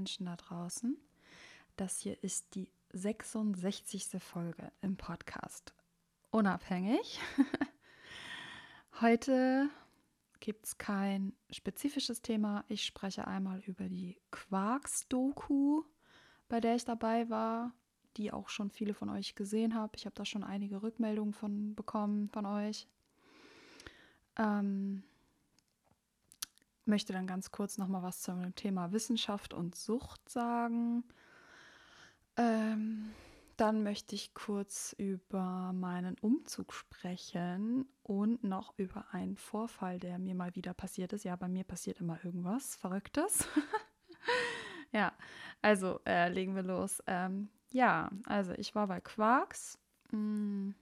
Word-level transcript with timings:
Menschen 0.00 0.24
da 0.24 0.36
draußen. 0.36 0.96
Das 1.76 1.98
hier 1.98 2.24
ist 2.24 2.54
die 2.54 2.72
66. 2.94 4.08
Folge 4.18 4.72
im 4.80 4.96
Podcast. 4.96 5.74
Unabhängig. 6.30 7.20
Heute 9.02 9.68
gibt 10.40 10.64
es 10.64 10.78
kein 10.78 11.34
spezifisches 11.50 12.22
Thema. 12.22 12.64
Ich 12.68 12.86
spreche 12.86 13.26
einmal 13.26 13.60
über 13.66 13.90
die 13.90 14.16
Quarks-Doku, 14.30 15.82
bei 16.48 16.60
der 16.60 16.76
ich 16.76 16.86
dabei 16.86 17.28
war, 17.28 17.74
die 18.16 18.32
auch 18.32 18.48
schon 18.48 18.70
viele 18.70 18.94
von 18.94 19.10
euch 19.10 19.34
gesehen 19.34 19.74
haben. 19.74 19.92
Ich 19.96 20.06
habe 20.06 20.14
da 20.14 20.24
schon 20.24 20.44
einige 20.44 20.82
Rückmeldungen 20.82 21.34
von 21.34 21.74
bekommen 21.74 22.30
von 22.30 22.46
euch. 22.46 22.88
Ähm, 24.38 25.02
möchte 26.90 27.14
dann 27.14 27.26
ganz 27.26 27.50
kurz 27.50 27.78
noch 27.78 27.88
mal 27.88 28.02
was 28.02 28.20
zum 28.20 28.54
Thema 28.54 28.92
Wissenschaft 28.92 29.54
und 29.54 29.74
Sucht 29.74 30.28
sagen. 30.28 31.04
Ähm, 32.36 33.12
dann 33.56 33.82
möchte 33.82 34.14
ich 34.14 34.34
kurz 34.34 34.94
über 34.98 35.72
meinen 35.72 36.16
Umzug 36.20 36.72
sprechen 36.72 37.86
und 38.02 38.42
noch 38.42 38.78
über 38.78 39.06
einen 39.12 39.36
Vorfall, 39.36 39.98
der 39.98 40.18
mir 40.18 40.34
mal 40.34 40.54
wieder 40.54 40.74
passiert 40.74 41.12
ist. 41.12 41.24
Ja, 41.24 41.36
bei 41.36 41.48
mir 41.48 41.64
passiert 41.64 42.00
immer 42.00 42.18
irgendwas 42.24 42.76
Verrücktes. 42.76 43.46
ja, 44.92 45.12
also 45.62 46.00
äh, 46.06 46.28
legen 46.30 46.54
wir 46.54 46.62
los. 46.62 47.02
Ähm, 47.06 47.50
ja, 47.70 48.10
also 48.26 48.52
ich 48.52 48.74
war 48.74 48.86
bei 48.86 49.00
Quarks. 49.00 49.78
Hm, 50.10 50.74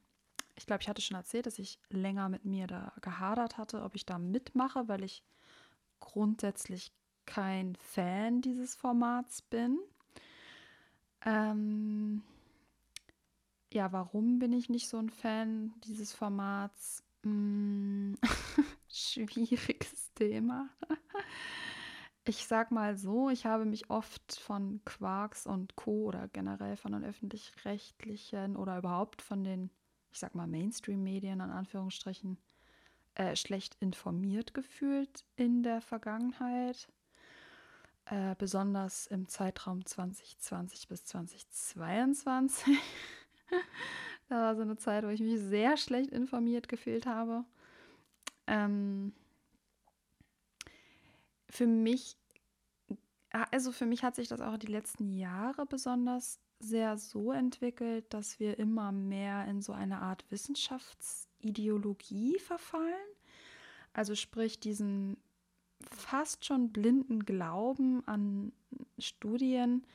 ich 0.54 0.66
glaube, 0.66 0.82
ich 0.82 0.88
hatte 0.88 1.02
schon 1.02 1.16
erzählt, 1.16 1.46
dass 1.46 1.58
ich 1.58 1.80
länger 1.90 2.28
mit 2.28 2.44
mir 2.44 2.66
da 2.66 2.92
gehadert 3.00 3.58
hatte, 3.58 3.82
ob 3.82 3.94
ich 3.94 4.06
da 4.06 4.18
mitmache, 4.18 4.88
weil 4.88 5.04
ich 5.04 5.24
grundsätzlich 6.00 6.92
kein 7.26 7.76
Fan 7.76 8.40
dieses 8.40 8.74
Formats 8.74 9.42
bin. 9.42 9.78
Ähm, 11.24 12.22
ja, 13.72 13.92
warum 13.92 14.38
bin 14.38 14.52
ich 14.52 14.68
nicht 14.68 14.88
so 14.88 14.98
ein 14.98 15.10
Fan 15.10 15.74
dieses 15.84 16.12
Formats? 16.12 17.04
Hm, 17.22 18.16
schwieriges 18.88 20.12
Thema. 20.14 20.70
Ich 22.24 22.46
sag 22.46 22.70
mal 22.70 22.96
so, 22.96 23.30
ich 23.30 23.46
habe 23.46 23.64
mich 23.64 23.90
oft 23.90 24.38
von 24.38 24.82
Quarks 24.84 25.46
und 25.46 25.76
Co. 25.76 26.04
oder 26.04 26.28
generell 26.28 26.76
von 26.76 26.92
den 26.92 27.04
öffentlich-rechtlichen 27.04 28.56
oder 28.56 28.78
überhaupt 28.78 29.22
von 29.22 29.44
den, 29.44 29.70
ich 30.12 30.18
sag 30.18 30.34
mal, 30.34 30.46
Mainstream-Medien 30.46 31.40
an 31.40 31.50
Anführungsstrichen 31.50 32.38
äh, 33.18 33.34
schlecht 33.34 33.76
informiert 33.80 34.54
gefühlt 34.54 35.24
in 35.34 35.64
der 35.64 35.80
Vergangenheit, 35.80 36.88
äh, 38.06 38.36
besonders 38.38 39.08
im 39.08 39.28
Zeitraum 39.28 39.84
2020 39.84 40.86
bis 40.86 41.04
2022. 41.04 42.78
da 44.28 44.36
war 44.36 44.56
so 44.56 44.62
eine 44.62 44.76
Zeit, 44.76 45.04
wo 45.04 45.08
ich 45.08 45.20
mich 45.20 45.40
sehr 45.40 45.76
schlecht 45.76 46.10
informiert 46.10 46.68
gefühlt 46.68 47.06
habe. 47.06 47.44
Ähm, 48.46 49.12
für 51.50 51.66
mich, 51.66 52.16
also 53.30 53.72
für 53.72 53.86
mich 53.86 54.04
hat 54.04 54.14
sich 54.14 54.28
das 54.28 54.40
auch 54.40 54.58
die 54.58 54.68
letzten 54.68 55.10
Jahre 55.10 55.66
besonders 55.66 56.38
sehr 56.60 56.98
so 56.98 57.32
entwickelt, 57.32 58.14
dass 58.14 58.38
wir 58.38 58.60
immer 58.60 58.92
mehr 58.92 59.44
in 59.46 59.60
so 59.60 59.72
eine 59.72 60.02
Art 60.02 60.30
Wissenschaftsideologie 61.42 62.38
verfallen. 62.38 62.92
Also 63.92 64.14
sprich 64.14 64.60
diesen 64.60 65.16
fast 65.90 66.44
schon 66.44 66.72
blinden 66.72 67.24
Glauben 67.24 68.06
an 68.06 68.52
Studien, 68.98 69.86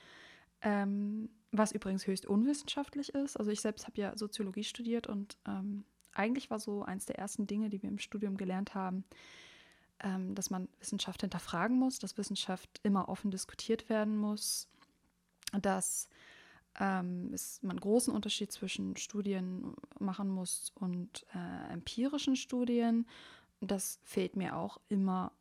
ähm, 0.61 1.29
was 1.51 1.71
übrigens 1.71 2.07
höchst 2.07 2.25
unwissenschaftlich 2.25 3.13
ist. 3.13 3.37
Also 3.37 3.51
ich 3.51 3.61
selbst 3.61 3.85
habe 3.85 3.99
ja 3.99 4.17
Soziologie 4.17 4.63
studiert 4.63 5.07
und 5.07 5.37
ähm, 5.47 5.83
eigentlich 6.13 6.49
war 6.49 6.59
so 6.59 6.83
eins 6.83 7.05
der 7.05 7.17
ersten 7.17 7.47
Dinge, 7.47 7.69
die 7.69 7.81
wir 7.81 7.89
im 7.89 7.99
Studium 7.99 8.37
gelernt 8.37 8.75
haben, 8.75 9.03
ähm, 9.99 10.35
dass 10.35 10.49
man 10.49 10.69
Wissenschaft 10.79 11.21
hinterfragen 11.21 11.77
muss, 11.77 11.99
dass 11.99 12.17
Wissenschaft 12.17 12.79
immer 12.83 13.09
offen 13.09 13.29
diskutiert 13.29 13.89
werden 13.89 14.17
muss, 14.17 14.69
dass 15.61 16.07
ähm, 16.79 17.31
es, 17.34 17.61
man 17.61 17.72
einen 17.72 17.79
großen 17.79 18.13
Unterschied 18.13 18.51
zwischen 18.51 18.97
Studien 18.97 19.75
machen 20.00 20.29
muss 20.29 20.72
und 20.75 21.25
äh, 21.34 21.73
empirischen 21.73 22.35
Studien. 22.35 23.07
Das 23.61 24.00
fehlt 24.03 24.35
mir 24.35 24.57
auch 24.57 24.79
immer 24.89 25.31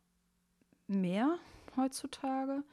mehr 0.87 1.37
heutzutage. 1.75 2.63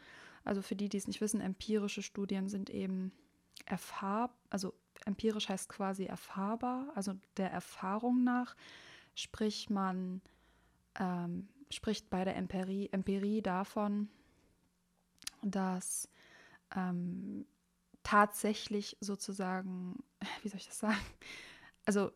Also 0.45 0.63
für 0.63 0.77
die, 0.77 0.89
die 0.89 0.97
es 0.97 1.07
nicht 1.07 1.21
wissen, 1.21 1.41
empirische 1.41 2.03
Studien 2.03 2.49
sind 2.49 2.71
eben 2.71 3.13
erfahrbar, 3.67 4.37
also 4.49 4.75
empirisch 5.05 5.49
heißt 5.49 5.69
quasi 5.69 6.05
erfahrbar, 6.05 6.93
also 6.95 7.15
der 7.37 7.51
Erfahrung 7.51 8.25
nach, 8.25 8.57
sprich 9.15 9.71
man 9.71 10.21
ähm, 10.99 11.49
spricht 11.71 12.11
bei 12.11 12.25
der 12.25 12.37
Empirie, 12.37 12.89
Empirie 12.93 13.43
davon, 13.43 14.09
dass 15.43 16.09
ähm, 16.75 17.47
tatsächlich 18.11 18.97
sozusagen, 19.01 20.03
wie 20.43 20.49
soll 20.49 20.59
ich 20.59 20.67
das 20.67 20.81
sagen? 20.81 21.01
Also 21.87 22.11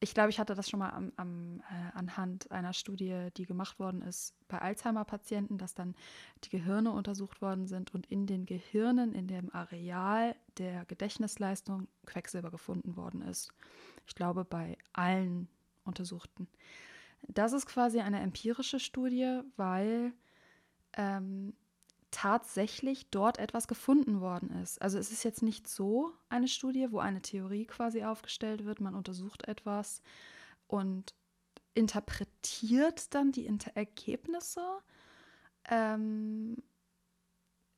ich 0.00 0.14
glaube, 0.14 0.30
ich 0.30 0.38
hatte 0.38 0.54
das 0.54 0.70
schon 0.70 0.78
mal 0.78 0.90
am, 0.90 1.12
am, 1.16 1.60
äh, 1.60 1.96
anhand 1.96 2.50
einer 2.50 2.72
Studie, 2.72 3.28
die 3.36 3.46
gemacht 3.46 3.78
worden 3.78 4.00
ist 4.02 4.34
bei 4.48 4.58
Alzheimer-Patienten, 4.60 5.58
dass 5.58 5.74
dann 5.74 5.94
die 6.44 6.50
Gehirne 6.50 6.92
untersucht 6.92 7.42
worden 7.42 7.66
sind 7.66 7.94
und 7.94 8.06
in 8.06 8.26
den 8.26 8.46
Gehirnen, 8.46 9.12
in 9.12 9.26
dem 9.26 9.54
Areal 9.54 10.34
der 10.56 10.84
Gedächtnisleistung 10.86 11.88
Quecksilber 12.06 12.50
gefunden 12.50 12.96
worden 12.96 13.22
ist. 13.22 13.52
Ich 14.06 14.14
glaube, 14.14 14.44
bei 14.44 14.78
allen 14.92 15.48
Untersuchten. 15.84 16.48
Das 17.22 17.52
ist 17.52 17.66
quasi 17.66 18.00
eine 18.00 18.20
empirische 18.20 18.80
Studie, 18.80 19.40
weil 19.56 20.12
ähm, 20.96 21.54
tatsächlich 22.10 23.10
dort 23.10 23.38
etwas 23.38 23.68
gefunden 23.68 24.20
worden 24.20 24.50
ist. 24.62 24.80
Also 24.80 24.98
es 24.98 25.12
ist 25.12 25.24
jetzt 25.24 25.42
nicht 25.42 25.68
so 25.68 26.12
eine 26.28 26.48
Studie, 26.48 26.88
wo 26.90 26.98
eine 26.98 27.22
Theorie 27.22 27.66
quasi 27.66 28.04
aufgestellt 28.04 28.64
wird, 28.64 28.80
man 28.80 28.94
untersucht 28.94 29.46
etwas 29.46 30.02
und 30.66 31.14
interpretiert 31.74 33.14
dann 33.14 33.32
die 33.32 33.46
Inter 33.46 33.72
Ergebnisse, 33.74 34.62
ähm, 35.70 36.56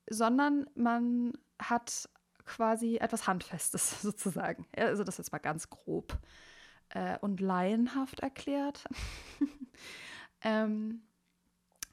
sondern 0.09 0.69
man 0.75 1.33
hat 1.61 2.09
quasi 2.47 2.97
etwas 2.97 3.27
Handfestes 3.27 4.03
sozusagen. 4.03 4.67
Also 4.77 5.05
das 5.05 5.19
ist 5.19 5.33
mal 5.33 5.39
ganz 5.39 5.71
grob 5.71 6.19
äh, 6.91 7.19
und 7.19 7.41
laienhaft 7.41 8.21
erklärt. 8.21 8.85
ähm, 10.43 11.03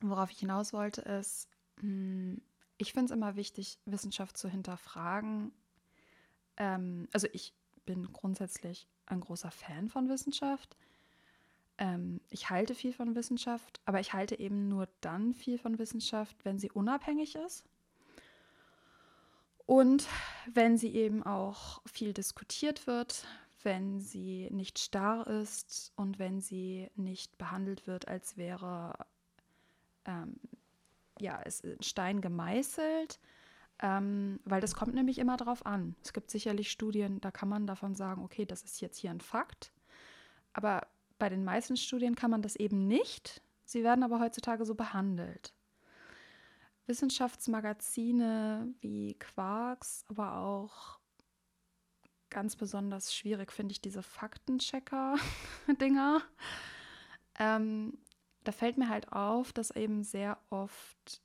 worauf 0.01 0.31
ich 0.31 0.39
hinaus 0.39 0.73
wollte, 0.73 1.01
ist, 1.01 1.49
ich 1.81 2.93
finde 2.93 3.05
es 3.05 3.11
immer 3.11 3.35
wichtig, 3.35 3.79
Wissenschaft 3.85 4.37
zu 4.37 4.49
hinterfragen. 4.49 5.51
Ähm, 6.57 7.07
also 7.13 7.27
ich 7.33 7.53
bin 7.85 8.11
grundsätzlich 8.11 8.87
ein 9.05 9.21
großer 9.21 9.51
Fan 9.51 9.89
von 9.89 10.09
Wissenschaft. 10.09 10.75
ähm, 11.77 12.21
ich 12.29 12.49
halte 12.49 12.75
viel 12.75 12.93
von 12.93 13.15
Wissenschaft, 13.15 13.79
aber 13.85 13.99
ich 13.99 14.13
halte 14.13 14.39
eben 14.39 14.67
nur 14.67 14.87
dann 15.01 15.33
viel 15.33 15.57
von 15.57 15.77
Wissenschaft, 15.79 16.35
wenn 16.43 16.59
sie 16.59 16.71
unabhängig 16.71 17.35
ist 17.35 17.65
und 19.65 20.07
wenn 20.51 20.77
sie 20.77 20.95
eben 20.95 21.23
auch 21.23 21.81
viel 21.85 22.13
diskutiert 22.13 22.87
wird, 22.87 23.27
wenn 23.63 23.99
sie 23.99 24.47
nicht 24.51 24.79
starr 24.79 25.27
ist 25.27 25.91
und 25.95 26.19
wenn 26.19 26.41
sie 26.41 26.89
nicht 26.95 27.37
behandelt 27.37 27.85
wird, 27.85 28.07
als 28.07 28.37
wäre 28.37 29.05
ähm, 30.05 30.39
ja, 31.19 31.41
es 31.45 31.61
in 31.61 31.81
Stein 31.81 32.21
gemeißelt, 32.21 33.19
ähm, 33.79 34.39
weil 34.45 34.61
das 34.61 34.75
kommt 34.75 34.93
nämlich 34.93 35.19
immer 35.19 35.37
darauf 35.37 35.65
an. 35.65 35.95
Es 36.03 36.13
gibt 36.13 36.31
sicherlich 36.31 36.71
Studien, 36.71 37.21
da 37.21 37.31
kann 37.31 37.49
man 37.49 37.67
davon 37.67 37.95
sagen, 37.95 38.23
okay, 38.23 38.45
das 38.45 38.63
ist 38.63 38.81
jetzt 38.81 38.97
hier 38.97 39.11
ein 39.11 39.21
Fakt, 39.21 39.71
aber 40.53 40.87
bei 41.19 41.29
den 41.29 41.43
meisten 41.43 41.77
Studien 41.77 42.15
kann 42.15 42.31
man 42.31 42.41
das 42.41 42.55
eben 42.55 42.87
nicht. 42.87 43.43
Sie 43.65 43.83
werden 43.83 44.03
aber 44.03 44.19
heutzutage 44.19 44.65
so 44.65 44.73
behandelt. 44.75 45.53
Wissenschaftsmagazine 46.85 48.73
wie 48.79 49.15
Quarks, 49.15 50.05
aber 50.07 50.37
auch 50.37 50.99
ganz 52.29 52.55
besonders 52.55 53.13
schwierig 53.13 53.51
finde 53.51 53.73
ich 53.73 53.81
diese 53.81 54.03
Faktenchecker-Dinger. 54.03 56.21
Ähm, 57.39 57.97
da 58.47 58.53
fällt 58.53 58.77
mir 58.77 58.87
halt 58.87 59.11
auf, 59.11 59.51
dass 59.51 59.71
eben 59.71 60.03
sehr 60.03 60.37
oft 60.49 61.21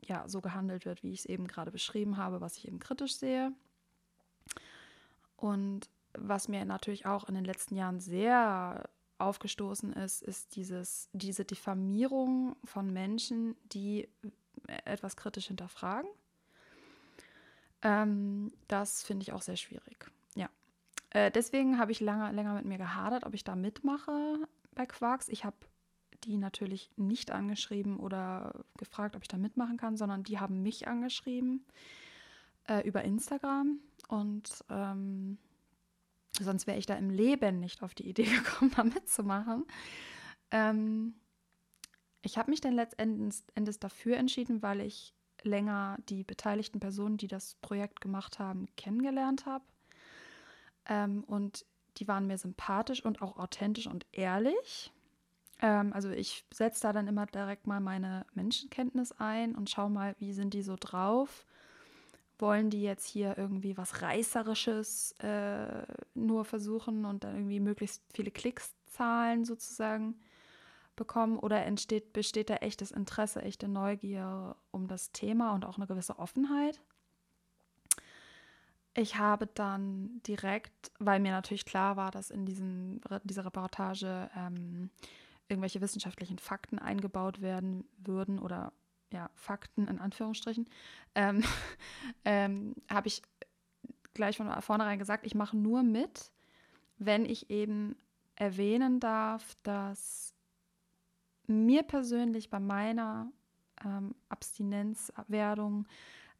ja 0.00 0.28
so 0.28 0.40
gehandelt 0.40 0.86
wird, 0.86 1.02
wie 1.02 1.10
ich 1.10 1.20
es 1.20 1.26
eben 1.26 1.48
gerade 1.48 1.72
beschrieben 1.72 2.16
habe, 2.16 2.40
was 2.40 2.56
ich 2.56 2.68
eben 2.68 2.78
kritisch 2.78 3.16
sehe. 3.16 3.52
Und 5.36 5.88
was 6.12 6.46
mir 6.46 6.64
natürlich 6.64 7.06
auch 7.06 7.28
in 7.28 7.34
den 7.34 7.44
letzten 7.44 7.74
Jahren 7.74 7.98
sehr 7.98 8.88
aufgestoßen 9.18 9.92
ist, 9.94 10.22
ist 10.22 10.54
dieses, 10.54 11.08
diese 11.12 11.44
Diffamierung 11.44 12.54
von 12.64 12.92
Menschen, 12.92 13.56
die 13.72 14.08
etwas 14.84 15.16
kritisch 15.16 15.48
hinterfragen. 15.48 16.08
Ähm, 17.82 18.52
das 18.68 19.02
finde 19.02 19.22
ich 19.22 19.32
auch 19.32 19.42
sehr 19.42 19.56
schwierig. 19.56 20.08
Ja. 20.36 20.48
Äh, 21.10 21.32
deswegen 21.32 21.78
habe 21.78 21.90
ich 21.90 21.98
lange, 21.98 22.30
länger 22.30 22.54
mit 22.54 22.64
mir 22.64 22.78
gehadert, 22.78 23.26
ob 23.26 23.34
ich 23.34 23.42
da 23.42 23.56
mitmache 23.56 24.46
bei 24.74 24.86
Quarks. 24.86 25.28
Ich 25.28 25.44
habe 25.44 25.56
die 26.24 26.36
natürlich 26.36 26.90
nicht 26.96 27.30
angeschrieben 27.30 27.98
oder 27.98 28.64
gefragt, 28.76 29.16
ob 29.16 29.22
ich 29.22 29.28
da 29.28 29.36
mitmachen 29.36 29.76
kann, 29.76 29.96
sondern 29.96 30.22
die 30.22 30.38
haben 30.38 30.62
mich 30.62 30.88
angeschrieben 30.88 31.64
äh, 32.68 32.86
über 32.86 33.02
Instagram. 33.04 33.78
Und 34.08 34.64
ähm, 34.70 35.38
sonst 36.38 36.66
wäre 36.66 36.78
ich 36.78 36.86
da 36.86 36.94
im 36.94 37.10
Leben 37.10 37.60
nicht 37.60 37.82
auf 37.82 37.94
die 37.94 38.08
Idee 38.08 38.24
gekommen, 38.44 38.72
da 38.76 38.84
mitzumachen. 38.84 39.64
Ähm, 40.50 41.14
ich 42.22 42.38
habe 42.38 42.50
mich 42.50 42.60
dann 42.60 42.74
letztendlich 42.74 43.80
dafür 43.80 44.16
entschieden, 44.16 44.62
weil 44.62 44.80
ich 44.80 45.14
länger 45.42 45.98
die 46.08 46.24
beteiligten 46.24 46.80
Personen, 46.80 47.16
die 47.16 47.28
das 47.28 47.54
Projekt 47.56 48.00
gemacht 48.00 48.38
haben, 48.38 48.66
kennengelernt 48.76 49.46
habe. 49.46 49.64
Ähm, 50.86 51.24
und 51.24 51.64
die 51.98 52.08
waren 52.08 52.26
mir 52.26 52.38
sympathisch 52.38 53.04
und 53.04 53.22
auch 53.22 53.36
authentisch 53.36 53.86
und 53.86 54.06
ehrlich. 54.12 54.92
Ähm, 55.60 55.92
also 55.92 56.10
ich 56.10 56.44
setze 56.52 56.82
da 56.82 56.92
dann 56.92 57.08
immer 57.08 57.26
direkt 57.26 57.66
mal 57.66 57.80
meine 57.80 58.26
Menschenkenntnis 58.34 59.12
ein 59.18 59.54
und 59.54 59.70
schaue 59.70 59.90
mal, 59.90 60.14
wie 60.18 60.32
sind 60.32 60.54
die 60.54 60.62
so 60.62 60.76
drauf. 60.78 61.46
Wollen 62.38 62.70
die 62.70 62.82
jetzt 62.82 63.06
hier 63.06 63.36
irgendwie 63.36 63.76
was 63.76 64.02
Reißerisches 64.02 65.12
äh, 65.20 65.82
nur 66.14 66.44
versuchen 66.44 67.04
und 67.04 67.24
dann 67.24 67.34
irgendwie 67.34 67.60
möglichst 67.60 68.02
viele 68.12 68.30
Klicks 68.30 68.74
zahlen 68.86 69.44
sozusagen? 69.44 70.14
bekommen 70.98 71.38
oder 71.38 71.64
entsteht, 71.64 72.12
besteht 72.12 72.50
da 72.50 72.56
echtes 72.56 72.90
Interesse, 72.90 73.40
echte 73.40 73.68
Neugier 73.68 74.56
um 74.70 74.88
das 74.88 75.12
Thema 75.12 75.54
und 75.54 75.64
auch 75.64 75.78
eine 75.78 75.86
gewisse 75.86 76.18
Offenheit? 76.18 76.82
Ich 78.94 79.16
habe 79.16 79.46
dann 79.46 80.20
direkt, 80.26 80.90
weil 80.98 81.20
mir 81.20 81.30
natürlich 81.30 81.64
klar 81.64 81.96
war, 81.96 82.10
dass 82.10 82.30
in 82.30 82.44
diesen, 82.44 83.00
dieser 83.22 83.46
Reportage 83.46 84.28
ähm, 84.36 84.90
irgendwelche 85.48 85.80
wissenschaftlichen 85.80 86.38
Fakten 86.38 86.78
eingebaut 86.78 87.40
werden 87.40 87.88
würden 87.98 88.38
oder 88.38 88.72
ja, 89.12 89.30
Fakten 89.34 89.86
in 89.88 89.98
Anführungsstrichen, 89.98 90.68
ähm, 91.14 91.42
ähm, 92.24 92.74
habe 92.90 93.08
ich 93.08 93.22
gleich 94.14 94.36
von 94.36 94.50
vornherein 94.62 94.98
gesagt, 94.98 95.24
ich 95.24 95.34
mache 95.34 95.56
nur 95.56 95.82
mit, 95.82 96.30
wenn 96.98 97.24
ich 97.24 97.50
eben 97.50 97.96
erwähnen 98.34 99.00
darf, 99.00 99.56
dass 99.62 100.34
mir 101.46 101.82
persönlich 101.82 102.50
bei 102.50 102.60
meiner 102.60 103.32
ähm, 103.84 104.14
Abstinenzwerdung 104.28 105.86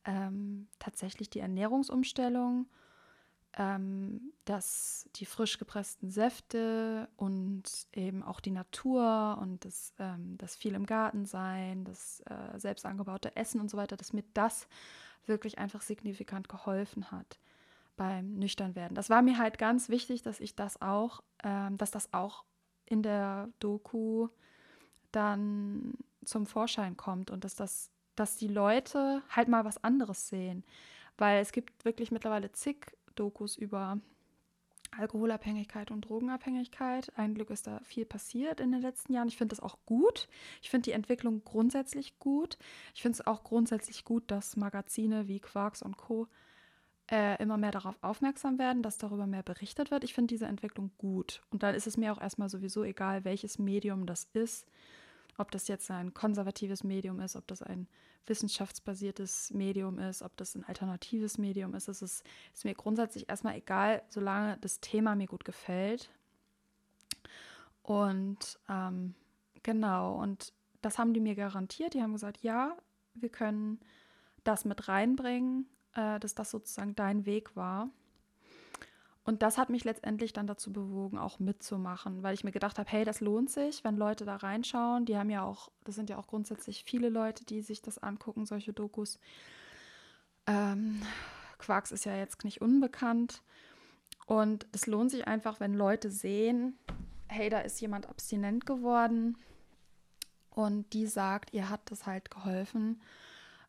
ähm, 0.05 0.69
tatsächlich 0.79 1.31
die 1.31 1.41
Ernährungsumstellung, 1.41 2.67
ähm, 3.59 4.33
dass 4.45 5.11
die 5.17 5.27
frisch 5.27 5.59
gepressten 5.59 6.11
Säfte 6.11 7.09
und 7.17 7.89
eben 7.93 8.23
auch 8.23 8.39
die 8.39 8.53
Natur 8.53 9.37
und 9.43 9.65
das, 9.65 9.93
ähm, 9.99 10.39
das 10.39 10.55
viel 10.55 10.75
im 10.75 10.87
Garten 10.87 11.27
sein, 11.27 11.85
das 11.85 12.21
äh, 12.27 12.59
selbst 12.59 12.87
angebaute 12.87 13.35
Essen 13.35 13.61
und 13.61 13.69
so 13.69 13.77
weiter, 13.77 13.97
dass 13.97 14.13
mir 14.13 14.23
das 14.33 14.69
wirklich 15.27 15.59
einfach 15.59 15.83
signifikant 15.83 16.49
geholfen 16.49 17.11
hat 17.11 17.41
beim 17.97 18.35
Nüchternwerden. 18.35 18.95
Das 18.95 19.11
war 19.11 19.23
mir 19.23 19.39
halt 19.39 19.59
ganz 19.59 19.89
wichtig, 19.89 20.23
dass 20.23 20.39
ich 20.39 20.55
das 20.55 20.81
auch, 20.81 21.21
ähm, 21.43 21.77
dass 21.77 21.91
das 21.91 22.15
auch 22.15 22.45
in 22.87 23.03
der 23.03 23.49
Doku 23.59 24.29
dann 25.11 25.95
zum 26.25 26.47
Vorschein 26.47 26.97
kommt 26.97 27.33
und 27.33 27.43
dass 27.43 27.57
das, 27.57 27.91
dass 28.15 28.37
die 28.37 28.47
Leute 28.47 29.21
halt 29.31 29.49
mal 29.49 29.65
was 29.65 29.83
anderes 29.83 30.29
sehen. 30.29 30.65
Weil 31.17 31.43
es 31.43 31.51
gibt 31.51 31.85
wirklich 31.85 32.13
mittlerweile 32.13 32.53
zig 32.53 32.97
Dokus 33.19 33.57
über 33.57 33.99
Alkoholabhängigkeit 34.97 35.91
und 35.91 36.03
Drogenabhängigkeit. 36.03 37.13
Ein 37.17 37.35
Glück 37.35 37.51
ist 37.51 37.67
da 37.67 37.81
viel 37.85 38.07
passiert 38.07 38.61
in 38.61 38.73
den 38.73 38.81
letzten 38.81 39.13
Jahren. 39.13 39.29
Ich 39.29 39.37
finde 39.37 39.55
das 39.55 39.61
auch 39.61 39.79
gut. 39.87 40.29
Ich 40.63 40.71
finde 40.71 40.85
die 40.85 40.93
Entwicklung 40.93 41.45
grundsätzlich 41.45 42.19
gut. 42.19 42.59
Ich 42.95 43.03
finde 43.03 43.17
es 43.17 43.27
auch 43.27 43.45
grundsätzlich 43.45 44.05
gut, 44.05 44.31
dass 44.31 44.57
Magazine 44.57 45.29
wie 45.29 45.41
Quarks 45.41 45.83
und 45.83 45.97
Co. 45.97 46.27
Äh, 47.11 47.43
immer 47.43 47.57
mehr 47.57 47.71
darauf 47.71 47.97
aufmerksam 48.03 48.59
werden, 48.59 48.83
dass 48.83 48.99
darüber 48.99 49.27
mehr 49.27 49.43
berichtet 49.43 49.91
wird. 49.91 50.05
Ich 50.05 50.13
finde 50.13 50.35
diese 50.35 50.47
Entwicklung 50.47 50.91
gut. 50.99 51.43
Und 51.51 51.63
dann 51.63 51.75
ist 51.75 51.87
es 51.87 51.97
mir 51.97 52.13
auch 52.13 52.21
erstmal 52.21 52.51
sowieso 52.51 52.85
egal, 52.85 53.25
welches 53.25 53.59
Medium 53.59 54.05
das 54.05 54.29
ist 54.35 54.67
ob 55.39 55.51
das 55.51 55.69
jetzt 55.69 55.91
ein 55.91 56.13
konservatives 56.13 56.85
Medium 56.85 57.21
ist, 57.21 57.37
ob 57.37 57.47
das 57.47 57.63
ein 57.63 57.89
wissenschaftsbasiertes 58.27 59.53
Medium 59.55 59.99
ist, 59.99 60.23
ob 60.23 60.37
das 60.37 60.55
ein 60.55 60.65
alternatives 60.65 61.39
Medium 61.39 61.75
ist. 61.75 61.89
Es 61.89 62.03
ist, 62.03 62.25
ist 62.53 62.65
mir 62.65 62.75
grundsätzlich 62.75 63.29
erstmal 63.29 63.57
egal, 63.57 64.03
solange 64.09 64.59
das 64.59 64.81
Thema 64.81 65.15
mir 65.15 65.27
gut 65.27 65.45
gefällt. 65.45 66.11
Und 67.83 68.59
ähm, 68.69 69.15
genau, 69.63 70.21
und 70.21 70.53
das 70.83 70.99
haben 70.99 71.15
die 71.15 71.21
mir 71.21 71.35
garantiert. 71.35 71.95
Die 71.95 72.03
haben 72.03 72.13
gesagt, 72.13 72.43
ja, 72.43 72.77
wir 73.15 73.31
können 73.31 73.81
das 74.45 74.65
mit 74.65 74.89
reinbringen, 74.89 75.67
äh, 75.95 76.19
dass 76.21 76.35
das 76.35 76.51
sozusagen 76.51 76.95
dein 76.95 77.27
Weg 77.27 77.57
war. 77.57 77.91
Und 79.29 79.43
das 79.43 79.59
hat 79.59 79.69
mich 79.69 79.85
letztendlich 79.85 80.33
dann 80.33 80.47
dazu 80.47 80.73
bewogen, 80.73 81.19
auch 81.19 81.39
mitzumachen, 81.39 82.23
weil 82.23 82.33
ich 82.33 82.45
mir 82.45 82.51
gedacht 82.51 82.79
habe, 82.79 82.91
hey, 82.91 83.05
das 83.05 83.21
lohnt 83.21 83.51
sich, 83.51 83.85
wenn 83.85 83.99
Leute 83.99 84.25
da 84.25 84.37
reinschauen. 84.37 85.05
Die 85.05 85.19
haben 85.19 85.29
ja 85.29 85.43
auch, 85.43 85.71
das 85.85 85.97
sind 85.97 86.09
ja 86.09 86.17
auch 86.17 86.29
grundsätzlich 86.29 86.83
viele 86.83 87.11
Leute, 87.11 87.45
die 87.45 87.61
sich 87.61 87.83
das 87.83 87.99
angucken, 87.99 88.47
solche 88.47 88.73
Dokus. 88.73 89.21
Ähm, 90.47 91.03
Quarks 91.59 91.93
ist 91.93 92.07
ja 92.07 92.17
jetzt 92.17 92.43
nicht 92.43 92.63
unbekannt. 92.63 93.43
Und 94.25 94.67
es 94.73 94.87
lohnt 94.87 95.11
sich 95.11 95.29
einfach, 95.29 95.61
wenn 95.61 95.75
Leute 95.75 96.11
sehen, 96.11 96.79
hey, 97.27 97.51
da 97.51 97.61
ist 97.61 97.79
jemand 97.83 98.09
abstinent 98.09 98.65
geworden 98.65 99.37
und 100.49 100.95
die 100.95 101.07
sagt, 101.07 101.53
ihr 101.53 101.69
hat 101.69 101.83
das 101.91 102.07
halt 102.07 102.31
geholfen 102.31 102.99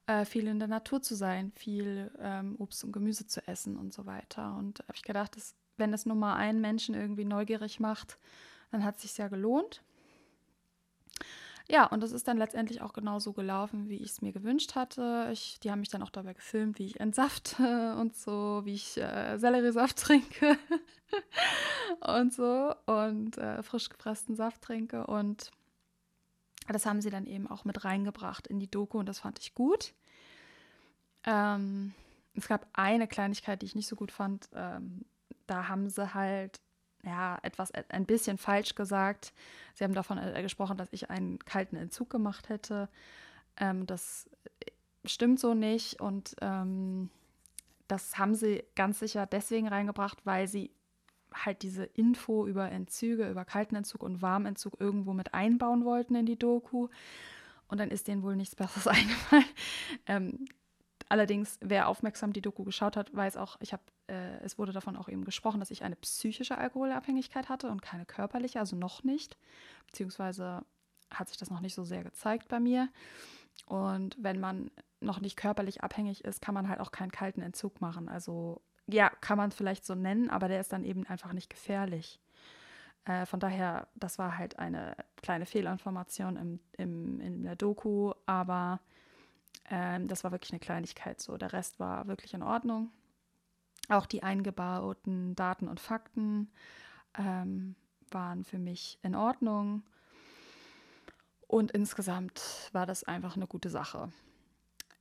äh, 0.10 0.26
viel 0.26 0.48
in 0.48 0.58
der 0.58 0.68
Natur 0.68 1.04
zu 1.04 1.14
sein, 1.14 1.52
viel 1.52 2.12
ähm, 2.20 2.56
Obst 2.58 2.84
und 2.84 2.92
Gemüse 2.92 3.28
zu 3.28 3.48
essen 3.48 3.78
und 3.78 3.94
so 3.94 4.08
weiter. 4.08 4.56
Und 4.56 4.80
habe 4.80 4.96
ich 4.96 5.04
gedacht, 5.04 5.36
dass, 5.36 5.54
wenn 5.78 5.92
das 5.92 6.08
nur 6.08 6.16
mal 6.16 6.36
einen 6.36 6.62
Menschen 6.62 6.96
irgendwie 6.96 7.26
neugierig 7.26 7.80
macht, 7.80 8.18
dann 8.72 8.84
hat 8.84 8.96
es 8.96 9.04
sich 9.04 9.18
ja 9.18 9.28
gelohnt. 9.28 9.84
Ja, 11.70 11.86
und 11.86 12.02
das 12.02 12.12
ist 12.12 12.28
dann 12.28 12.40
letztendlich 12.40 12.82
auch 12.82 12.94
genauso 12.94 13.34
gelaufen, 13.34 13.90
wie 13.90 13.98
ich 13.98 14.10
es 14.10 14.22
mir 14.24 14.32
gewünscht 14.32 14.74
hatte. 14.74 15.30
Ich, 15.32 15.60
die 15.60 15.70
haben 15.70 15.82
mich 15.82 15.90
dann 15.90 16.02
auch 16.02 16.10
dabei 16.10 16.34
gefilmt, 16.34 16.80
wie 16.80 16.88
ich 16.88 17.00
entsafte 17.00 17.96
und 18.00 18.16
so, 18.16 18.62
wie 18.64 18.74
ich 18.74 18.98
äh, 18.98 19.38
Selleriesaft 19.38 19.98
trinke 20.00 20.58
und 22.00 22.34
so 22.34 22.74
und 22.88 23.38
äh, 23.38 23.62
frisch 23.62 23.90
gepressten 23.90 24.36
Saft 24.36 24.64
trinke. 24.64 25.06
Und 25.06 25.52
das 26.74 26.86
haben 26.86 27.02
sie 27.02 27.10
dann 27.10 27.26
eben 27.26 27.48
auch 27.48 27.66
mit 27.66 27.84
reingebracht 27.86 28.48
in 28.48 28.60
die 28.60 28.70
Doku 28.70 29.00
und 29.00 29.08
das 29.08 29.20
fand 29.20 29.40
ich 29.40 29.54
gut. 29.54 29.94
Ähm, 31.26 31.94
es 32.36 32.48
gab 32.48 32.68
eine 32.74 33.08
Kleinigkeit, 33.08 33.62
die 33.62 33.66
ich 33.66 33.76
nicht 33.76 33.88
so 33.88 33.96
gut 33.96 34.12
fand. 34.12 34.50
Ähm, 34.54 35.06
da 35.48 35.68
haben 35.68 35.90
sie 35.90 36.14
halt 36.14 36.60
ja, 37.04 37.38
etwas, 37.44 37.72
äh, 37.72 37.84
ein 37.90 38.06
bisschen 38.06 38.38
falsch 38.38 38.76
gesagt. 38.76 39.34
Sie 39.74 39.84
haben 39.84 39.94
davon 39.94 40.18
äh, 40.18 40.42
gesprochen, 40.42 40.78
dass 40.78 40.90
ich 40.92 41.10
einen 41.10 41.40
kalten 41.40 41.76
Entzug 41.76 42.10
gemacht 42.10 42.50
hätte. 42.50 42.90
Ähm, 43.58 43.86
das 43.86 44.30
stimmt 45.06 45.40
so 45.40 45.54
nicht 45.54 46.02
und 46.02 46.36
ähm, 46.42 47.10
das 47.88 48.18
haben 48.18 48.36
sie 48.36 48.64
ganz 48.76 49.00
sicher 49.00 49.26
deswegen 49.26 49.68
reingebracht, 49.68 50.26
weil 50.26 50.48
sie 50.48 50.72
halt 51.34 51.62
diese 51.62 51.84
Info 51.84 52.48
über 52.48 52.72
Entzüge, 52.72 53.30
über 53.30 53.46
Kaltenentzug 53.46 54.04
und 54.04 54.22
Warmentzug 54.22 54.80
irgendwo 54.80 55.14
mit 55.14 55.34
einbauen 55.34 55.86
wollten 55.86 56.16
in 56.16 56.26
die 56.26 56.40
Doku. 56.40 56.90
Und 57.68 57.80
dann 57.80 57.92
ist 57.92 58.08
denen 58.08 58.24
wohl 58.24 58.36
nichts 58.36 58.56
Besseres 58.56 58.88
eingefallen. 58.88 59.46
Ähm, 60.08 60.46
allerdings, 61.08 61.58
wer 61.62 61.88
aufmerksam 61.88 62.34
die 62.34 62.42
Doku 62.42 62.64
geschaut 62.64 62.98
hat, 62.98 63.16
weiß 63.16 63.38
auch, 63.38 63.58
ich 63.60 63.74
habe, 63.74 63.84
äh, 64.08 64.40
es 64.44 64.58
wurde 64.58 64.72
davon 64.72 64.96
auch 64.96 65.10
eben 65.10 65.26
gesprochen, 65.26 65.60
dass 65.60 65.72
ich 65.72 65.84
eine 65.84 65.96
psychische 65.96 66.58
Alkoholabhängigkeit 66.58 67.50
hatte 67.50 67.70
und 67.70 67.82
keine 67.82 68.06
körperliche, 68.06 68.60
also 68.60 68.76
noch 68.76 69.04
nicht. 69.04 69.38
Beziehungsweise 69.88 70.64
hat 71.12 71.30
sich 71.30 71.38
das 71.38 71.50
noch 71.50 71.62
nicht 71.62 71.76
so 71.76 71.84
sehr 71.84 72.04
gezeigt 72.04 72.48
bei 72.48 72.60
mir. 72.60 72.90
Und 73.66 74.16
wenn 74.20 74.40
man 74.40 74.72
noch 75.02 75.22
nicht 75.22 75.38
körperlich 75.38 75.84
abhängig 75.84 76.24
ist, 76.26 76.42
kann 76.42 76.54
man 76.54 76.70
halt 76.70 76.80
auch 76.80 76.92
keinen 76.92 77.12
kalten 77.12 77.42
Entzug 77.42 77.82
machen. 77.82 78.10
Also 78.10 78.62
ja, 78.90 79.10
kann 79.22 79.38
man 79.38 79.50
es 79.50 79.56
vielleicht 79.56 79.86
so 79.86 79.96
nennen, 79.96 80.30
aber 80.30 80.48
der 80.48 80.60
ist 80.60 80.74
dann 80.74 80.84
eben 80.84 81.06
einfach 81.08 81.34
nicht 81.34 81.50
gefährlich. 81.50 82.20
Äh, 83.06 83.26
von 83.26 83.40
daher, 83.40 83.88
das 83.96 84.18
war 84.20 84.38
halt 84.38 84.60
eine 84.60 84.96
kleine 85.22 85.46
Fehlinformation 85.46 86.36
im, 86.36 86.60
im, 86.78 87.20
in 87.20 87.44
der 87.44 87.56
Doku, 87.56 88.14
aber 88.26 88.80
ähm, 89.70 90.08
das 90.08 90.24
war 90.24 90.32
wirklich 90.32 90.52
eine 90.52 90.60
Kleinigkeit 90.60 91.22
so. 91.22 91.38
Der 91.38 91.54
Rest 91.54 91.80
war 91.80 92.08
wirklich 92.08 92.34
in 92.34 92.44
Ordnung. 92.44 92.92
Auch 93.90 94.06
die 94.06 94.24
eingebauten 94.24 95.36
Daten 95.36 95.68
und 95.68 95.80
Fakten 95.80 96.52
ähm, 97.18 97.76
waren 98.12 98.44
für 98.44 98.60
mich 98.60 99.00
in 99.02 99.16
Ordnung. 99.16 99.84
Und 101.48 101.72
insgesamt 101.72 102.70
war 102.74 102.86
das 102.86 103.04
einfach 103.04 103.36
eine 103.36 103.48
gute 103.48 103.70
Sache. 103.70 104.12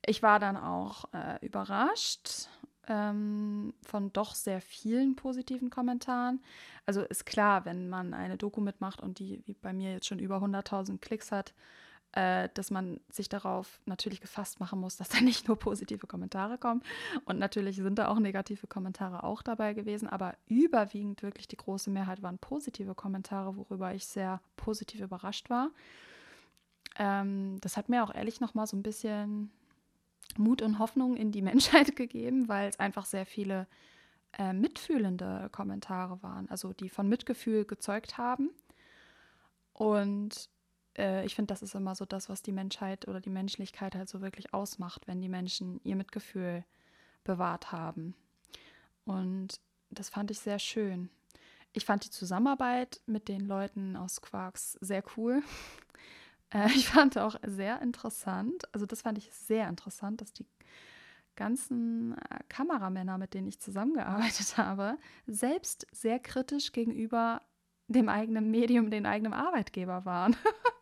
Ich 0.05 0.23
war 0.23 0.39
dann 0.39 0.57
auch 0.57 1.05
äh, 1.13 1.45
überrascht 1.45 2.49
ähm, 2.89 3.73
von 3.83 4.11
doch 4.11 4.35
sehr 4.35 4.59
vielen 4.59 5.15
positiven 5.15 5.69
Kommentaren. 5.69 6.41
Also 6.85 7.01
ist 7.01 7.25
klar, 7.25 7.65
wenn 7.65 7.87
man 7.87 8.13
eine 8.13 8.37
Doku 8.37 8.59
mitmacht 8.59 9.01
und 9.01 9.19
die 9.19 9.41
wie 9.45 9.53
bei 9.53 9.71
mir 9.71 9.93
jetzt 9.93 10.07
schon 10.07 10.19
über 10.19 10.37
100.000 10.37 10.97
Klicks 10.97 11.31
hat, 11.31 11.53
äh, 12.13 12.49
dass 12.55 12.71
man 12.71 12.99
sich 13.09 13.29
darauf 13.29 13.79
natürlich 13.85 14.19
gefasst 14.19 14.59
machen 14.59 14.79
muss, 14.79 14.97
dass 14.97 15.09
da 15.09 15.21
nicht 15.21 15.47
nur 15.47 15.57
positive 15.57 16.07
Kommentare 16.07 16.57
kommen. 16.57 16.81
Und 17.25 17.37
natürlich 17.37 17.77
sind 17.77 17.99
da 17.99 18.07
auch 18.07 18.19
negative 18.19 18.67
Kommentare 18.67 19.23
auch 19.23 19.43
dabei 19.43 19.73
gewesen, 19.73 20.09
aber 20.09 20.35
überwiegend 20.47 21.21
wirklich 21.21 21.47
die 21.47 21.57
große 21.57 21.91
Mehrheit 21.91 22.21
waren 22.23 22.39
positive 22.39 22.95
Kommentare, 22.95 23.55
worüber 23.55 23.93
ich 23.93 24.07
sehr 24.07 24.41
positiv 24.57 25.01
überrascht 25.01 25.49
war. 25.49 25.69
Ähm, 26.97 27.57
das 27.61 27.77
hat 27.77 27.89
mir 27.89 28.03
auch 28.03 28.13
ehrlich 28.13 28.41
nochmal 28.41 28.65
so 28.65 28.75
ein 28.75 28.83
bisschen 28.83 29.51
Mut 30.37 30.61
und 30.61 30.79
Hoffnung 30.79 31.15
in 31.17 31.31
die 31.31 31.41
Menschheit 31.43 31.95
gegeben, 31.95 32.47
weil 32.47 32.69
es 32.69 32.79
einfach 32.79 33.05
sehr 33.05 33.25
viele 33.25 33.67
äh, 34.37 34.53
mitfühlende 34.53 35.49
Kommentare 35.51 36.21
waren, 36.21 36.49
also 36.49 36.73
die 36.73 36.89
von 36.89 37.07
Mitgefühl 37.07 37.65
gezeugt 37.65 38.17
haben. 38.17 38.51
Und 39.73 40.49
äh, 40.97 41.25
ich 41.25 41.35
finde, 41.35 41.53
das 41.53 41.61
ist 41.61 41.73
immer 41.73 41.95
so 41.95 42.05
das, 42.05 42.29
was 42.29 42.41
die 42.41 42.51
Menschheit 42.51 43.07
oder 43.07 43.21
die 43.21 43.29
Menschlichkeit 43.29 43.95
halt 43.95 44.09
so 44.09 44.21
wirklich 44.21 44.53
ausmacht, 44.53 45.07
wenn 45.07 45.21
die 45.21 45.29
Menschen 45.29 45.79
ihr 45.83 45.95
Mitgefühl 45.95 46.63
bewahrt 47.23 47.71
haben. 47.71 48.15
Und 49.05 49.59
das 49.89 50.09
fand 50.09 50.31
ich 50.31 50.39
sehr 50.39 50.59
schön. 50.59 51.09
Ich 51.73 51.85
fand 51.85 52.05
die 52.05 52.09
Zusammenarbeit 52.09 53.01
mit 53.05 53.27
den 53.27 53.41
Leuten 53.41 53.95
aus 53.95 54.21
Quarks 54.21 54.73
sehr 54.81 55.03
cool. 55.15 55.41
Äh, 56.51 56.67
ich 56.75 56.87
fand 56.87 57.17
auch 57.17 57.35
sehr 57.45 57.81
interessant, 57.81 58.63
also 58.73 58.85
das 58.85 59.01
fand 59.01 59.17
ich 59.17 59.31
sehr 59.31 59.67
interessant, 59.67 60.21
dass 60.21 60.33
die 60.33 60.45
ganzen 61.35 62.17
äh, 62.17 62.39
Kameramänner, 62.49 63.17
mit 63.17 63.33
denen 63.33 63.47
ich 63.47 63.59
zusammengearbeitet 63.59 64.57
habe, 64.57 64.97
selbst 65.25 65.87
sehr 65.91 66.19
kritisch 66.19 66.71
gegenüber 66.71 67.41
dem 67.87 68.09
eigenen 68.09 68.51
Medium, 68.51 68.91
den 68.91 69.05
eigenen 69.05 69.33
Arbeitgeber 69.33 70.05
waren. 70.05 70.35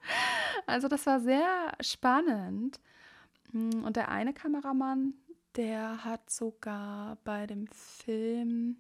also 0.65 0.88
das 0.88 1.05
war 1.05 1.19
sehr 1.19 1.74
spannend. 1.79 2.81
Hm, 3.51 3.83
und 3.83 3.95
der 3.95 4.09
eine 4.09 4.33
Kameramann, 4.33 5.13
der 5.55 6.03
hat 6.03 6.29
sogar 6.29 7.17
bei 7.24 7.47
dem 7.47 7.67
Film, 7.67 8.77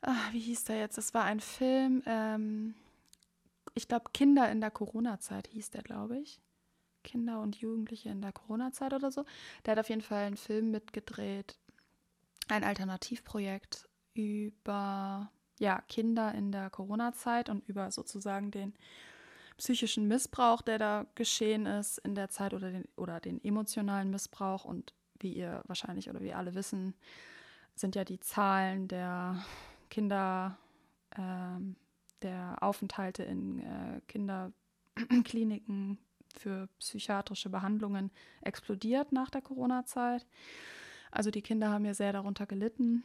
ach, 0.00 0.32
wie 0.32 0.40
hieß 0.40 0.64
der 0.64 0.78
jetzt? 0.78 0.98
Das 0.98 1.12
war 1.14 1.24
ein 1.24 1.40
Film, 1.40 2.02
ähm, 2.06 2.74
ich 3.78 3.88
glaube, 3.88 4.10
Kinder 4.12 4.50
in 4.50 4.60
der 4.60 4.70
Corona-Zeit 4.70 5.46
hieß 5.48 5.70
der, 5.70 5.82
glaube 5.82 6.18
ich. 6.18 6.40
Kinder 7.04 7.40
und 7.40 7.56
Jugendliche 7.56 8.08
in 8.08 8.20
der 8.20 8.32
Corona-Zeit 8.32 8.92
oder 8.92 9.10
so. 9.10 9.24
Der 9.64 9.72
hat 9.72 9.78
auf 9.78 9.88
jeden 9.88 10.02
Fall 10.02 10.24
einen 10.24 10.36
Film 10.36 10.70
mitgedreht, 10.72 11.56
ein 12.48 12.64
Alternativprojekt 12.64 13.88
über 14.14 15.30
ja, 15.60 15.80
Kinder 15.82 16.34
in 16.34 16.50
der 16.50 16.70
Corona-Zeit 16.70 17.48
und 17.48 17.66
über 17.68 17.90
sozusagen 17.92 18.50
den 18.50 18.74
psychischen 19.58 20.08
Missbrauch, 20.08 20.60
der 20.60 20.78
da 20.78 21.06
geschehen 21.14 21.66
ist 21.66 21.98
in 21.98 22.14
der 22.14 22.30
Zeit 22.30 22.54
oder 22.54 22.70
den, 22.70 22.84
oder 22.96 23.20
den 23.20 23.42
emotionalen 23.44 24.10
Missbrauch. 24.10 24.64
Und 24.64 24.92
wie 25.20 25.32
ihr 25.32 25.62
wahrscheinlich 25.66 26.10
oder 26.10 26.20
wie 26.20 26.34
alle 26.34 26.54
wissen, 26.54 26.94
sind 27.76 27.94
ja 27.94 28.04
die 28.04 28.18
Zahlen 28.18 28.88
der 28.88 29.44
Kinder 29.88 30.58
ähm, 31.16 31.76
der 32.22 32.56
Aufenthalte 32.60 33.22
in 33.22 33.60
äh, 33.60 34.00
Kinderkliniken 34.08 35.98
für 36.36 36.68
psychiatrische 36.78 37.50
Behandlungen 37.50 38.10
explodiert 38.42 39.12
nach 39.12 39.30
der 39.30 39.42
Corona-Zeit. 39.42 40.26
Also 41.10 41.30
die 41.30 41.42
Kinder 41.42 41.70
haben 41.70 41.84
ja 41.84 41.94
sehr 41.94 42.12
darunter 42.12 42.46
gelitten, 42.46 43.04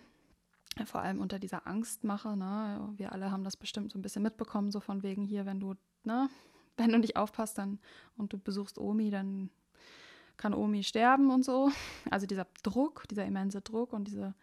vor 0.85 1.01
allem 1.01 1.19
unter 1.19 1.39
dieser 1.39 1.67
Angstmache. 1.67 2.35
Ne? 2.35 2.93
Wir 2.97 3.11
alle 3.11 3.31
haben 3.31 3.43
das 3.43 3.57
bestimmt 3.57 3.91
so 3.91 3.99
ein 3.99 4.01
bisschen 4.01 4.23
mitbekommen, 4.23 4.71
so 4.71 4.79
von 4.79 5.03
wegen 5.03 5.23
hier, 5.23 5.45
wenn 5.45 5.59
du, 5.59 5.75
ne, 6.03 6.29
wenn 6.77 6.91
du 6.91 6.99
nicht 6.99 7.15
aufpasst 7.15 7.57
dann 7.57 7.79
und 8.17 8.33
du 8.33 8.37
besuchst 8.37 8.77
Omi, 8.77 9.09
dann 9.09 9.49
kann 10.37 10.53
Omi 10.53 10.83
sterben 10.83 11.29
und 11.31 11.43
so. 11.43 11.71
Also 12.09 12.25
dieser 12.25 12.47
Druck, 12.63 13.07
dieser 13.09 13.25
immense 13.25 13.61
Druck 13.61 13.93
und 13.93 14.07
diese 14.07 14.33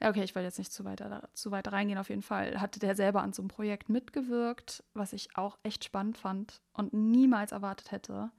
ja, 0.00 0.10
okay, 0.10 0.22
ich 0.22 0.34
will 0.34 0.42
jetzt 0.44 0.58
nicht 0.58 0.72
zu 0.72 0.84
weit, 0.84 1.02
zu 1.34 1.50
weit 1.50 1.70
reingehen. 1.72 1.98
Auf 1.98 2.08
jeden 2.08 2.22
Fall 2.22 2.60
hatte 2.60 2.78
der 2.78 2.94
selber 2.94 3.22
an 3.22 3.32
so 3.32 3.42
einem 3.42 3.48
Projekt 3.48 3.88
mitgewirkt, 3.88 4.84
was 4.94 5.12
ich 5.12 5.36
auch 5.36 5.58
echt 5.62 5.84
spannend 5.84 6.16
fand 6.18 6.60
und 6.72 6.92
niemals 6.92 7.52
erwartet 7.52 7.90
hätte, 7.90 8.30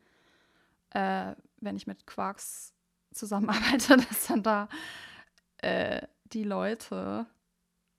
äh, 0.92 1.36
wenn 1.58 1.76
ich 1.76 1.86
mit 1.86 2.08
Quarks 2.08 2.74
zusammenarbeite, 3.14 3.98
dass 4.10 4.28
dann 4.28 4.44
da 4.44 4.70
äh, 5.58 6.02
die 6.26 6.44
Leute, 6.44 7.26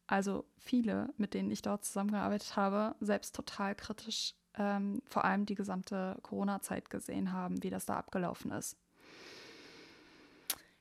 also 0.06 0.46
viele, 0.56 1.12
mit 1.18 1.34
denen 1.34 1.50
ich 1.50 1.60
dort 1.60 1.84
zusammengearbeitet 1.84 2.56
habe, 2.56 2.94
selbst 3.00 3.34
total 3.34 3.74
kritisch 3.74 4.34
ähm, 4.54 5.02
vor 5.06 5.24
allem 5.24 5.46
die 5.46 5.54
gesamte 5.54 6.16
Corona-Zeit 6.22 6.90
gesehen 6.90 7.32
haben, 7.32 7.62
wie 7.62 7.70
das 7.70 7.86
da 7.86 7.96
abgelaufen 7.96 8.50
ist. 8.52 8.76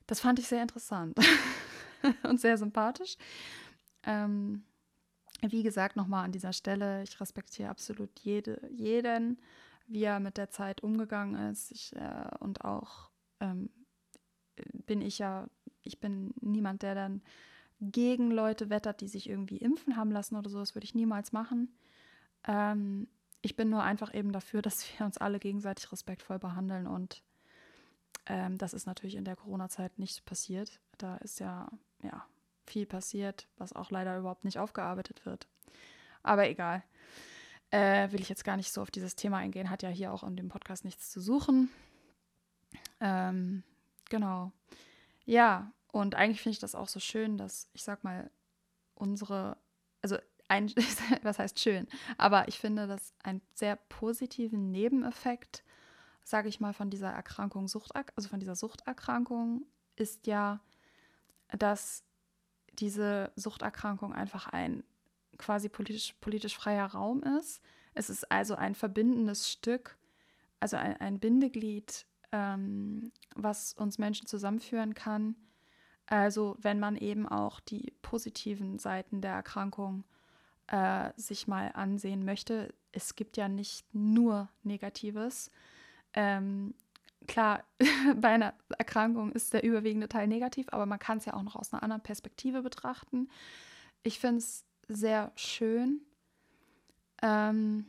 Das 0.08 0.22
fand 0.22 0.40
ich 0.40 0.48
sehr 0.48 0.62
interessant. 0.62 1.18
und 2.24 2.40
sehr 2.40 2.58
sympathisch. 2.58 3.18
Ähm, 4.04 4.64
wie 5.42 5.64
gesagt, 5.64 5.96
nochmal 5.96 6.26
an 6.26 6.32
dieser 6.32 6.54
Stelle, 6.54 7.04
ich 7.04 7.20
respektiere 7.20 7.70
absolut 7.70 8.20
jede, 8.20 8.62
jeden, 8.72 9.40
wie 9.88 10.04
er 10.04 10.20
mit 10.20 10.38
der 10.38 10.50
Zeit 10.50 10.84
umgegangen 10.84 11.52
ist. 11.52 11.72
Ich, 11.72 11.96
äh, 11.96 12.30
und 12.40 12.66
auch 12.66 13.10
ähm, 13.40 13.70
bin 14.86 15.02
ich 15.02 15.20
ja, 15.20 15.48
ich 15.82 16.00
bin 16.00 16.34
niemand, 16.42 16.82
der 16.82 16.96
dann 16.96 17.22
gegen 17.80 18.32
Leute 18.32 18.70
wettert, 18.70 19.00
die 19.02 19.08
sich 19.08 19.30
irgendwie 19.30 19.58
impfen 19.58 19.96
haben 19.96 20.12
lassen 20.12 20.36
oder 20.36 20.50
so. 20.50 20.60
Das 20.60 20.76
würde 20.76 20.86
ich 20.86 20.96
niemals 20.96 21.32
machen. 21.32 21.74
Ähm, 22.46 23.08
ich 23.42 23.56
bin 23.56 23.70
nur 23.70 23.84
einfach 23.84 24.14
eben 24.14 24.32
dafür, 24.34 24.62
dass 24.62 24.86
wir 24.98 25.06
uns 25.06 25.18
alle 25.18 25.40
gegenseitig 25.40 25.92
respektvoll 25.92 26.40
behandeln 26.40 26.88
und 26.88 27.24
ähm, 28.26 28.58
das 28.58 28.74
ist 28.74 28.86
natürlich 28.86 29.16
in 29.16 29.26
der 29.26 29.36
Corona-Zeit 29.36 29.98
nicht 29.98 30.26
passiert. 30.26 30.80
Da 30.98 31.18
ist 31.18 31.40
ja 31.40 31.70
ja, 32.04 32.26
viel 32.66 32.86
passiert, 32.86 33.48
was 33.58 33.74
auch 33.74 33.92
leider 33.92 34.18
überhaupt 34.18 34.46
nicht 34.46 34.60
aufgearbeitet 34.60 35.26
wird. 35.26 35.48
Aber 36.24 36.50
egal. 36.50 36.84
Äh, 37.72 38.12
will 38.12 38.22
ich 38.22 38.30
jetzt 38.30 38.44
gar 38.44 38.58
nicht 38.58 38.72
so 38.72 38.82
auf 38.82 38.90
dieses 38.90 39.16
Thema 39.16 39.38
eingehen, 39.38 39.70
hat 39.70 39.84
ja 39.84 39.90
hier 39.90 40.12
auch 40.12 40.24
in 40.24 40.36
dem 40.36 40.50
Podcast 40.50 40.86
nichts 40.86 41.12
zu 41.12 41.22
suchen. 41.22 41.70
Ähm, 43.00 43.64
genau. 44.10 44.52
Ja, 45.26 45.72
und 45.92 46.16
eigentlich 46.16 46.42
finde 46.42 46.54
ich 46.54 46.60
das 46.60 46.76
auch 46.76 46.88
so 46.88 47.00
schön, 47.00 47.38
dass 47.38 47.70
ich 47.74 47.84
sag 47.84 48.04
mal, 48.04 48.32
unsere, 48.96 49.58
also 50.02 50.18
ein, 50.48 50.70
was 51.24 51.40
heißt 51.40 51.60
schön, 51.60 51.88
aber 52.18 52.48
ich 52.48 52.60
finde, 52.60 52.88
dass 52.88 53.14
ein 53.24 53.42
sehr 53.54 53.76
positiven 53.76 54.72
Nebeneffekt, 54.72 55.64
sage 56.24 56.50
ich 56.50 56.60
mal, 56.60 56.74
von 56.74 56.90
dieser 56.90 57.12
Erkrankung, 57.12 57.68
Sucht, 57.68 57.96
also 58.16 58.30
von 58.30 58.40
dieser 58.40 58.56
Suchterkrankung, 58.56 59.66
ist 59.96 60.28
ja, 60.28 60.60
dass 61.58 62.04
diese 62.74 63.32
Suchterkrankung 63.36 64.14
einfach 64.14 64.48
ein 64.48 64.84
quasi 65.38 65.70
politisch, 65.70 66.14
politisch 66.22 66.56
freier 66.56 66.86
Raum 66.86 67.24
ist. 67.24 67.62
Es 67.94 68.10
ist 68.10 68.32
also 68.32 68.56
ein 68.56 68.76
verbindendes 68.76 69.52
Stück, 69.52 69.98
also 70.60 70.78
ein, 70.78 70.98
ein 70.98 71.20
Bindeglied, 71.20 72.06
ähm, 72.32 73.12
was 73.36 73.74
uns 73.74 73.98
Menschen 73.98 74.28
zusammenführen 74.28 74.94
kann. 74.94 75.36
Also 76.06 76.58
wenn 76.60 76.80
man 76.80 76.96
eben 76.96 77.28
auch 77.28 77.60
die 77.60 77.94
positiven 78.02 78.80
Seiten 78.80 79.22
der 79.22 79.32
Erkrankung 79.32 80.04
äh, 80.72 81.12
sich 81.16 81.48
mal 81.48 81.72
ansehen 81.74 82.24
möchte. 82.26 82.74
Es 82.92 83.16
gibt 83.16 83.38
ja 83.38 83.48
nicht 83.48 83.94
nur 83.94 84.50
Negatives. 84.64 85.52
Ähm, 86.14 86.74
klar, 87.30 87.64
bei 88.18 88.30
einer 88.30 88.54
Erkrankung 88.78 89.32
ist 89.32 89.54
der 89.54 89.64
überwiegende 89.64 90.10
Teil 90.10 90.28
negativ, 90.28 90.68
aber 90.72 90.86
man 90.86 91.00
kann 91.00 91.20
es 91.20 91.26
ja 91.26 91.34
auch 91.36 91.44
noch 91.44 91.56
aus 91.56 91.72
einer 91.72 91.84
anderen 91.84 92.04
Perspektive 92.04 92.62
betrachten. 92.62 93.30
Ich 94.04 94.20
finde 94.20 94.40
es 94.40 94.66
sehr 94.90 95.32
schön. 95.36 96.02
Ähm, 97.22 97.86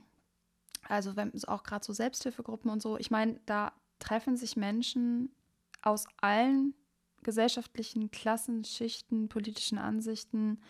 also 0.89 1.17
wenn 1.17 1.33
auch 1.47 1.63
gerade 1.63 1.85
so 1.85 1.93
Selbsthilfegruppen 1.93 2.71
und 2.71 2.83
so, 2.83 2.97
ich 2.99 3.11
meine, 3.11 3.41
da 3.47 3.73
treffen 3.99 4.37
sich 4.37 4.57
Menschen 4.57 5.35
aus 5.83 6.07
allen 6.21 6.75
gesellschaftlichen 7.23 8.11
Klassen, 8.11 8.65
Schichten, 8.65 9.29
politischen 9.29 9.79
Ansichten, 9.79 10.61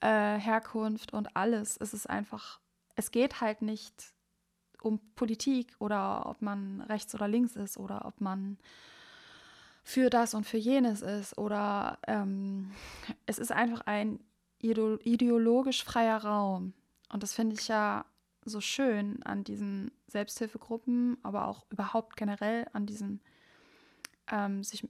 äh, 0.00 0.38
Herkunft 0.38 1.12
und 1.12 1.36
alles. 1.36 1.76
Es 1.78 1.94
ist 1.94 2.08
einfach, 2.08 2.60
es 2.96 3.10
geht 3.10 3.40
halt 3.40 3.62
nicht 3.62 4.14
um 4.82 5.00
Politik 5.14 5.74
oder 5.78 6.26
ob 6.26 6.42
man 6.42 6.80
rechts 6.82 7.14
oder 7.14 7.28
links 7.28 7.56
ist 7.56 7.76
oder 7.76 8.04
ob 8.06 8.20
man 8.20 8.58
für 9.82 10.10
das 10.10 10.34
und 10.34 10.46
für 10.46 10.58
jenes 10.58 11.02
ist 11.02 11.36
oder 11.38 11.98
ähm, 12.06 12.70
es 13.26 13.38
ist 13.38 13.52
einfach 13.52 13.82
ein 13.86 14.20
ideologisch 14.60 15.84
freier 15.84 16.22
Raum. 16.22 16.74
Und 17.10 17.22
das 17.22 17.32
finde 17.32 17.56
ich 17.58 17.68
ja 17.68 18.04
so 18.44 18.60
schön 18.60 19.22
an 19.22 19.42
diesen 19.44 19.90
Selbsthilfegruppen, 20.06 21.18
aber 21.22 21.48
auch 21.48 21.64
überhaupt 21.70 22.16
generell 22.16 22.66
an 22.72 22.86
diesem 22.86 23.20
ähm, 24.30 24.62
sich, 24.62 24.86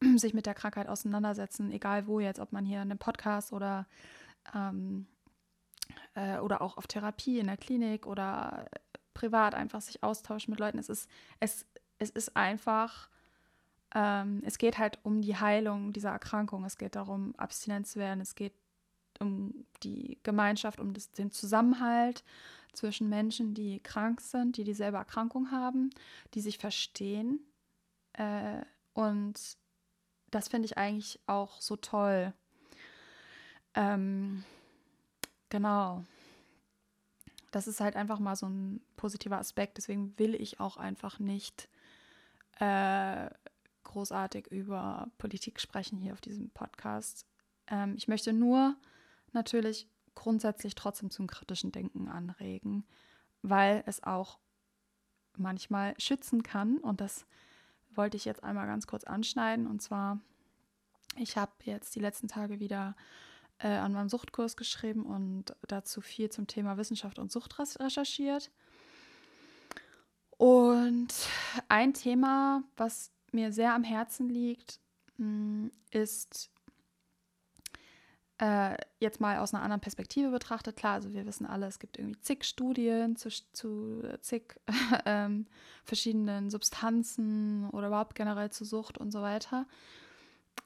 sich 0.16 0.34
mit 0.34 0.46
der 0.46 0.54
Krankheit 0.54 0.88
auseinandersetzen, 0.88 1.70
egal 1.70 2.06
wo 2.06 2.20
jetzt, 2.20 2.40
ob 2.40 2.52
man 2.52 2.64
hier 2.64 2.82
in 2.82 2.90
einem 2.90 2.98
Podcast 2.98 3.52
oder 3.52 3.86
ähm, 4.54 5.06
äh, 6.14 6.38
oder 6.38 6.62
auch 6.62 6.76
auf 6.76 6.86
Therapie 6.86 7.38
in 7.38 7.46
der 7.46 7.56
Klinik 7.56 8.06
oder 8.06 8.66
privat 9.14 9.54
einfach 9.54 9.80
sich 9.80 10.02
austauschen 10.02 10.50
mit 10.50 10.60
Leuten. 10.60 10.78
Es 10.78 10.88
ist, 10.88 11.08
es, 11.40 11.66
es 11.98 12.10
ist 12.10 12.36
einfach, 12.36 13.08
ähm, 13.94 14.42
es 14.44 14.58
geht 14.58 14.78
halt 14.78 14.98
um 15.02 15.22
die 15.22 15.36
Heilung 15.36 15.92
dieser 15.92 16.10
Erkrankung. 16.10 16.64
Es 16.64 16.78
geht 16.78 16.96
darum, 16.96 17.34
abstinent 17.36 17.86
zu 17.86 17.98
werden. 17.98 18.20
Es 18.20 18.34
geht 18.34 18.54
um 19.20 19.66
die 19.82 20.18
Gemeinschaft, 20.22 20.80
um 20.80 20.94
das, 20.94 21.10
den 21.12 21.30
Zusammenhalt 21.30 22.24
zwischen 22.72 23.08
Menschen, 23.08 23.54
die 23.54 23.80
krank 23.80 24.20
sind, 24.20 24.56
die 24.56 24.64
dieselbe 24.64 24.96
Erkrankung 24.96 25.50
haben, 25.50 25.90
die 26.34 26.40
sich 26.40 26.58
verstehen. 26.58 27.40
Äh, 28.14 28.62
und 28.94 29.38
das 30.30 30.48
finde 30.48 30.66
ich 30.66 30.78
eigentlich 30.78 31.20
auch 31.26 31.60
so 31.60 31.76
toll. 31.76 32.32
Ähm, 33.74 34.44
genau 35.50 36.04
das 37.52 37.68
ist 37.68 37.80
halt 37.80 37.94
einfach 37.96 38.18
mal 38.18 38.34
so 38.34 38.46
ein 38.46 38.80
positiver 38.96 39.38
Aspekt. 39.38 39.76
Deswegen 39.76 40.18
will 40.18 40.34
ich 40.34 40.58
auch 40.58 40.78
einfach 40.78 41.18
nicht 41.18 41.68
äh, 42.58 43.30
großartig 43.84 44.48
über 44.48 45.08
Politik 45.18 45.60
sprechen 45.60 45.98
hier 45.98 46.14
auf 46.14 46.20
diesem 46.20 46.50
Podcast. 46.50 47.26
Ähm, 47.68 47.94
ich 47.96 48.08
möchte 48.08 48.32
nur 48.32 48.76
natürlich 49.32 49.86
grundsätzlich 50.14 50.74
trotzdem 50.74 51.10
zum 51.10 51.26
kritischen 51.26 51.72
Denken 51.72 52.08
anregen, 52.08 52.84
weil 53.42 53.82
es 53.86 54.02
auch 54.02 54.38
manchmal 55.36 55.94
schützen 55.98 56.42
kann. 56.42 56.78
Und 56.78 57.00
das 57.00 57.26
wollte 57.94 58.16
ich 58.16 58.24
jetzt 58.24 58.42
einmal 58.42 58.66
ganz 58.66 58.86
kurz 58.86 59.04
anschneiden. 59.04 59.66
Und 59.66 59.82
zwar, 59.82 60.20
ich 61.16 61.36
habe 61.36 61.52
jetzt 61.64 61.94
die 61.94 62.00
letzten 62.00 62.28
Tage 62.28 62.60
wieder 62.60 62.96
äh, 63.62 63.68
an 63.68 63.92
meinem 63.92 64.08
Suchtkurs 64.08 64.56
geschrieben 64.56 65.04
und 65.04 65.54
dazu 65.68 66.00
viel 66.00 66.30
zum 66.30 66.46
Thema 66.46 66.76
Wissenschaft 66.76 67.18
und 67.18 67.30
Sucht 67.30 67.58
recherchiert. 67.58 68.50
Und 70.36 71.14
ein 71.68 71.94
Thema, 71.94 72.64
was 72.76 73.12
mir 73.30 73.52
sehr 73.52 73.74
am 73.74 73.84
Herzen 73.84 74.28
liegt, 74.28 74.80
mm, 75.16 75.68
ist 75.92 76.50
äh, 78.38 78.76
jetzt 78.98 79.20
mal 79.20 79.38
aus 79.38 79.54
einer 79.54 79.62
anderen 79.62 79.80
Perspektive 79.80 80.30
betrachtet. 80.30 80.76
Klar, 80.76 80.94
also 80.94 81.12
wir 81.12 81.26
wissen 81.26 81.46
alle, 81.46 81.66
es 81.66 81.78
gibt 81.78 81.96
irgendwie 81.96 82.18
zig 82.20 82.42
Studien 82.42 83.14
zu, 83.14 83.28
zu 83.52 84.02
zig 84.20 84.58
ähm, 85.06 85.46
verschiedenen 85.84 86.50
Substanzen 86.50 87.70
oder 87.70 87.86
überhaupt 87.86 88.16
generell 88.16 88.50
zu 88.50 88.64
Sucht 88.64 88.98
und 88.98 89.12
so 89.12 89.22
weiter. 89.22 89.66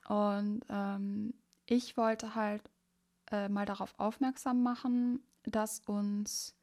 Und 0.09 0.63
ähm, 0.71 1.35
ich 1.67 1.99
wollte 1.99 2.35
halt 2.35 2.63
äh, 3.31 3.49
mal 3.49 3.67
darauf 3.67 3.95
aufmerksam 3.99 4.63
machen, 4.63 5.21
dass 5.45 5.81
uns, 5.81 6.55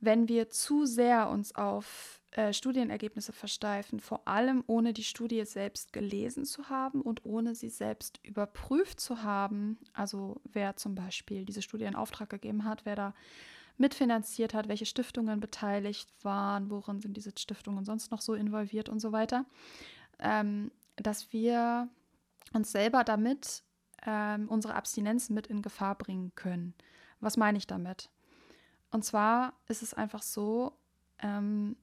wenn 0.00 0.28
wir 0.28 0.50
zu 0.50 0.86
sehr 0.86 1.28
uns 1.28 1.54
auf 1.54 2.20
äh, 2.32 2.52
Studienergebnisse 2.52 3.32
versteifen, 3.32 4.00
vor 4.00 4.26
allem 4.26 4.64
ohne 4.66 4.92
die 4.92 5.04
Studie 5.04 5.44
selbst 5.44 5.92
gelesen 5.92 6.44
zu 6.44 6.68
haben 6.68 7.02
und 7.02 7.24
ohne 7.24 7.54
sie 7.54 7.68
selbst 7.68 8.20
überprüft 8.22 9.00
zu 9.00 9.22
haben, 9.22 9.78
also 9.92 10.40
wer 10.44 10.76
zum 10.76 10.94
Beispiel 10.94 11.44
diese 11.44 11.62
Studie 11.62 11.84
in 11.84 11.94
Auftrag 11.94 12.30
gegeben 12.30 12.64
hat, 12.64 12.86
wer 12.86 12.96
da 12.96 13.14
mitfinanziert 13.76 14.54
hat, 14.54 14.68
welche 14.68 14.86
Stiftungen 14.86 15.40
beteiligt 15.40 16.08
waren, 16.22 16.70
worin 16.70 17.00
sind 17.00 17.16
diese 17.16 17.32
Stiftungen 17.36 17.84
sonst 17.84 18.10
noch 18.10 18.20
so 18.20 18.34
involviert 18.34 18.88
und 18.88 19.00
so 19.00 19.12
weiter, 19.12 19.44
ähm, 20.18 20.70
dass 20.96 21.32
wir 21.32 21.88
uns 22.54 22.72
selber 22.72 23.04
damit 23.04 23.62
ähm, 24.06 24.48
unsere 24.48 24.74
Abstinenz 24.74 25.30
mit 25.30 25.46
in 25.46 25.62
Gefahr 25.62 25.96
bringen 25.96 26.32
können. 26.34 26.74
Was 27.20 27.36
meine 27.36 27.58
ich 27.58 27.66
damit? 27.66 28.10
Und 28.90 29.04
zwar 29.04 29.54
ist 29.68 29.82
es 29.82 29.94
einfach 29.94 30.22
so, 30.22 30.76
ähm, 31.18 31.76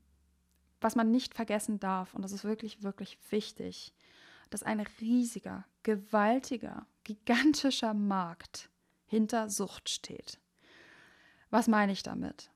was 0.82 0.96
man 0.96 1.12
nicht 1.12 1.34
vergessen 1.34 1.80
darf, 1.80 2.14
und 2.14 2.22
das 2.22 2.32
ist 2.32 2.44
wirklich, 2.44 2.84
wirklich 2.84 3.18
wichtig, 3.30 3.94
dass 4.50 4.64
ein 4.64 4.80
riesiger, 5.02 5.66
gewaltiger, 5.84 6.86
gigantischer 7.04 7.94
Markt 7.94 8.70
hinter 9.06 9.50
Sucht 9.50 9.90
steht. 9.90 10.40
Was 11.50 11.68
meine 11.68 11.92
ich 11.92 12.04
damit? 12.04 12.52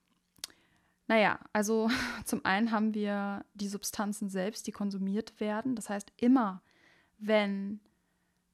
Naja, 1.07 1.39
also 1.51 1.89
zum 2.25 2.45
einen 2.45 2.71
haben 2.71 2.93
wir 2.93 3.45
die 3.53 3.67
Substanzen 3.67 4.29
selbst, 4.29 4.67
die 4.67 4.71
konsumiert 4.71 5.39
werden. 5.39 5.75
Das 5.75 5.89
heißt, 5.89 6.11
immer 6.17 6.61
wenn 7.17 7.79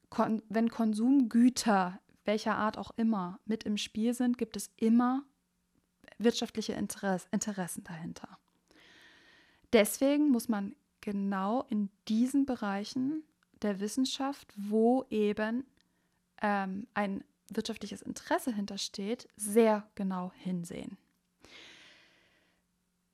kon 0.10 0.41
wenn 0.50 0.69
Konsumgüter 0.69 2.00
welcher 2.30 2.56
Art 2.56 2.78
auch 2.78 2.91
immer 2.95 3.39
mit 3.45 3.63
im 3.63 3.76
Spiel 3.78 4.13
sind, 4.13 4.38
gibt 4.38 4.56
es 4.56 4.69
immer 4.78 5.24
wirtschaftliche 6.19 6.74
Interess 6.74 7.28
Interessen 7.32 7.84
dahinter. 7.84 8.38
Deswegen 9.74 10.30
muss 10.30 10.48
man 10.48 10.76
genau 11.02 11.63
in 11.69 11.89
diesen 12.08 12.45
Bereichen 12.45 13.24
der 13.63 13.80
Wissenschaft, 13.80 14.54
wo 14.56 15.06
eben 15.10 15.65
ähm, 16.41 16.88
ein 16.93 17.24
wirtschaftliches 17.50 18.04
Interesse 18.04 18.54
hintersteht, 18.54 19.28
sehr 19.36 19.89
genau 19.95 20.32
hinsehen. 20.36 20.98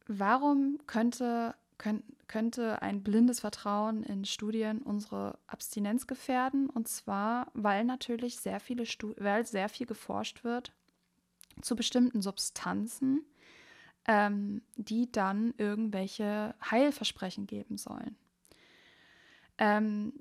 Warum 0.08 0.80
könnte 0.88 1.24
könnt, 1.26 1.65
könnte 1.78 2.82
ein 2.82 3.04
blindes 3.04 3.42
Vertrauen 3.42 4.04
in 4.04 4.26
Studien 4.26 4.82
unsere 4.82 5.38
Abstinenz 5.48 6.08
gefährden. 6.08 6.70
Und 6.70 6.88
zwar, 6.88 7.52
weil 7.54 7.84
natürlich 7.84 8.40
sehr 8.40 8.60
viele 8.60 8.86
weil 9.18 9.46
sehr 9.46 9.70
viel 9.70 9.86
geforscht 9.86 10.44
wird 10.44 10.74
zu 11.62 11.76
bestimmten 11.76 12.22
Substanzen, 12.22 13.26
ähm, 14.08 14.62
die 14.76 15.12
dann 15.12 15.54
irgendwelche 15.58 16.56
Heilversprechen 16.70 17.48
geben 17.48 17.78
sollen. 17.78 18.18
Ähm, 19.58 20.14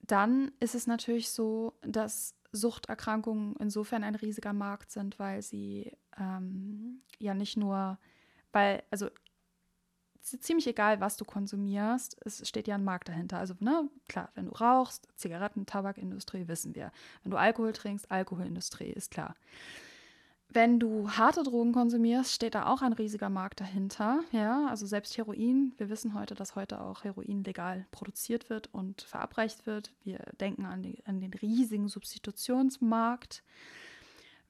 dann 0.00 0.52
ist 0.58 0.74
es 0.74 0.86
natürlich 0.86 1.30
so, 1.30 1.78
dass 1.82 2.34
Suchterkrankungen 2.52 3.54
insofern 3.60 4.02
ein 4.02 4.16
riesiger 4.16 4.52
Markt 4.52 4.90
sind, 4.90 5.18
weil 5.18 5.40
sie 5.40 5.92
ähm, 6.18 7.02
ja 7.18 7.34
nicht 7.34 7.56
nur, 7.56 7.98
weil, 8.52 8.82
also 8.90 9.08
ziemlich 10.22 10.66
egal, 10.66 11.00
was 11.00 11.16
du 11.16 11.24
konsumierst, 11.24 12.16
es 12.24 12.46
steht 12.48 12.68
ja 12.68 12.74
ein 12.74 12.84
Markt 12.84 13.08
dahinter. 13.08 13.38
Also, 13.38 13.54
ne, 13.60 13.88
klar, 14.08 14.30
wenn 14.34 14.46
du 14.46 14.52
rauchst, 14.52 15.08
Zigaretten, 15.16 15.66
Tabakindustrie, 15.66 16.48
wissen 16.48 16.74
wir. 16.74 16.92
Wenn 17.22 17.30
du 17.30 17.36
Alkohol 17.36 17.72
trinkst, 17.72 18.10
Alkoholindustrie, 18.10 18.90
ist 18.90 19.10
klar. 19.10 19.34
Wenn 20.52 20.80
du 20.80 21.08
harte 21.12 21.44
Drogen 21.44 21.72
konsumierst, 21.72 22.32
steht 22.32 22.56
da 22.56 22.66
auch 22.66 22.82
ein 22.82 22.92
riesiger 22.92 23.28
Markt 23.28 23.60
dahinter. 23.60 24.24
Ja, 24.32 24.66
also 24.66 24.84
selbst 24.84 25.16
Heroin. 25.16 25.72
Wir 25.76 25.88
wissen 25.90 26.12
heute, 26.12 26.34
dass 26.34 26.56
heute 26.56 26.80
auch 26.80 27.04
Heroin 27.04 27.44
legal 27.44 27.86
produziert 27.92 28.50
wird 28.50 28.68
und 28.72 29.02
verabreicht 29.02 29.66
wird. 29.66 29.92
Wir 30.02 30.18
denken 30.40 30.66
an, 30.66 30.82
die, 30.82 31.06
an 31.06 31.20
den 31.20 31.32
riesigen 31.34 31.86
Substitutionsmarkt. 31.86 33.44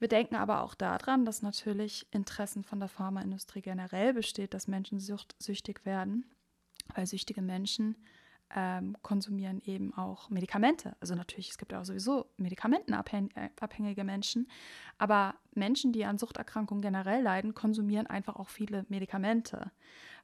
Wir 0.01 0.09
denken 0.09 0.35
aber 0.35 0.63
auch 0.63 0.75
daran, 0.75 1.27
dass 1.27 1.43
natürlich 1.43 2.07
Interessen 2.11 2.65
von 2.65 2.81
der 2.81 2.89
Pharmaindustrie 2.89 3.61
generell 3.61 4.15
besteht, 4.15 4.55
dass 4.55 4.67
Menschen 4.67 4.99
sucht, 4.99 5.37
süchtig 5.39 5.85
werden, 5.85 6.25
weil 6.95 7.07
süchtige 7.07 7.43
Menschen 7.43 7.97
ähm, 8.57 8.97
konsumieren 9.03 9.61
eben 9.63 9.93
auch 9.95 10.31
Medikamente. 10.31 10.97
Also 11.01 11.15
natürlich, 11.15 11.51
es 11.51 11.59
gibt 11.59 11.73
ja 11.73 11.81
auch 11.81 11.85
sowieso 11.85 12.31
medikamentenabhängige 12.39 14.03
Menschen, 14.03 14.49
aber 14.97 15.35
Menschen, 15.55 15.93
die 15.93 16.07
an 16.07 16.17
Suchterkrankungen 16.17 16.81
generell 16.81 17.23
leiden, 17.23 17.55
konsumieren 17.55 18.07
einfach 18.07 18.37
auch 18.37 18.49
viele 18.49 18.87
Medikamente, 18.89 19.71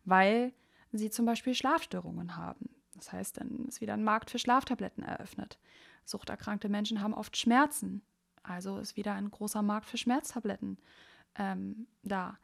weil 0.07 0.55
sie 0.91 1.11
zum 1.11 1.27
Beispiel 1.27 1.55
Schlafstörungen 1.55 2.37
haben. 2.37 2.71
Das 2.95 3.13
heißt, 3.13 3.37
dann 3.37 3.67
ist 3.67 3.83
wieder 3.83 3.93
ein 3.93 4.05
Markt 4.05 4.31
für 4.31 4.39
Schlaftabletten 4.39 5.05
eröffnet. 5.05 5.59
Suchterkrankte 6.07 6.71
Menschen 6.71 7.03
haben 7.03 7.13
oft 7.13 7.37
Schmerzen, 7.37 8.03
also 8.47 8.79
ist 8.79 8.97
wieder 8.97 9.15
ein 9.15 9.31
großer 9.31 9.63
Markt 9.63 9.87
für 9.87 9.99
Schmerztabletten 9.99 10.79
ähm, 11.39 11.87
da. 12.03 12.39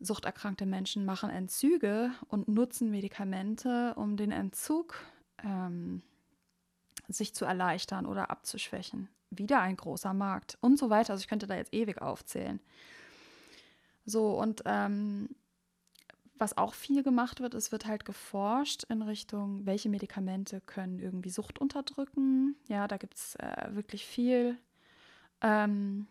Suchterkrankte 0.00 0.66
Menschen 0.66 1.04
machen 1.04 1.30
Entzüge 1.30 2.10
und 2.28 2.48
nutzen 2.48 2.90
Medikamente, 2.90 3.94
um 3.94 4.16
den 4.16 4.32
Entzug 4.32 4.96
ähm, 5.42 6.02
sich 7.08 7.34
zu 7.34 7.44
erleichtern 7.44 8.06
oder 8.06 8.30
abzuschwächen. 8.30 9.08
Wieder 9.30 9.60
ein 9.60 9.76
großer 9.76 10.12
Markt 10.12 10.58
und 10.60 10.78
so 10.78 10.90
weiter. 10.90 11.12
Also 11.12 11.22
ich 11.22 11.28
könnte 11.28 11.46
da 11.46 11.56
jetzt 11.56 11.72
ewig 11.72 12.02
aufzählen. 12.02 12.60
So, 14.04 14.38
und 14.38 14.62
ähm, 14.66 15.30
was 16.36 16.58
auch 16.58 16.74
viel 16.74 17.02
gemacht 17.02 17.40
wird, 17.40 17.54
es 17.54 17.72
wird 17.72 17.86
halt 17.86 18.04
geforscht 18.04 18.84
in 18.88 19.02
Richtung, 19.02 19.64
welche 19.64 19.88
Medikamente 19.88 20.60
können 20.60 20.98
irgendwie 20.98 21.30
Sucht 21.30 21.58
unterdrücken. 21.58 22.56
Ja, 22.68 22.88
da 22.88 22.96
gibt 22.96 23.14
es 23.14 23.36
äh, 23.36 23.68
wirklich 23.70 24.04
viel. 24.04 24.58
Ähm, 25.44 26.06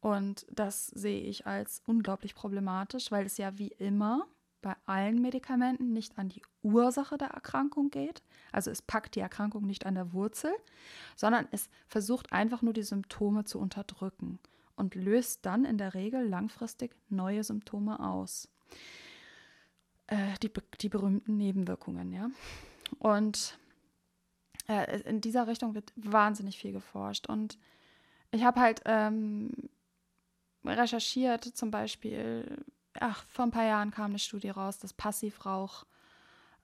und 0.00 0.46
das 0.50 0.86
sehe 0.86 1.20
ich 1.20 1.46
als 1.46 1.82
unglaublich 1.86 2.34
problematisch, 2.34 3.10
weil 3.10 3.26
es 3.26 3.36
ja 3.36 3.58
wie 3.58 3.68
immer 3.68 4.26
bei 4.62 4.76
allen 4.86 5.20
Medikamenten 5.20 5.92
nicht 5.92 6.18
an 6.18 6.28
die 6.28 6.42
Ursache 6.62 7.18
der 7.18 7.28
Erkrankung 7.28 7.90
geht. 7.90 8.22
Also 8.52 8.70
es 8.70 8.80
packt 8.80 9.14
die 9.14 9.20
Erkrankung 9.20 9.66
nicht 9.66 9.86
an 9.86 9.94
der 9.94 10.12
Wurzel, 10.12 10.52
sondern 11.16 11.48
es 11.50 11.68
versucht 11.88 12.32
einfach 12.32 12.62
nur 12.62 12.72
die 12.72 12.82
Symptome 12.82 13.44
zu 13.44 13.58
unterdrücken 13.58 14.38
und 14.76 14.94
löst 14.94 15.44
dann 15.44 15.64
in 15.64 15.76
der 15.76 15.94
Regel 15.94 16.26
langfristig 16.26 16.94
neue 17.08 17.42
Symptome 17.42 18.00
aus. 18.00 18.48
Äh, 20.06 20.34
die, 20.42 20.50
die 20.80 20.88
berühmten 20.88 21.36
Nebenwirkungen, 21.36 22.12
ja. 22.12 22.30
Und 22.98 23.58
äh, 24.68 25.00
in 25.02 25.20
dieser 25.20 25.46
Richtung 25.46 25.74
wird 25.74 25.92
wahnsinnig 25.96 26.58
viel 26.58 26.72
geforscht. 26.72 27.28
Und 27.28 27.58
ich 28.30 28.44
habe 28.44 28.60
halt 28.60 28.82
ähm, 28.84 29.50
recherchiert, 30.64 31.44
zum 31.44 31.70
Beispiel, 31.70 32.64
ach, 32.98 33.24
vor 33.28 33.46
ein 33.46 33.50
paar 33.50 33.64
Jahren 33.64 33.90
kam 33.90 34.10
eine 34.10 34.18
Studie 34.18 34.50
raus, 34.50 34.78
dass 34.78 34.92
Passivrauch 34.92 35.84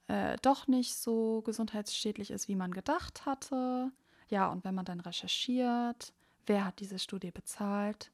äh, 0.07 0.37
doch 0.41 0.67
nicht 0.67 0.95
so 0.95 1.41
gesundheitsschädlich 1.41 2.31
ist, 2.31 2.47
wie 2.47 2.55
man 2.55 2.71
gedacht 2.71 3.25
hatte. 3.25 3.91
Ja, 4.29 4.47
und 4.47 4.63
wenn 4.63 4.75
man 4.75 4.85
dann 4.85 4.99
recherchiert, 4.99 6.13
wer 6.45 6.65
hat 6.65 6.79
diese 6.79 6.99
Studie 6.99 7.31
bezahlt, 7.31 8.11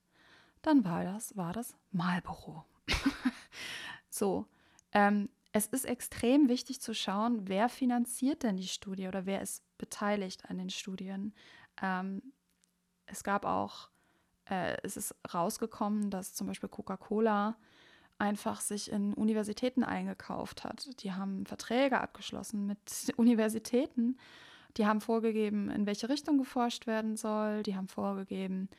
dann 0.62 0.86
war 0.86 1.04
das, 1.04 1.36
war 1.36 1.54
das 1.54 1.76
Marlboro. 1.92 2.64
so, 4.10 4.46
ähm, 4.92 5.30
es 5.52 5.68
ist 5.68 5.86
extrem 5.86 6.50
wichtig 6.50 6.82
zu 6.82 6.96
schauen, 6.96 7.48
wer 7.48 7.70
finanziert 7.70 8.44
denn 8.44 8.58
die 8.58 8.68
Studie 8.68 9.08
oder 9.08 9.26
wer 9.26 9.42
ist 9.42 9.64
beteiligt 9.78 10.50
an 10.50 10.58
den 10.58 10.72
Studien. 10.72 11.34
Ähm, 11.82 12.34
es 13.14 13.24
gab 13.24 13.46
auch 13.46 13.90
äh, 14.50 14.78
es 14.84 14.98
ist 14.98 15.16
rausgekommen, 15.34 16.10
dass 16.10 16.34
zum 16.34 16.48
Beispiel 16.48 16.70
Coca-Cola 16.70 17.56
einfach 18.18 18.62
sich 18.62 18.92
in 18.92 19.14
Universitäten 19.14 19.84
eingekauft 19.84 20.64
hat. 20.64 20.90
Die 21.04 21.14
haben 21.14 21.46
Verträge 21.46 22.00
abgeschlossen 22.00 22.68
mit 22.68 23.14
Universitäten. 23.18 24.18
Die 24.78 24.86
haben 24.86 25.02
vorgegeben, 25.02 25.70
in 25.70 25.86
welche 25.86 26.10
Richtung 26.10 26.38
geforscht 26.38 26.88
werden 26.88 27.16
soll. 27.16 27.64
Die 27.64 27.76
haben 27.76 27.88
vorgegeben, 27.88 28.70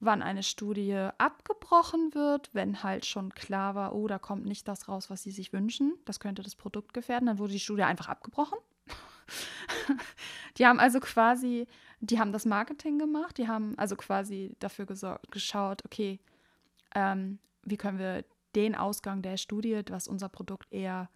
wann 0.00 0.22
eine 0.22 0.42
Studie 0.42 1.08
abgebrochen 1.18 2.14
wird, 2.14 2.54
wenn 2.54 2.82
halt 2.82 3.06
schon 3.06 3.34
klar 3.34 3.74
war, 3.74 3.94
oh, 3.94 4.06
da 4.06 4.18
kommt 4.18 4.46
nicht 4.46 4.66
das 4.68 4.88
raus, 4.88 5.10
was 5.10 5.22
sie 5.22 5.30
sich 5.30 5.52
wünschen. 5.52 5.94
Das 6.04 6.20
könnte 6.20 6.42
das 6.42 6.56
Produkt 6.56 6.94
gefährden. 6.94 7.26
Dann 7.26 7.38
wurde 7.38 7.52
die 7.52 7.60
Studie 7.60 7.82
einfach 7.82 8.08
abgebrochen. 8.08 8.58
die 10.56 10.66
haben 10.66 10.80
also 10.80 11.00
quasi, 11.00 11.66
die 12.10 12.18
haben 12.18 12.32
das 12.32 12.44
Marketing 12.44 12.98
gemacht, 12.98 13.38
die 13.38 13.48
haben 13.48 13.78
also 13.78 13.96
quasi 13.96 14.54
dafür 14.58 14.86
geschaut, 15.30 15.84
okay, 15.84 16.20
ähm, 16.94 17.38
wie 17.62 17.76
können 17.76 17.98
wir 17.98 18.24
den 18.54 18.74
Ausgang 18.74 19.22
der 19.22 19.36
Studie, 19.36 19.82
was 19.88 20.06
unser 20.06 20.28
Produkt 20.28 20.72
eher 20.72 21.08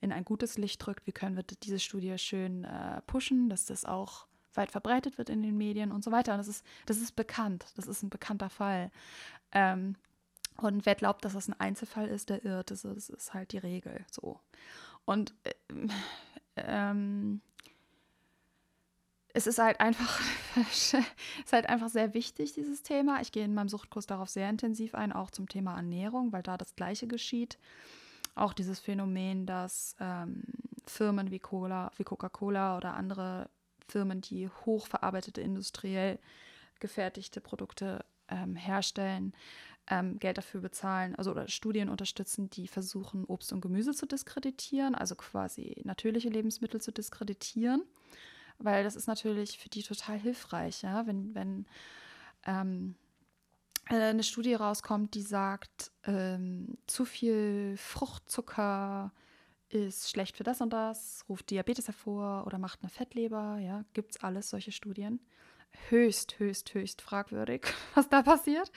in 0.00 0.12
ein 0.12 0.24
gutes 0.24 0.56
Licht 0.56 0.84
drückt, 0.84 1.06
wie 1.06 1.12
können 1.12 1.36
wir 1.36 1.42
diese 1.42 1.78
Studie 1.78 2.16
schön 2.18 2.64
äh, 2.64 3.00
pushen, 3.06 3.48
dass 3.48 3.66
das 3.66 3.84
auch 3.84 4.26
weit 4.54 4.70
verbreitet 4.70 5.18
wird 5.18 5.28
in 5.30 5.42
den 5.42 5.56
Medien 5.56 5.92
und 5.92 6.04
so 6.04 6.12
weiter. 6.12 6.32
Und 6.32 6.38
das 6.38 6.48
ist, 6.48 6.64
das 6.86 6.98
ist 6.98 7.16
bekannt, 7.16 7.66
das 7.76 7.86
ist 7.86 8.02
ein 8.02 8.10
bekannter 8.10 8.48
Fall. 8.48 8.90
Ähm, 9.52 9.96
und 10.58 10.86
wer 10.86 10.94
glaubt, 10.94 11.24
dass 11.24 11.34
das 11.34 11.48
ein 11.48 11.60
Einzelfall 11.60 12.08
ist, 12.08 12.30
der 12.30 12.44
irrt. 12.44 12.70
Das 12.70 12.84
ist, 12.84 13.10
das 13.10 13.18
ist 13.18 13.34
halt 13.34 13.52
die 13.52 13.58
Regel 13.58 14.04
so. 14.10 14.40
Und 15.04 15.34
äh, 15.44 15.52
ähm, 16.56 17.42
es 19.36 19.46
ist 19.46 19.58
halt 19.58 19.80
einfach, 19.80 20.18
ist 20.72 21.52
halt 21.52 21.68
einfach 21.68 21.90
sehr 21.90 22.14
wichtig, 22.14 22.54
dieses 22.54 22.82
Thema. 22.82 23.20
Ich 23.20 23.32
gehe 23.32 23.44
in 23.44 23.52
meinem 23.52 23.68
Suchtkurs 23.68 24.06
darauf 24.06 24.30
sehr 24.30 24.48
intensiv 24.48 24.94
ein, 24.94 25.12
auch 25.12 25.30
zum 25.30 25.46
Thema 25.46 25.76
Ernährung, 25.76 26.32
weil 26.32 26.42
da 26.42 26.56
das 26.56 26.74
Gleiche 26.74 27.06
geschieht. 27.06 27.58
Auch 28.34 28.54
dieses 28.54 28.80
Phänomen, 28.80 29.44
dass 29.44 29.94
ähm, 30.00 30.42
Firmen 30.86 31.30
wie 31.30 31.38
Cola, 31.38 31.92
wie 31.98 32.04
Coca-Cola 32.04 32.78
oder 32.78 32.94
andere 32.94 33.50
Firmen, 33.86 34.22
die 34.22 34.48
hochverarbeitete, 34.64 35.42
industriell 35.42 36.18
gefertigte 36.80 37.42
Produkte 37.42 38.06
ähm, 38.28 38.56
herstellen, 38.56 39.34
ähm, 39.86 40.18
Geld 40.18 40.38
dafür 40.38 40.62
bezahlen, 40.62 41.14
also 41.14 41.30
oder 41.32 41.46
Studien 41.48 41.90
unterstützen, 41.90 42.48
die 42.48 42.68
versuchen, 42.68 43.26
Obst 43.26 43.52
und 43.52 43.60
Gemüse 43.60 43.92
zu 43.92 44.06
diskreditieren, 44.06 44.94
also 44.94 45.14
quasi 45.14 45.82
natürliche 45.84 46.30
Lebensmittel 46.30 46.80
zu 46.80 46.90
diskreditieren 46.90 47.82
weil 48.58 48.84
das 48.84 48.96
ist 48.96 49.06
natürlich 49.06 49.58
für 49.58 49.68
die 49.68 49.82
total 49.82 50.18
hilfreich, 50.18 50.82
ja, 50.82 51.06
wenn, 51.06 51.34
wenn 51.34 51.66
ähm, 52.44 52.94
äh, 53.88 53.94
eine 53.94 54.22
Studie 54.22 54.54
rauskommt, 54.54 55.14
die 55.14 55.22
sagt, 55.22 55.92
ähm, 56.04 56.78
zu 56.86 57.04
viel 57.04 57.76
Fruchtzucker 57.76 59.12
ist 59.68 60.10
schlecht 60.10 60.36
für 60.36 60.44
das 60.44 60.60
und 60.60 60.72
das, 60.72 61.24
ruft 61.28 61.50
Diabetes 61.50 61.88
hervor 61.88 62.44
oder 62.46 62.58
macht 62.58 62.82
eine 62.82 62.90
Fettleber, 62.90 63.58
ja, 63.58 63.84
es 64.10 64.22
alles, 64.22 64.50
solche 64.50 64.72
Studien. 64.72 65.20
Höchst, 65.88 66.38
höchst, 66.38 66.72
höchst 66.74 67.02
fragwürdig, 67.02 67.66
was 67.94 68.08
da 68.08 68.22
passiert. 68.22 68.70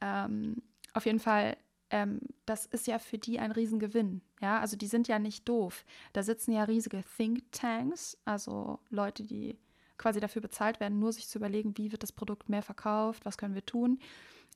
Ähm, 0.00 0.62
auf 0.94 1.06
jeden 1.06 1.20
Fall 1.20 1.56
ähm, 1.92 2.20
das 2.46 2.66
ist 2.66 2.86
ja 2.86 2.98
für 2.98 3.18
die 3.18 3.38
ein 3.38 3.52
Riesengewinn. 3.52 4.22
Ja, 4.40 4.58
also 4.58 4.76
die 4.76 4.86
sind 4.86 5.08
ja 5.08 5.18
nicht 5.18 5.48
doof. 5.48 5.84
Da 6.12 6.22
sitzen 6.22 6.52
ja 6.52 6.64
riesige 6.64 7.02
Thinktanks, 7.16 8.18
also 8.24 8.80
Leute, 8.90 9.22
die 9.22 9.58
quasi 9.98 10.18
dafür 10.18 10.42
bezahlt 10.42 10.80
werden, 10.80 10.98
nur 10.98 11.12
sich 11.12 11.28
zu 11.28 11.38
überlegen, 11.38 11.76
wie 11.76 11.92
wird 11.92 12.02
das 12.02 12.12
Produkt 12.12 12.48
mehr 12.48 12.62
verkauft, 12.62 13.24
was 13.24 13.38
können 13.38 13.54
wir 13.54 13.64
tun. 13.64 14.00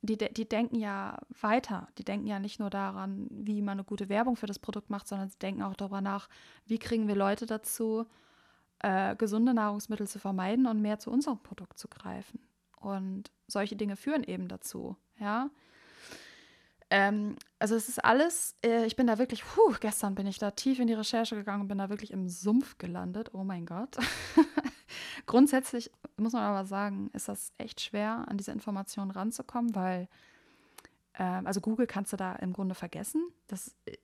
Die, 0.03 0.17
die 0.17 0.49
denken 0.49 0.77
ja 0.77 1.19
weiter. 1.41 1.89
Die 1.99 2.05
denken 2.05 2.27
ja 2.27 2.39
nicht 2.39 2.59
nur 2.59 2.71
daran, 2.71 3.29
wie 3.31 3.63
man 3.63 3.79
eine 3.79 3.85
gute 3.85 4.09
Werbung 4.09 4.37
für 4.37 4.47
das 4.47 4.59
Produkt 4.59 4.91
macht, 4.91 5.07
sondern 5.07 5.29
sie 5.29 5.39
denken 5.39 5.63
auch 5.63 5.75
darüber 5.75 6.01
nach, 6.01 6.29
wie 6.67 6.79
kriegen 6.79 7.07
wir 7.07 7.15
Leute 7.15 7.47
dazu, 7.47 8.07
äh, 8.81 9.15
gesunde 9.17 9.55
Nahrungsmittel 9.55 10.09
zu 10.09 10.19
vermeiden 10.19 10.67
und 10.67 10.83
mehr 10.83 10.99
zu 10.99 11.11
unserem 11.11 11.43
Produkt 11.43 11.79
zu 11.79 11.89
greifen. 11.89 12.41
Und 12.81 13.31
solche 13.47 13.77
Dinge 13.77 13.97
führen 13.97 14.25
eben 14.25 14.49
dazu, 14.49 14.97
ja. 15.19 15.51
Ähm, 16.97 17.37
also 17.59 17.75
es 17.75 17.91
ist 17.91 18.03
alles, 18.03 18.55
äh, 18.65 18.87
ich 18.87 18.97
bin 18.97 19.07
da 19.07 19.19
wirklich, 19.19 19.45
puh, 19.45 19.75
gestern 19.81 20.15
bin 20.15 20.27
ich 20.27 20.39
da 20.39 20.53
tief 20.53 20.79
in 20.79 20.87
die 20.87 20.95
Recherche 20.95 21.37
gegangen 21.37 21.61
und 21.61 21.69
bin 21.69 21.77
da 21.77 21.91
wirklich 21.91 22.11
im 22.11 22.27
Sumpf 22.27 22.79
gelandet. 22.79 23.35
Oh 23.35 23.45
mein 23.45 23.67
Gott. 23.67 23.99
Grundsätzlich 25.27 25.91
muss 26.17 26.33
man 26.33 26.45
aber 26.45 26.65
sagen, 26.65 27.11
ist 27.13 27.29
das 27.29 27.53
echt 27.59 27.83
schwer, 27.83 28.25
an 28.29 28.39
diese 28.39 28.51
Informationen 28.51 29.11
ranzukommen, 29.11 29.75
weil, 29.75 30.09
äh, 31.13 31.23
also 31.23 31.61
Google 31.61 31.87
kannst 31.87 32.15
du 32.15 32.17
da 32.17 32.33
im 32.37 32.55
Grunde 32.55 32.75
vergessen. 32.75 33.29
Das, 33.47 33.77
äh, 33.85 33.99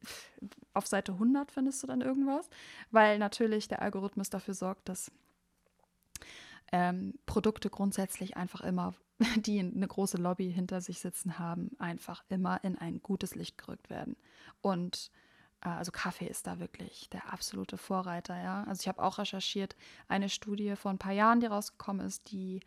auf 0.74 0.86
Seite 0.86 1.12
100 1.12 1.50
findest 1.50 1.82
du 1.82 1.86
dann 1.86 2.02
irgendwas, 2.02 2.50
weil 2.90 3.18
natürlich 3.18 3.68
der 3.68 3.80
Algorithmus 3.80 4.28
dafür 4.28 4.52
sorgt, 4.52 4.90
dass 4.90 5.10
ähm, 6.72 7.14
Produkte 7.24 7.70
grundsätzlich 7.70 8.36
einfach 8.36 8.60
immer 8.60 8.92
die 9.36 9.60
eine 9.60 9.86
große 9.86 10.16
Lobby 10.16 10.52
hinter 10.52 10.80
sich 10.80 11.00
sitzen 11.00 11.38
haben, 11.38 11.70
einfach 11.78 12.24
immer 12.28 12.62
in 12.64 12.78
ein 12.78 13.02
gutes 13.02 13.34
Licht 13.34 13.58
gerückt 13.58 13.90
werden. 13.90 14.16
Und 14.60 15.10
äh, 15.62 15.68
also 15.68 15.92
Kaffee 15.92 16.26
ist 16.26 16.46
da 16.46 16.58
wirklich 16.58 17.08
der 17.10 17.32
absolute 17.32 17.78
Vorreiter, 17.78 18.40
ja. 18.40 18.64
Also 18.64 18.80
ich 18.80 18.88
habe 18.88 19.02
auch 19.02 19.18
recherchiert, 19.18 19.76
eine 20.08 20.28
Studie 20.28 20.76
vor 20.76 20.90
ein 20.90 20.98
paar 20.98 21.12
Jahren, 21.12 21.40
die 21.40 21.46
rausgekommen 21.46 22.06
ist, 22.06 22.30
die 22.30 22.60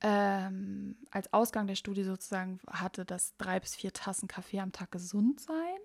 ähm, 0.00 0.96
als 1.10 1.32
Ausgang 1.32 1.66
der 1.66 1.74
Studie 1.74 2.04
sozusagen 2.04 2.60
hatte, 2.70 3.04
dass 3.04 3.36
drei 3.36 3.58
bis 3.58 3.74
vier 3.74 3.92
Tassen 3.92 4.28
Kaffee 4.28 4.60
am 4.60 4.72
Tag 4.72 4.92
gesund 4.92 5.40
seien, 5.40 5.80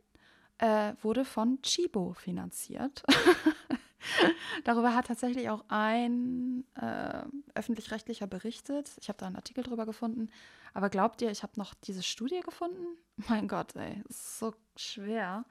äh, 0.59 0.93
wurde 1.01 1.25
von 1.25 1.61
Chibo 1.63 2.13
finanziert. 2.13 3.03
Darüber 4.63 4.95
hat 4.95 5.07
tatsächlich 5.07 5.49
auch 5.49 5.63
ein 5.67 6.65
äh, 6.75 7.23
öffentlich-rechtlicher 7.55 8.27
berichtet. 8.27 8.91
Ich 8.99 9.09
habe 9.09 9.17
da 9.17 9.27
einen 9.27 9.35
Artikel 9.35 9.63
drüber 9.63 9.85
gefunden. 9.85 10.29
Aber 10.73 10.89
glaubt 10.89 11.21
ihr, 11.21 11.31
ich 11.31 11.43
habe 11.43 11.53
noch 11.57 11.73
diese 11.73 12.03
Studie 12.03 12.41
gefunden? 12.41 12.85
Mein 13.29 13.47
Gott, 13.47 13.75
ey, 13.75 14.01
ist 14.09 14.39
so 14.39 14.53
schwer. 14.75 15.45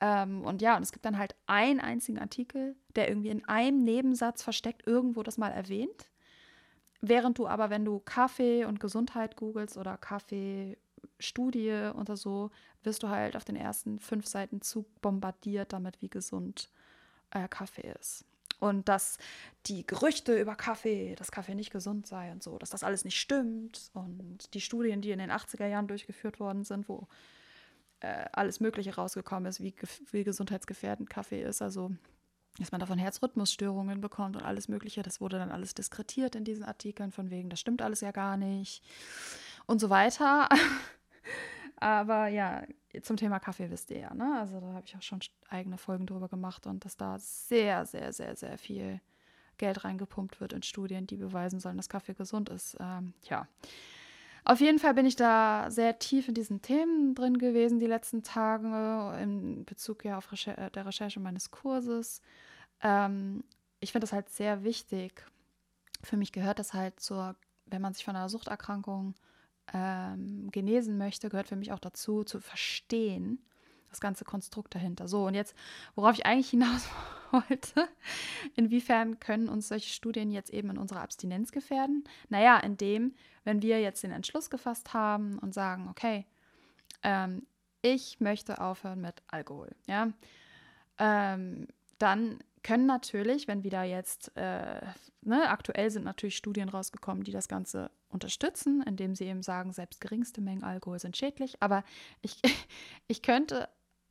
Ähm, 0.00 0.44
und 0.44 0.62
ja, 0.62 0.76
und 0.76 0.82
es 0.82 0.92
gibt 0.92 1.04
dann 1.04 1.18
halt 1.18 1.34
einen 1.46 1.80
einzigen 1.80 2.18
Artikel, 2.18 2.76
der 2.96 3.08
irgendwie 3.08 3.28
in 3.28 3.44
einem 3.46 3.84
Nebensatz 3.84 4.42
versteckt 4.42 4.86
irgendwo 4.86 5.22
das 5.22 5.38
mal 5.38 5.50
erwähnt. 5.50 6.10
Während 7.02 7.38
du 7.38 7.46
aber, 7.46 7.70
wenn 7.70 7.84
du 7.84 8.00
Kaffee 8.00 8.64
und 8.64 8.80
Gesundheit 8.80 9.36
googelst 9.36 9.78
oder 9.78 9.96
Kaffee-Studie 9.96 11.90
oder 11.98 12.16
so, 12.16 12.50
wirst 12.82 13.02
du 13.02 13.08
halt 13.08 13.36
auf 13.36 13.44
den 13.44 13.56
ersten 13.56 13.98
fünf 14.00 14.26
Seiten 14.26 14.60
zu 14.60 14.84
bombardiert 15.00 15.72
damit, 15.72 16.00
wie 16.02 16.10
gesund 16.10 16.70
äh, 17.30 17.48
Kaffee 17.48 17.94
ist. 18.00 18.24
Und 18.58 18.88
dass 18.88 19.16
die 19.66 19.86
Gerüchte 19.86 20.38
über 20.38 20.54
Kaffee, 20.54 21.14
dass 21.14 21.32
Kaffee 21.32 21.54
nicht 21.54 21.70
gesund 21.70 22.06
sei 22.06 22.30
und 22.30 22.42
so, 22.42 22.58
dass 22.58 22.70
das 22.70 22.84
alles 22.84 23.04
nicht 23.04 23.18
stimmt. 23.18 23.90
Und 23.94 24.52
die 24.52 24.60
Studien, 24.60 25.00
die 25.00 25.12
in 25.12 25.18
den 25.18 25.30
80er 25.30 25.66
Jahren 25.66 25.88
durchgeführt 25.88 26.40
worden 26.40 26.64
sind, 26.64 26.88
wo 26.88 27.08
äh, 28.00 28.26
alles 28.32 28.60
Mögliche 28.60 28.94
rausgekommen 28.94 29.46
ist, 29.46 29.62
wie, 29.62 29.74
wie 30.10 30.24
gesundheitsgefährdend 30.24 31.08
Kaffee 31.08 31.42
ist. 31.42 31.62
Also 31.62 31.92
dass 32.58 32.72
man 32.72 32.80
davon 32.80 32.98
Herzrhythmusstörungen 32.98 34.00
bekommt 34.00 34.36
und 34.36 34.42
alles 34.42 34.68
Mögliche. 34.68 35.02
Das 35.02 35.20
wurde 35.20 35.38
dann 35.38 35.50
alles 35.50 35.74
diskretiert 35.74 36.34
in 36.34 36.44
diesen 36.44 36.64
Artikeln, 36.64 37.12
von 37.12 37.30
wegen, 37.30 37.48
das 37.48 37.60
stimmt 37.60 37.80
alles 37.80 38.00
ja 38.00 38.10
gar 38.10 38.36
nicht 38.36 38.82
und 39.66 39.80
so 39.80 39.90
weiter. 39.90 40.48
Aber 41.80 42.28
ja, 42.28 42.62
zum 43.02 43.16
Thema 43.16 43.40
Kaffee 43.40 43.70
wisst 43.70 43.90
ihr 43.90 44.00
ja, 44.00 44.14
ne? 44.14 44.38
Also 44.38 44.60
da 44.60 44.74
habe 44.74 44.84
ich 44.86 44.94
auch 44.96 45.02
schon 45.02 45.20
eigene 45.48 45.78
Folgen 45.78 46.06
drüber 46.06 46.28
gemacht 46.28 46.66
und 46.66 46.84
dass 46.84 46.96
da 46.96 47.18
sehr, 47.18 47.86
sehr, 47.86 48.12
sehr, 48.12 48.36
sehr 48.36 48.58
viel 48.58 49.00
Geld 49.56 49.84
reingepumpt 49.84 50.40
wird 50.40 50.52
in 50.52 50.62
Studien, 50.62 51.06
die 51.06 51.16
beweisen 51.16 51.58
sollen, 51.58 51.78
dass 51.78 51.88
Kaffee 51.88 52.14
gesund 52.14 52.50
ist. 52.50 52.76
Ähm, 52.80 53.14
ja. 53.24 53.48
Auf 54.44 54.60
jeden 54.60 54.78
Fall 54.78 54.94
bin 54.94 55.06
ich 55.06 55.16
da 55.16 55.70
sehr 55.70 55.98
tief 55.98 56.28
in 56.28 56.34
diesen 56.34 56.60
Themen 56.60 57.14
drin 57.14 57.38
gewesen 57.38 57.78
die 57.78 57.86
letzten 57.86 58.22
Tage 58.22 59.18
in 59.22 59.64
Bezug 59.64 60.04
ja 60.04 60.18
auf 60.18 60.32
Recher 60.32 60.58
äh, 60.58 60.70
der 60.70 60.86
Recherche 60.86 61.20
meines 61.20 61.50
Kurses. 61.50 62.20
Ähm, 62.82 63.42
ich 63.80 63.92
finde 63.92 64.04
das 64.04 64.12
halt 64.12 64.28
sehr 64.28 64.64
wichtig. 64.64 65.24
Für 66.02 66.16
mich 66.16 66.32
gehört 66.32 66.58
das 66.58 66.74
halt 66.74 67.00
zur, 67.00 67.36
wenn 67.66 67.82
man 67.82 67.94
sich 67.94 68.04
von 68.04 68.16
einer 68.16 68.28
Suchterkrankung 68.28 69.14
ähm, 69.72 70.50
genesen 70.50 70.98
möchte, 70.98 71.28
gehört 71.28 71.48
für 71.48 71.56
mich 71.56 71.72
auch 71.72 71.78
dazu, 71.78 72.24
zu 72.24 72.40
verstehen, 72.40 73.38
das 73.90 74.00
ganze 74.00 74.24
Konstrukt 74.24 74.74
dahinter. 74.74 75.08
So, 75.08 75.26
und 75.26 75.34
jetzt, 75.34 75.54
worauf 75.94 76.14
ich 76.14 76.26
eigentlich 76.26 76.50
hinaus 76.50 76.88
wollte, 77.30 77.88
inwiefern 78.56 79.20
können 79.20 79.48
uns 79.48 79.68
solche 79.68 79.90
Studien 79.90 80.30
jetzt 80.30 80.50
eben 80.50 80.70
in 80.70 80.78
unserer 80.78 81.02
Abstinenz 81.02 81.52
gefährden? 81.52 82.04
Naja, 82.28 82.58
indem, 82.58 83.14
wenn 83.44 83.62
wir 83.62 83.80
jetzt 83.80 84.02
den 84.02 84.12
Entschluss 84.12 84.50
gefasst 84.50 84.94
haben 84.94 85.38
und 85.38 85.54
sagen, 85.54 85.88
okay, 85.88 86.26
ähm, 87.02 87.46
ich 87.82 88.20
möchte 88.20 88.60
aufhören 88.60 89.00
mit 89.00 89.22
Alkohol, 89.28 89.74
ja, 89.86 90.12
ähm, 90.98 91.66
dann 91.98 92.38
können 92.62 92.86
natürlich, 92.86 93.48
wenn 93.48 93.64
wieder 93.64 93.82
jetzt, 93.82 94.36
äh, 94.36 94.80
ne, 95.22 95.48
aktuell 95.48 95.90
sind 95.90 96.04
natürlich 96.04 96.36
Studien 96.36 96.68
rausgekommen, 96.68 97.24
die 97.24 97.32
das 97.32 97.48
Ganze 97.48 97.90
unterstützen, 98.08 98.82
indem 98.86 99.14
sie 99.14 99.24
eben 99.24 99.42
sagen, 99.42 99.72
selbst 99.72 100.00
geringste 100.00 100.40
Mengen 100.40 100.64
Alkohol 100.64 100.98
sind 100.98 101.16
schädlich. 101.16 101.62
Aber 101.62 101.84
ich, 102.22 102.40
ich 103.08 103.22
könnte 103.22 103.68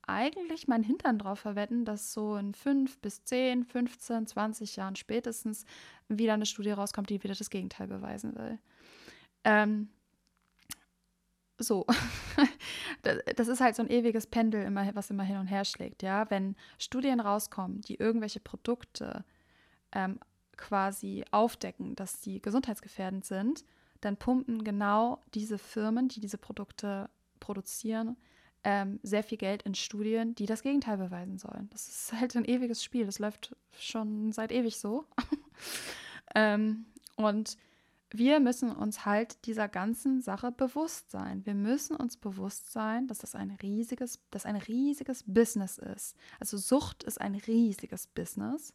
eigentlich 0.08 0.68
meinen 0.68 0.84
Hintern 0.84 1.20
drauf 1.20 1.40
verwetten, 1.40 1.86
dass 1.86 2.14
so 2.14 2.36
in 2.36 2.54
fünf 2.54 2.98
bis 3.00 3.24
zehn, 3.24 3.64
15, 3.64 4.26
20 4.28 4.76
Jahren 4.76 4.96
spätestens 4.96 5.66
wieder 6.08 6.34
eine 6.34 6.48
Studie 6.48 6.72
rauskommt, 6.72 7.10
die 7.10 7.22
wieder 7.24 7.36
das 7.36 7.52
Gegenteil 7.52 7.88
beweisen 7.88 8.36
will. 8.36 8.58
Ähm, 9.44 9.90
so, 11.60 11.86
das 13.36 13.48
ist 13.48 13.62
halt 13.62 13.76
so 13.76 13.84
ein 13.84 13.90
ewiges 13.90 14.28
Pendel, 14.28 14.64
immer, 14.64 14.96
was 14.96 15.10
immer 15.10 15.24
hin 15.24 15.38
und 15.38 15.48
her 15.48 15.66
schlägt, 15.66 16.04
ja. 16.04 16.30
Wenn 16.30 16.56
Studien 16.78 17.20
rauskommen, 17.20 17.82
die 17.82 17.96
irgendwelche 17.96 18.40
Produkte 18.40 19.24
ähm, 19.92 20.20
quasi 20.58 21.24
aufdecken, 21.32 21.96
dass 21.96 22.20
die 22.22 22.42
gesundheitsgefährdend 22.42 23.26
sind, 23.26 23.66
dann 24.02 24.18
pumpen 24.18 24.64
genau 24.64 25.22
diese 25.34 25.58
Firmen, 25.58 26.08
die 26.08 26.20
diese 26.20 26.38
Produkte 26.38 27.10
produzieren, 27.40 28.18
ähm, 28.64 29.00
sehr 29.04 29.24
viel 29.24 29.38
Geld 29.38 29.64
in 29.64 29.76
Studien, 29.76 30.36
die 30.36 30.46
das 30.46 30.64
Gegenteil 30.64 30.98
beweisen 30.98 31.38
sollen. 31.38 31.70
Das 31.72 31.88
ist 31.88 32.14
halt 32.14 32.36
ein 32.36 32.46
ewiges 32.46 32.84
Spiel. 32.84 33.06
Das 33.06 33.20
läuft 33.20 33.56
schon 33.78 34.32
seit 34.32 34.52
ewig 34.52 34.78
so. 34.78 35.06
ähm, 36.36 36.86
und 37.16 37.58
wir 38.12 38.40
müssen 38.40 38.72
uns 38.72 39.06
halt 39.06 39.46
dieser 39.46 39.68
ganzen 39.68 40.22
Sache 40.22 40.52
bewusst 40.52 41.12
sein. 41.12 41.46
Wir 41.46 41.54
müssen 41.54 41.96
uns 41.96 42.18
bewusst 42.18 42.72
sein, 42.72 43.08
dass 43.08 43.20
das 43.20 43.36
ein 43.36 43.52
riesiges, 43.52 44.20
dass 44.32 44.46
ein 44.46 44.56
riesiges 44.56 45.24
Business 45.28 45.78
ist. 45.78 46.16
Also 46.40 46.58
Sucht 46.58 47.04
ist 47.04 47.22
ein 47.22 47.36
riesiges 47.36 48.08
Business. 48.08 48.74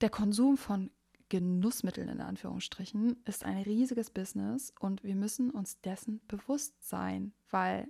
Der 0.00 0.10
Konsum 0.10 0.56
von 0.56 0.90
Genussmitteln 1.28 2.08
in 2.08 2.20
Anführungsstrichen 2.20 3.16
ist 3.24 3.44
ein 3.44 3.58
riesiges 3.58 4.10
Business 4.10 4.72
und 4.78 5.02
wir 5.02 5.16
müssen 5.16 5.50
uns 5.50 5.80
dessen 5.80 6.20
bewusst 6.28 6.74
sein, 6.80 7.32
weil 7.50 7.88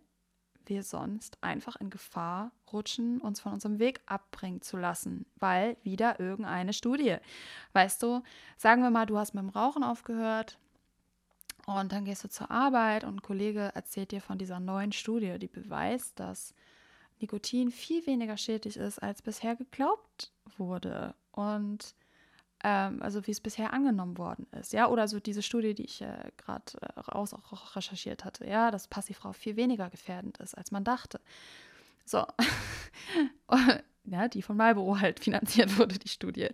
wir 0.68 0.82
sonst 0.82 1.38
einfach 1.42 1.76
in 1.76 1.90
Gefahr 1.90 2.52
rutschen, 2.72 3.20
uns 3.20 3.40
von 3.40 3.52
unserem 3.52 3.78
Weg 3.78 4.00
abbringen 4.06 4.62
zu 4.62 4.76
lassen, 4.76 5.26
weil 5.36 5.76
wieder 5.82 6.20
irgendeine 6.20 6.72
Studie. 6.72 7.16
Weißt 7.72 8.02
du, 8.02 8.22
sagen 8.56 8.82
wir 8.82 8.90
mal, 8.90 9.06
du 9.06 9.18
hast 9.18 9.34
mit 9.34 9.42
dem 9.42 9.50
Rauchen 9.50 9.82
aufgehört 9.82 10.58
und 11.66 11.92
dann 11.92 12.04
gehst 12.04 12.24
du 12.24 12.28
zur 12.28 12.50
Arbeit 12.50 13.04
und 13.04 13.16
ein 13.16 13.22
Kollege 13.22 13.72
erzählt 13.74 14.12
dir 14.12 14.20
von 14.20 14.38
dieser 14.38 14.60
neuen 14.60 14.92
Studie, 14.92 15.38
die 15.38 15.48
beweist, 15.48 16.18
dass 16.20 16.54
Nikotin 17.20 17.70
viel 17.70 18.06
weniger 18.06 18.36
schädlich 18.36 18.76
ist, 18.76 18.98
als 19.02 19.22
bisher 19.22 19.56
geglaubt 19.56 20.32
wurde. 20.56 21.14
Und 21.32 21.94
ähm, 22.66 23.00
also 23.00 23.24
wie 23.28 23.30
es 23.30 23.40
bisher 23.40 23.72
angenommen 23.72 24.18
worden 24.18 24.48
ist, 24.60 24.72
ja, 24.72 24.88
oder 24.88 25.06
so 25.06 25.20
diese 25.20 25.42
Studie, 25.42 25.72
die 25.72 25.84
ich 25.84 26.02
äh, 26.02 26.32
gerade 26.36 26.64
äh, 26.80 26.98
raus 26.98 27.32
auch 27.32 27.76
recherchiert 27.76 28.24
hatte, 28.24 28.44
ja, 28.44 28.72
dass 28.72 28.88
Passivrauch 28.88 29.36
viel 29.36 29.54
weniger 29.54 29.88
gefährdend 29.88 30.38
ist, 30.38 30.58
als 30.58 30.72
man 30.72 30.82
dachte. 30.82 31.20
So, 32.04 32.26
ja, 34.04 34.26
die 34.26 34.42
von 34.42 34.56
Marlboro 34.56 34.98
halt 34.98 35.20
finanziert 35.20 35.78
wurde, 35.78 35.96
die 35.96 36.08
Studie. 36.08 36.48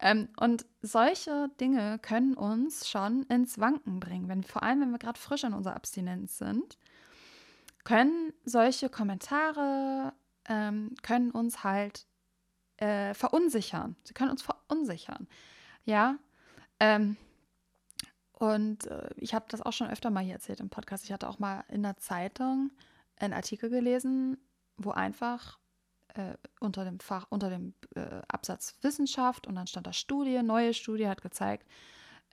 Ähm, 0.00 0.28
und 0.38 0.66
solche 0.82 1.48
Dinge 1.58 1.98
können 2.00 2.34
uns 2.34 2.86
schon 2.86 3.22
ins 3.24 3.58
Wanken 3.58 4.00
bringen, 4.00 4.28
wenn, 4.28 4.42
vor 4.42 4.62
allem 4.64 4.82
wenn 4.82 4.90
wir 4.90 4.98
gerade 4.98 5.18
frisch 5.18 5.44
in 5.44 5.54
unserer 5.54 5.76
Abstinenz 5.76 6.36
sind, 6.36 6.76
können 7.84 8.34
solche 8.44 8.90
Kommentare, 8.90 10.12
ähm, 10.46 10.94
können 11.02 11.30
uns 11.30 11.64
halt 11.64 12.06
äh, 12.84 13.14
verunsichern. 13.14 13.96
Sie 14.04 14.12
können 14.12 14.30
uns 14.30 14.42
verunsichern. 14.42 15.26
Ja. 15.84 16.18
Ähm, 16.80 17.16
und 18.32 18.86
äh, 18.88 19.08
ich 19.16 19.32
habe 19.32 19.46
das 19.48 19.62
auch 19.62 19.72
schon 19.72 19.88
öfter 19.88 20.10
mal 20.10 20.22
hier 20.22 20.34
erzählt 20.34 20.60
im 20.60 20.68
Podcast. 20.68 21.04
Ich 21.04 21.12
hatte 21.12 21.28
auch 21.28 21.38
mal 21.38 21.64
in 21.68 21.82
der 21.82 21.96
Zeitung 21.96 22.72
einen 23.16 23.32
Artikel 23.32 23.70
gelesen, 23.70 24.36
wo 24.76 24.90
einfach 24.90 25.58
äh, 26.08 26.34
unter 26.60 26.84
dem 26.84 27.00
Fach, 27.00 27.26
unter 27.30 27.48
dem 27.48 27.72
äh, 27.94 28.20
Absatz 28.28 28.76
Wissenschaft 28.82 29.46
und 29.46 29.54
dann 29.54 29.66
stand 29.66 29.86
da 29.86 29.94
Studie, 29.94 30.42
neue 30.42 30.74
Studie 30.74 31.08
hat 31.08 31.22
gezeigt, 31.22 31.66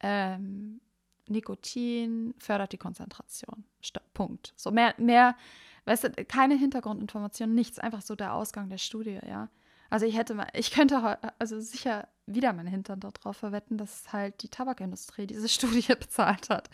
ähm, 0.02 0.82
Nikotin 1.30 2.34
fördert 2.40 2.74
die 2.74 2.78
Konzentration. 2.78 3.64
St 3.82 4.02
Punkt. 4.14 4.54
So 4.58 4.72
mehr, 4.72 4.96
mehr, 4.98 5.38
weißt 5.86 6.04
du, 6.04 6.26
keine 6.26 6.56
Hintergrundinformation, 6.56 7.56
nichts, 7.56 7.80
einfach 7.80 8.02
so 8.02 8.16
der 8.16 8.34
Ausgang 8.34 8.68
der 8.68 8.80
Studie, 8.80 9.20
ja. 9.26 9.50
Also 9.91 10.06
ich 10.06 10.15
hätte 10.15 10.34
mal, 10.34 10.47
ich 10.54 10.71
könnte 10.71 11.19
also 11.38 11.60
sicher 11.60 12.08
wieder 12.25 12.54
meinen 12.54 12.67
Hintern 12.67 13.01
darauf 13.01 13.36
verwetten, 13.36 13.77
dass 13.77 14.13
halt 14.13 14.41
die 14.41 14.47
Tabakindustrie 14.47 15.27
diese 15.27 15.49
Studie 15.49 15.93
bezahlt 15.93 16.49
hat. 16.49 16.69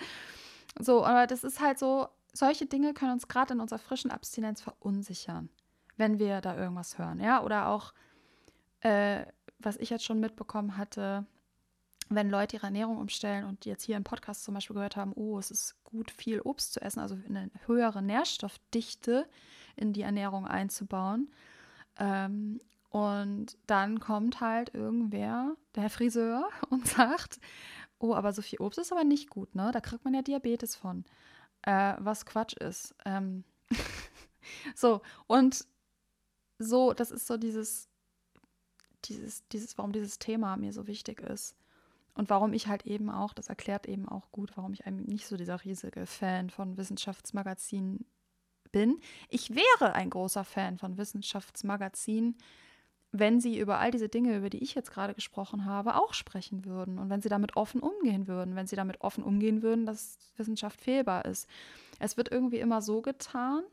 So, 0.79 1.03
aber 1.03 1.25
das 1.25 1.43
ist 1.43 1.59
halt 1.59 1.79
so, 1.79 2.07
solche 2.31 2.67
Dinge 2.67 2.93
können 2.93 3.13
uns 3.13 3.27
gerade 3.27 3.55
in 3.55 3.59
unserer 3.59 3.79
frischen 3.79 4.11
Abstinenz 4.11 4.61
verunsichern, 4.61 5.49
wenn 5.97 6.19
wir 6.19 6.41
da 6.41 6.55
irgendwas 6.55 6.99
hören, 6.99 7.19
ja. 7.19 7.43
Oder 7.43 7.69
auch, 7.69 7.91
äh, 8.81 9.25
was 9.57 9.77
ich 9.77 9.89
jetzt 9.89 10.05
schon 10.05 10.19
mitbekommen 10.19 10.77
hatte, 10.77 11.25
wenn 12.09 12.29
Leute 12.29 12.57
ihre 12.57 12.67
Ernährung 12.67 12.99
umstellen 12.99 13.45
und 13.45 13.65
jetzt 13.65 13.83
hier 13.83 13.97
im 13.97 14.03
Podcast 14.03 14.43
zum 14.43 14.53
Beispiel 14.53 14.75
gehört 14.75 14.95
haben, 14.95 15.13
oh, 15.15 15.39
es 15.39 15.49
ist 15.49 15.83
gut, 15.83 16.11
viel 16.11 16.39
Obst 16.41 16.73
zu 16.73 16.81
essen, 16.83 16.99
also 16.99 17.17
eine 17.27 17.49
höhere 17.65 18.03
Nährstoffdichte 18.03 19.27
in 19.75 19.91
die 19.91 20.03
Ernährung 20.03 20.45
einzubauen. 20.45 21.31
Ähm, 21.97 22.61
und 22.89 23.57
dann 23.67 23.99
kommt 23.99 24.39
halt 24.41 24.73
irgendwer, 24.73 25.55
der 25.75 25.89
Friseur, 25.89 26.49
und 26.69 26.87
sagt, 26.87 27.39
oh, 27.99 28.13
aber 28.13 28.33
so 28.33 28.41
viel 28.41 28.59
Obst 28.59 28.79
ist 28.79 28.91
aber 28.91 29.03
nicht 29.03 29.29
gut, 29.29 29.55
ne? 29.55 29.71
Da 29.71 29.81
kriegt 29.81 30.05
man 30.05 30.13
ja 30.13 30.21
Diabetes 30.21 30.75
von. 30.75 31.05
Äh, 31.63 31.95
was 31.99 32.25
Quatsch 32.25 32.55
ist. 32.57 32.95
Ähm 33.05 33.43
so, 34.75 35.01
und 35.27 35.65
so, 36.59 36.93
das 36.93 37.11
ist 37.11 37.27
so 37.27 37.37
dieses, 37.37 37.89
dieses, 39.05 39.47
dieses, 39.49 39.77
warum 39.77 39.91
dieses 39.91 40.19
Thema 40.19 40.57
mir 40.57 40.73
so 40.73 40.87
wichtig 40.87 41.21
ist. 41.21 41.55
Und 42.13 42.31
warum 42.31 42.53
ich 42.53 42.67
halt 42.67 42.87
eben 42.87 43.11
auch, 43.11 43.33
das 43.33 43.47
erklärt 43.47 43.87
eben 43.87 44.09
auch 44.09 44.31
gut, 44.31 44.57
warum 44.57 44.73
ich 44.73 44.87
eigentlich 44.87 45.07
nicht 45.07 45.27
so 45.27 45.37
dieser 45.37 45.63
riesige 45.63 46.07
Fan 46.07 46.49
von 46.49 46.75
Wissenschaftsmagazinen 46.75 48.07
bin. 48.71 48.99
Ich 49.29 49.51
wäre 49.55 49.93
ein 49.93 50.09
großer 50.09 50.43
Fan 50.43 50.79
von 50.79 50.97
Wissenschaftsmagazinen, 50.97 52.35
wenn 53.19 53.39
sie 53.39 53.57
über 53.57 53.79
all 53.79 53.91
diese 53.91 54.09
Dinge, 54.09 54.35
über 54.35 54.49
die 54.49 54.63
ich 54.63 54.75
jetzt 54.75 54.91
gerade 54.91 55.13
gesprochen 55.13 55.65
habe, 55.65 55.95
auch 55.95 56.13
sprechen 56.13 56.65
würden 56.65 56.99
und 56.99 57.09
wenn 57.09 57.21
sie 57.21 57.29
damit 57.29 57.55
offen 57.55 57.81
umgehen 57.81 58.27
würden, 58.27 58.55
wenn 58.55 58.67
sie 58.67 58.75
damit 58.75 59.01
offen 59.01 59.23
umgehen 59.23 59.61
würden, 59.61 59.85
dass 59.85 60.17
Wissenschaft 60.37 60.81
fehlbar 60.81 61.25
ist. 61.25 61.47
Es 61.99 62.17
wird 62.17 62.31
irgendwie 62.31 62.59
immer 62.59 62.81
so 62.81 63.01
getan, 63.01 63.63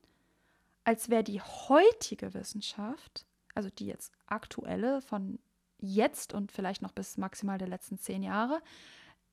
als 0.85 1.11
wäre 1.11 1.24
die 1.24 1.40
heutige 1.40 2.35
Wissenschaft, 2.35 3.26
also 3.54 3.70
die 3.70 3.87
jetzt 3.87 4.12
aktuelle 4.26 5.00
von 5.00 5.38
jetzt 5.78 6.35
und 6.35 6.52
vielleicht 6.52 6.83
noch 6.83 6.92
bis 6.92 7.16
maximal 7.16 7.59
der 7.59 7.68
letzten 7.68 7.98
zehn 7.98 8.22
Jahre, 8.22 8.61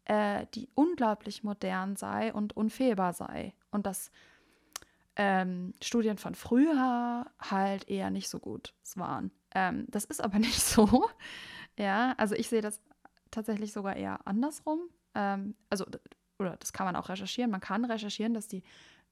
äh, 0.06 0.46
die 0.54 0.70
unglaublich 0.76 1.44
modern 1.44 1.96
sei 1.96 2.34
und 2.34 2.56
unfehlbar 2.56 3.14
sei. 3.14 3.54
Und 3.70 3.86
dass 3.86 4.12
ähm, 5.16 5.74
Studien 5.82 6.18
von 6.18 6.36
früher 6.36 7.26
halt 7.40 7.90
eher 7.90 8.10
nicht 8.10 8.30
so 8.30 8.40
gut 8.40 8.74
waren. 8.96 9.32
Ähm, 9.54 9.86
das 9.90 10.06
ist 10.06 10.22
aber 10.22 10.40
nicht 10.40 10.62
so. 10.62 11.10
ja, 11.78 12.14
also 12.18 12.36
ich 12.36 12.50
sehe 12.50 12.62
das 12.62 12.82
tatsächlich 13.32 13.74
sogar 13.74 13.96
eher 13.96 14.26
andersrum. 14.26 14.82
Ähm, 15.16 15.56
also, 15.70 15.86
oder 16.40 16.58
das 16.58 16.74
kann 16.74 16.86
man 16.86 16.96
auch 16.96 17.10
recherchieren. 17.10 17.52
Man 17.52 17.62
kann 17.62 17.86
recherchieren, 17.86 18.34
dass 18.34 18.48
die 18.48 18.64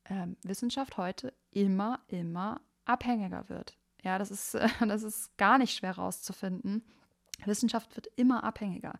ähm, 0.06 0.38
Wissenschaft 0.43 0.97
heute 0.97 1.34
immer, 1.52 1.99
immer 2.08 2.62
abhängiger 2.86 3.49
wird. 3.49 3.78
Ja, 4.04 4.17
das 4.17 4.32
ist, 4.32 4.56
äh, 4.56 4.67
das 4.88 5.04
ist 5.04 5.36
gar 5.38 5.58
nicht 5.58 5.75
schwer 5.75 5.95
rauszufinden. 5.95 6.84
Wissenschaft 7.45 7.95
wird 7.95 8.08
immer 8.15 8.43
abhängiger. 8.43 8.99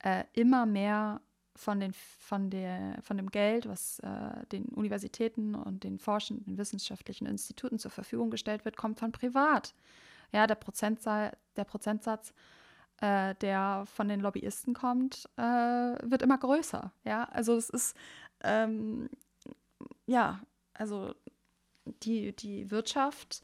Äh, 0.00 0.24
immer 0.32 0.66
mehr 0.66 1.20
von, 1.56 1.80
den, 1.80 1.92
von, 1.92 2.50
der, 2.50 2.98
von 3.02 3.16
dem 3.16 3.30
Geld, 3.30 3.68
was 3.68 3.98
äh, 4.00 4.46
den 4.52 4.66
Universitäten 4.66 5.54
und 5.54 5.82
den 5.82 5.98
forschenden 5.98 6.56
wissenschaftlichen 6.56 7.26
Instituten 7.26 7.78
zur 7.78 7.90
Verfügung 7.90 8.30
gestellt 8.30 8.64
wird, 8.64 8.76
kommt 8.76 9.00
von 9.00 9.10
privat. 9.10 9.74
Ja, 10.32 10.46
der, 10.46 10.56
Prozentsatz, 10.56 11.36
der 11.56 11.64
Prozentsatz, 11.64 12.32
äh, 13.00 13.34
der 13.36 13.84
von 13.86 14.08
den 14.08 14.20
Lobbyisten 14.20 14.74
kommt, 14.74 15.28
äh, 15.36 15.42
wird 15.42 16.22
immer 16.22 16.38
größer. 16.38 16.92
Ja, 17.04 17.24
also 17.24 17.56
es 17.56 17.70
ist, 17.70 17.96
ähm, 18.42 19.08
ja, 20.06 20.40
also 20.74 21.14
die, 22.02 22.34
die 22.34 22.70
Wirtschaft 22.70 23.42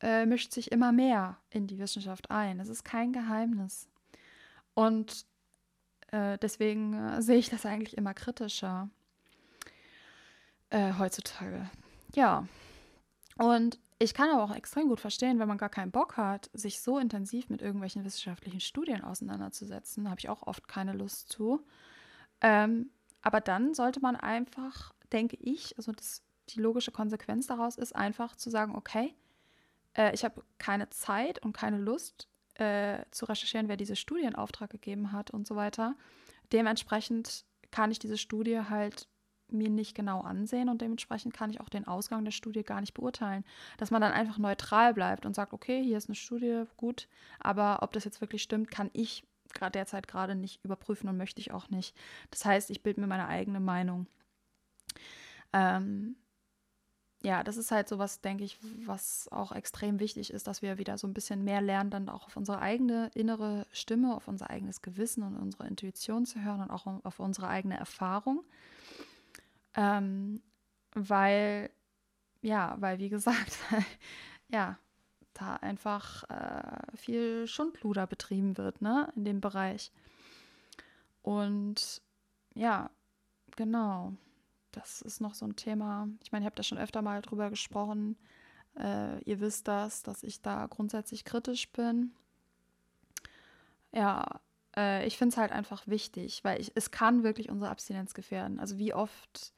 äh, 0.00 0.26
mischt 0.26 0.52
sich 0.52 0.72
immer 0.72 0.92
mehr 0.92 1.38
in 1.50 1.66
die 1.66 1.78
Wissenschaft 1.78 2.30
ein. 2.30 2.58
Das 2.58 2.68
ist 2.68 2.84
kein 2.84 3.12
Geheimnis. 3.12 3.88
Und 4.74 5.26
äh, 6.08 6.38
deswegen 6.38 6.94
äh, 6.94 7.22
sehe 7.22 7.38
ich 7.38 7.50
das 7.50 7.64
eigentlich 7.64 7.96
immer 7.96 8.14
kritischer 8.14 8.88
äh, 10.70 10.92
heutzutage. 10.98 11.70
Ja. 12.14 12.46
Und 13.38 13.78
ich 14.04 14.14
kann 14.14 14.30
aber 14.30 14.44
auch 14.44 14.54
extrem 14.54 14.88
gut 14.88 15.00
verstehen, 15.00 15.38
wenn 15.38 15.48
man 15.48 15.58
gar 15.58 15.68
keinen 15.68 15.90
Bock 15.90 16.16
hat, 16.16 16.50
sich 16.52 16.80
so 16.80 16.98
intensiv 16.98 17.48
mit 17.48 17.62
irgendwelchen 17.62 18.04
wissenschaftlichen 18.04 18.60
Studien 18.60 19.02
auseinanderzusetzen. 19.02 20.04
Da 20.04 20.10
habe 20.10 20.20
ich 20.20 20.28
auch 20.28 20.46
oft 20.46 20.68
keine 20.68 20.92
Lust 20.92 21.30
zu. 21.30 21.64
Ähm, 22.40 22.90
aber 23.22 23.40
dann 23.40 23.74
sollte 23.74 24.00
man 24.00 24.16
einfach, 24.16 24.92
denke 25.12 25.36
ich, 25.40 25.76
also 25.76 25.92
das, 25.92 26.22
die 26.50 26.60
logische 26.60 26.92
Konsequenz 26.92 27.46
daraus 27.46 27.76
ist 27.76 27.96
einfach 27.96 28.36
zu 28.36 28.50
sagen, 28.50 28.76
okay, 28.76 29.14
äh, 29.94 30.14
ich 30.14 30.24
habe 30.24 30.44
keine 30.58 30.90
Zeit 30.90 31.42
und 31.44 31.52
keine 31.52 31.78
Lust, 31.78 32.28
äh, 32.54 33.04
zu 33.10 33.24
recherchieren, 33.24 33.68
wer 33.68 33.76
diese 33.76 33.96
Studie 33.96 34.24
in 34.24 34.36
Auftrag 34.36 34.70
gegeben 34.70 35.12
hat 35.12 35.30
und 35.30 35.46
so 35.46 35.56
weiter. 35.56 35.96
Dementsprechend 36.52 37.44
kann 37.70 37.90
ich 37.90 37.98
diese 37.98 38.18
Studie 38.18 38.60
halt 38.68 39.08
mir 39.54 39.70
nicht 39.70 39.94
genau 39.94 40.20
ansehen 40.20 40.68
und 40.68 40.82
dementsprechend 40.82 41.34
kann 41.34 41.50
ich 41.50 41.60
auch 41.60 41.68
den 41.68 41.86
Ausgang 41.86 42.24
der 42.24 42.32
Studie 42.32 42.62
gar 42.62 42.80
nicht 42.80 42.94
beurteilen. 42.94 43.44
Dass 43.78 43.90
man 43.90 44.02
dann 44.02 44.12
einfach 44.12 44.38
neutral 44.38 44.94
bleibt 44.94 45.24
und 45.26 45.34
sagt, 45.34 45.52
okay, 45.52 45.82
hier 45.82 45.96
ist 45.96 46.08
eine 46.08 46.16
Studie, 46.16 46.64
gut, 46.76 47.08
aber 47.38 47.82
ob 47.82 47.92
das 47.92 48.04
jetzt 48.04 48.20
wirklich 48.20 48.42
stimmt, 48.42 48.70
kann 48.70 48.90
ich 48.92 49.24
gerade 49.52 49.72
derzeit 49.72 50.08
gerade 50.08 50.34
nicht 50.34 50.64
überprüfen 50.64 51.08
und 51.08 51.16
möchte 51.16 51.40
ich 51.40 51.52
auch 51.52 51.70
nicht. 51.70 51.96
Das 52.30 52.44
heißt, 52.44 52.70
ich 52.70 52.82
bilde 52.82 53.00
mir 53.00 53.06
meine 53.06 53.28
eigene 53.28 53.60
Meinung. 53.60 54.06
Ähm, 55.52 56.16
ja, 57.24 57.42
das 57.42 57.56
ist 57.56 57.70
halt 57.70 57.88
so 57.88 57.98
was, 57.98 58.20
denke 58.20 58.44
ich, 58.44 58.58
was 58.84 59.28
auch 59.32 59.52
extrem 59.52 59.98
wichtig 59.98 60.30
ist, 60.30 60.46
dass 60.46 60.60
wir 60.60 60.76
wieder 60.76 60.98
so 60.98 61.06
ein 61.06 61.14
bisschen 61.14 61.42
mehr 61.42 61.62
lernen, 61.62 61.88
dann 61.88 62.10
auch 62.10 62.26
auf 62.26 62.36
unsere 62.36 62.58
eigene 62.58 63.10
innere 63.14 63.66
Stimme, 63.72 64.14
auf 64.14 64.28
unser 64.28 64.50
eigenes 64.50 64.82
Gewissen 64.82 65.22
und 65.22 65.36
unsere 65.36 65.66
Intuition 65.66 66.26
zu 66.26 66.44
hören 66.44 66.60
und 66.60 66.70
auch 66.70 66.86
auf 66.86 67.20
unsere 67.20 67.48
eigene 67.48 67.78
Erfahrung. 67.78 68.44
Ähm, 69.76 70.42
weil, 70.94 71.70
ja, 72.42 72.76
weil, 72.78 72.98
wie 72.98 73.08
gesagt, 73.08 73.58
ja, 74.48 74.78
da 75.34 75.56
einfach 75.56 76.24
äh, 76.30 76.96
viel 76.96 77.46
Schundluder 77.46 78.06
betrieben 78.06 78.56
wird, 78.56 78.82
ne, 78.82 79.12
in 79.16 79.24
dem 79.24 79.40
Bereich. 79.40 79.90
Und 81.22 82.02
ja, 82.54 82.90
genau 83.56 84.12
das 84.76 85.02
ist 85.02 85.20
noch 85.20 85.34
so 85.34 85.46
ein 85.46 85.56
Thema. 85.56 86.08
Ich 86.22 86.32
meine, 86.32 86.44
ich 86.44 86.46
habe 86.46 86.56
da 86.56 86.62
schon 86.62 86.78
öfter 86.78 87.02
mal 87.02 87.22
drüber 87.22 87.50
gesprochen. 87.50 88.16
Äh, 88.78 89.22
ihr 89.22 89.40
wisst 89.40 89.68
das, 89.68 90.02
dass 90.02 90.22
ich 90.22 90.42
da 90.42 90.66
grundsätzlich 90.66 91.24
kritisch 91.24 91.70
bin. 91.72 92.12
Ja, 93.92 94.40
äh, 94.76 95.06
ich 95.06 95.16
finde 95.16 95.32
es 95.32 95.36
halt 95.38 95.52
einfach 95.52 95.86
wichtig, 95.86 96.42
weil 96.42 96.60
ich, 96.60 96.72
es 96.74 96.90
kann 96.90 97.22
wirklich 97.22 97.50
unsere 97.50 97.70
Abstinenz 97.70 98.14
gefährden. 98.14 98.58
Also 98.58 98.78
wie 98.78 98.94
oft, 98.94 99.53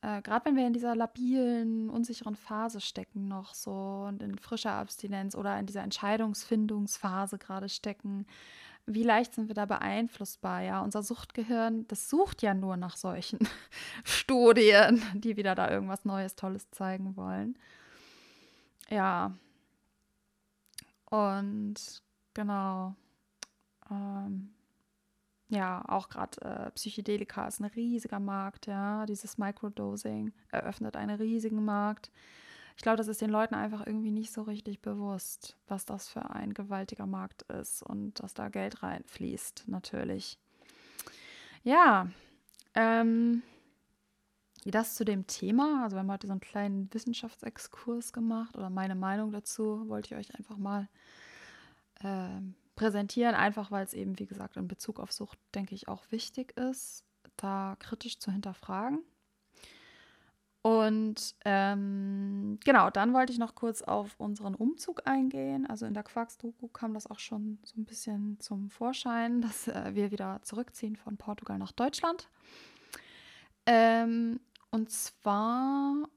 äh, 0.00 0.22
gerade 0.22 0.44
wenn 0.46 0.56
wir 0.56 0.66
in 0.66 0.72
dieser 0.72 0.94
labilen, 0.94 1.90
unsicheren 1.90 2.36
Phase 2.36 2.80
stecken 2.80 3.26
noch 3.26 3.54
so 3.54 4.06
und 4.08 4.22
in 4.22 4.38
frischer 4.38 4.72
Abstinenz 4.72 5.34
oder 5.34 5.58
in 5.58 5.66
dieser 5.66 5.82
Entscheidungsfindungsphase 5.82 7.38
gerade 7.38 7.68
stecken, 7.68 8.26
wie 8.86 9.02
leicht 9.02 9.34
sind 9.34 9.48
wir 9.48 9.54
da 9.54 9.66
beeinflussbar? 9.66 10.62
Ja, 10.62 10.80
unser 10.80 11.02
Suchtgehirn, 11.02 11.86
das 11.88 12.08
sucht 12.08 12.42
ja 12.42 12.54
nur 12.54 12.76
nach 12.76 12.96
solchen 12.96 13.38
Studien, 14.04 15.02
die 15.14 15.36
wieder 15.36 15.54
da 15.54 15.70
irgendwas 15.70 16.04
Neues, 16.04 16.36
Tolles 16.36 16.70
zeigen 16.70 17.16
wollen. 17.16 17.58
Ja. 18.88 19.32
Und 21.10 22.02
genau. 22.34 22.94
Ähm, 23.90 24.54
ja, 25.48 25.82
auch 25.88 26.08
gerade 26.08 26.40
äh, 26.42 26.70
Psychedelika 26.72 27.46
ist 27.46 27.60
ein 27.60 27.66
riesiger 27.66 28.20
Markt, 28.20 28.66
ja. 28.66 29.06
Dieses 29.06 29.38
Microdosing 29.38 30.32
eröffnet 30.50 30.96
einen 30.96 31.16
riesigen 31.16 31.64
Markt 31.64 32.10
ich 32.78 32.82
glaube, 32.82 32.96
das 32.96 33.08
ist 33.08 33.20
den 33.20 33.30
Leuten 33.30 33.56
einfach 33.56 33.84
irgendwie 33.84 34.12
nicht 34.12 34.32
so 34.32 34.42
richtig 34.42 34.80
bewusst, 34.80 35.56
was 35.66 35.84
das 35.84 36.08
für 36.08 36.30
ein 36.30 36.54
gewaltiger 36.54 37.06
Markt 37.06 37.42
ist 37.42 37.82
und 37.82 38.20
dass 38.20 38.34
da 38.34 38.50
Geld 38.50 38.84
reinfließt, 38.84 39.64
natürlich. 39.66 40.38
Ja, 41.64 42.06
ähm, 42.74 43.42
das 44.64 44.94
zu 44.94 45.04
dem 45.04 45.26
Thema. 45.26 45.82
Also 45.82 45.96
wir 45.96 46.02
haben 46.02 46.12
heute 46.12 46.28
so 46.28 46.32
einen 46.32 46.40
kleinen 46.40 46.88
Wissenschaftsexkurs 46.94 48.12
gemacht 48.12 48.56
oder 48.56 48.70
meine 48.70 48.94
Meinung 48.94 49.32
dazu 49.32 49.88
wollte 49.88 50.14
ich 50.14 50.20
euch 50.20 50.38
einfach 50.38 50.56
mal 50.56 50.88
äh, 52.04 52.40
präsentieren, 52.78 53.34
einfach 53.34 53.72
weil 53.72 53.84
es 53.84 53.92
eben, 53.92 54.18
wie 54.20 54.26
gesagt, 54.26 54.56
in 54.56 54.68
Bezug 54.68 55.00
auf 55.00 55.12
Sucht, 55.12 55.38
denke 55.52 55.74
ich, 55.74 55.88
auch 55.88 56.04
wichtig 56.10 56.56
ist, 56.56 57.04
da 57.36 57.76
kritisch 57.80 58.20
zu 58.20 58.30
hinterfragen. 58.30 59.00
Und 60.62 61.34
ähm, 61.44 62.58
genau, 62.64 62.90
dann 62.90 63.14
wollte 63.14 63.32
ich 63.32 63.38
noch 63.38 63.56
kurz 63.56 63.82
auf 63.82 64.14
unseren 64.18 64.54
Umzug 64.54 65.02
eingehen. 65.06 65.66
Also 65.66 65.86
in 65.86 65.94
der 65.94 66.04
Quarks-Doku 66.04 66.68
kam 66.68 66.94
das 66.94 67.08
auch 67.08 67.18
schon 67.18 67.58
so 67.64 67.80
ein 67.80 67.84
bisschen 67.84 68.38
zum 68.38 68.70
Vorschein, 68.70 69.40
dass 69.42 69.66
äh, 69.66 69.94
wir 69.94 70.12
wieder 70.12 70.40
zurückziehen 70.42 70.94
von 70.94 71.16
Portugal 71.16 71.58
nach 71.58 71.72
Deutschland. 71.72 72.28
Ähm, 73.66 74.38
und 74.70 74.90
zwar 74.90 76.08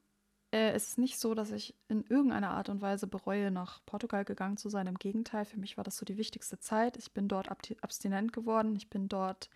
äh, 0.52 0.76
ist 0.76 0.90
es 0.90 0.98
nicht 0.98 1.20
so, 1.20 1.34
dass 1.34 1.52
ich 1.52 1.76
in 1.88 2.04
irgendeiner 2.04 2.52
Art 2.52 2.70
und 2.70 2.82
Weise 2.82 3.08
bereue, 3.08 3.52
nach 3.52 3.80
Portugal 3.86 4.26
gegangen 4.26 4.58
zu 4.58 4.70
sein. 4.70 4.88
Im 4.88 4.98
Gegenteil, 4.98 5.46
für 5.46 5.60
mich 5.60 5.78
war 5.78 5.84
das 5.84 5.98
so 5.98 6.06
die 6.06 6.18
wichtigste 6.18 6.60
Zeit. 6.60 6.98
Ich 6.98 7.12
bin 7.14 7.28
dort 7.28 7.50
abstinent 7.50 8.34
geworden. 8.34 8.76
Ich 8.76 8.90
bin 8.90 9.08
dort, 9.08 9.50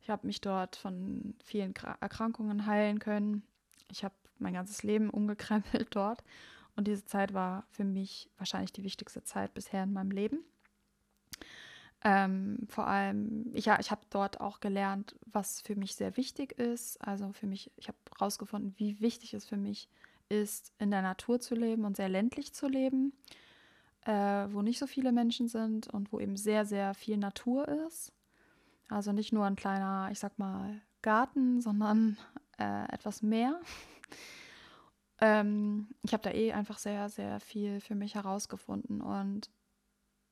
ich 0.00 0.10
habe 0.10 0.26
mich 0.26 0.40
dort 0.40 0.76
von 0.76 1.34
vielen 1.42 1.74
Erkrankungen 2.00 2.66
heilen 2.66 2.98
können. 2.98 3.42
Ich 3.90 4.04
habe 4.04 4.14
mein 4.38 4.54
ganzes 4.54 4.82
Leben 4.82 5.10
umgekrempelt 5.10 5.88
dort. 5.94 6.22
Und 6.76 6.86
diese 6.86 7.04
Zeit 7.04 7.34
war 7.34 7.66
für 7.70 7.84
mich 7.84 8.30
wahrscheinlich 8.36 8.72
die 8.72 8.84
wichtigste 8.84 9.22
Zeit 9.24 9.54
bisher 9.54 9.82
in 9.82 9.92
meinem 9.92 10.10
Leben. 10.10 10.44
Ähm, 12.04 12.66
vor 12.68 12.86
allem, 12.86 13.50
ich, 13.54 13.64
ja, 13.64 13.80
ich 13.80 13.90
habe 13.90 14.02
dort 14.10 14.40
auch 14.40 14.60
gelernt, 14.60 15.16
was 15.24 15.60
für 15.62 15.74
mich 15.74 15.96
sehr 15.96 16.16
wichtig 16.16 16.52
ist. 16.52 17.00
Also 17.00 17.32
für 17.32 17.46
mich, 17.46 17.72
ich 17.76 17.88
habe 17.88 17.98
herausgefunden, 18.16 18.74
wie 18.76 19.00
wichtig 19.00 19.34
es 19.34 19.46
für 19.46 19.56
mich 19.56 19.88
ist, 20.28 20.72
in 20.78 20.90
der 20.90 21.02
Natur 21.02 21.40
zu 21.40 21.54
leben 21.54 21.84
und 21.84 21.96
sehr 21.96 22.08
ländlich 22.08 22.52
zu 22.52 22.68
leben, 22.68 23.12
äh, 24.04 24.12
wo 24.12 24.62
nicht 24.62 24.78
so 24.78 24.86
viele 24.86 25.12
Menschen 25.12 25.48
sind 25.48 25.88
und 25.88 26.12
wo 26.12 26.20
eben 26.20 26.36
sehr, 26.36 26.64
sehr 26.64 26.94
viel 26.94 27.16
Natur 27.16 27.68
ist. 27.86 28.12
Also 28.88 29.12
nicht 29.12 29.32
nur 29.32 29.44
ein 29.44 29.56
kleiner, 29.56 30.08
ich 30.12 30.18
sag 30.18 30.38
mal, 30.38 30.80
Garten, 31.02 31.60
sondern 31.60 32.18
äh, 32.58 32.92
etwas 32.92 33.22
mehr. 33.22 33.60
ähm, 35.20 35.88
ich 36.02 36.12
habe 36.12 36.22
da 36.22 36.30
eh 36.30 36.52
einfach 36.52 36.78
sehr, 36.78 37.08
sehr 37.08 37.40
viel 37.40 37.80
für 37.80 37.94
mich 37.94 38.14
herausgefunden. 38.14 39.00
Und 39.00 39.50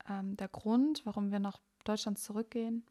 ähm, 0.09 0.37
der 0.37 0.47
Grund, 0.47 1.05
warum 1.05 1.31
wir 1.31 1.39
nach 1.39 1.59
Deutschland 1.83 2.19
zurückgehen, 2.19 2.85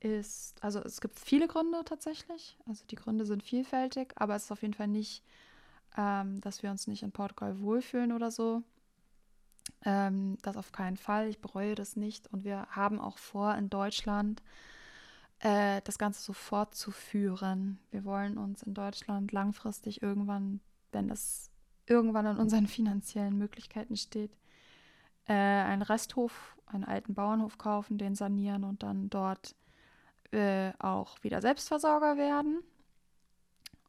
ist, 0.00 0.62
also 0.62 0.80
es 0.80 1.00
gibt 1.00 1.18
viele 1.18 1.48
Gründe 1.48 1.82
tatsächlich. 1.84 2.58
Also 2.66 2.84
die 2.86 2.96
Gründe 2.96 3.24
sind 3.26 3.42
vielfältig, 3.42 4.12
aber 4.16 4.36
es 4.36 4.44
ist 4.44 4.52
auf 4.52 4.62
jeden 4.62 4.74
Fall 4.74 4.88
nicht, 4.88 5.22
ähm, 5.96 6.40
dass 6.40 6.62
wir 6.62 6.70
uns 6.70 6.86
nicht 6.86 7.02
in 7.02 7.12
Portugal 7.12 7.60
wohlfühlen 7.60 8.12
oder 8.12 8.30
so. 8.30 8.62
Ähm, 9.84 10.38
das 10.42 10.56
auf 10.56 10.72
keinen 10.72 10.96
Fall. 10.96 11.28
Ich 11.28 11.40
bereue 11.40 11.74
das 11.74 11.96
nicht. 11.96 12.32
Und 12.32 12.44
wir 12.44 12.66
haben 12.70 13.00
auch 13.00 13.18
vor, 13.18 13.54
in 13.54 13.70
Deutschland 13.70 14.42
äh, 15.40 15.80
das 15.84 15.98
Ganze 15.98 16.22
so 16.22 16.32
fortzuführen. 16.32 17.78
Wir 17.90 18.04
wollen 18.04 18.38
uns 18.38 18.62
in 18.62 18.74
Deutschland 18.74 19.32
langfristig 19.32 20.02
irgendwann, 20.02 20.60
wenn 20.92 21.10
es 21.10 21.50
irgendwann 21.86 22.26
an 22.26 22.38
unseren 22.38 22.66
finanziellen 22.68 23.36
Möglichkeiten 23.38 23.96
steht, 23.96 24.36
äh, 25.26 25.32
einen 25.32 25.82
Resthof, 25.82 26.56
einen 26.66 26.84
alten 26.84 27.14
Bauernhof 27.14 27.58
kaufen, 27.58 27.98
den 27.98 28.14
sanieren 28.14 28.64
und 28.64 28.82
dann 28.82 29.10
dort 29.10 29.54
äh, 30.32 30.72
auch 30.78 31.22
wieder 31.22 31.40
Selbstversorger 31.40 32.16
werden 32.16 32.62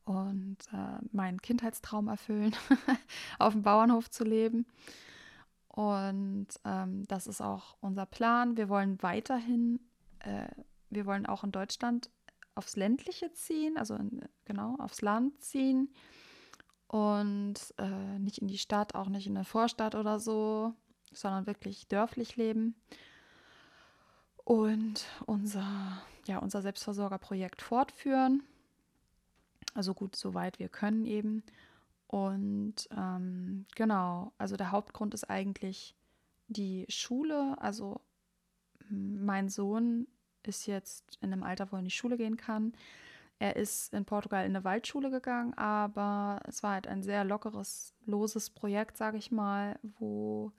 und 0.06 0.58
äh, 0.72 1.04
meinen 1.12 1.42
Kindheitstraum 1.42 2.08
erfüllen, 2.08 2.56
auf 3.40 3.54
dem 3.54 3.64
Bauernhof 3.64 4.10
zu 4.10 4.24
leben. 4.24 4.66
Und 5.68 6.48
ähm, 6.64 7.06
das 7.08 7.28
ist 7.28 7.42
auch 7.42 7.76
unser 7.82 8.06
Plan. 8.06 8.56
Wir 8.56 8.70
wollen 8.70 9.02
weiterhin, 9.04 9.80
äh, 10.20 10.48
wir 10.90 11.06
wollen 11.06 11.26
auch 11.26 11.44
in 11.44 11.52
Deutschland 11.52 12.10
aufs 12.54 12.78
ländliche 12.78 13.34
ziehen, 13.34 13.78
also 13.78 13.96
in, 13.96 14.22
genau 14.46 14.76
aufs 14.78 15.02
Land 15.02 15.44
ziehen 15.44 15.90
und 16.88 17.56
äh, 17.78 18.20
nicht 18.20 18.38
in 18.38 18.48
die 18.48 18.58
Stadt, 18.58 18.96
auch 18.96 19.10
nicht 19.10 19.28
in 19.28 19.36
der 19.36 19.44
Vorstadt 19.44 19.96
oder 19.96 20.20
so 20.20 20.74
sondern 21.18 21.48
wirklich 21.48 21.88
dörflich 21.88 22.36
leben 22.36 22.76
und 24.44 25.06
unser, 25.26 26.02
ja, 26.28 26.38
unser 26.40 26.62
Selbstversorgerprojekt 26.62 27.62
fortführen. 27.62 28.44
Also 29.76 29.94
gut, 29.94 30.16
soweit 30.16 30.58
wir 30.58 30.70
können 30.70 31.06
eben. 31.06 31.44
Und 32.08 32.88
ähm, 32.98 33.66
genau, 33.76 34.32
also 34.40 34.56
der 34.58 34.72
Hauptgrund 34.72 35.14
ist 35.14 35.30
eigentlich 35.30 35.96
die 36.48 36.86
Schule. 36.90 37.56
Also 37.60 38.02
mein 38.90 39.50
Sohn 39.50 40.08
ist 40.44 40.66
jetzt 40.66 41.18
in 41.22 41.32
einem 41.32 41.44
Alter, 41.44 41.72
wo 41.72 41.76
er 41.76 41.80
in 41.80 41.86
die 41.86 41.92
Schule 41.92 42.18
gehen 42.18 42.38
kann. 42.38 42.74
Er 43.38 43.58
ist 43.58 43.94
in 43.94 44.06
Portugal 44.06 44.46
in 44.46 44.56
eine 44.56 44.64
Waldschule 44.64 45.12
gegangen, 45.12 45.54
aber 45.56 46.40
es 46.48 46.64
war 46.64 46.74
halt 46.74 46.88
ein 46.88 47.04
sehr 47.04 47.26
lockeres, 47.26 47.94
loses 48.06 48.50
Projekt, 48.50 48.96
sage 48.96 49.18
ich 49.18 49.30
mal, 49.32 49.78
wo 50.00 50.54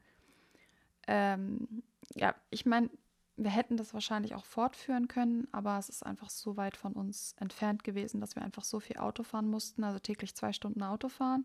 ähm, 1.07 1.83
ja, 2.15 2.35
ich 2.51 2.67
meine, 2.67 2.91
wir 3.37 3.51
hätten 3.51 3.77
das 3.77 3.93
wahrscheinlich 3.93 4.35
auch 4.35 4.45
fortführen 4.45 5.09
können, 5.09 5.47
aber 5.53 5.79
es 5.79 5.89
ist 5.89 6.05
einfach 6.05 6.31
so 6.31 6.57
weit 6.57 6.77
von 6.77 6.95
uns 6.95 7.35
entfernt 7.39 7.85
gewesen, 7.85 8.21
dass 8.21 8.35
wir 8.35 8.43
einfach 8.43 8.65
so 8.65 8.81
viel 8.81 8.97
Auto 8.97 9.23
fahren 9.23 9.49
mussten, 9.49 9.85
also 9.85 9.99
täglich 9.99 10.35
zwei 10.35 10.53
Stunden 10.53 10.83
Auto 10.83 11.09
fahren, 11.09 11.45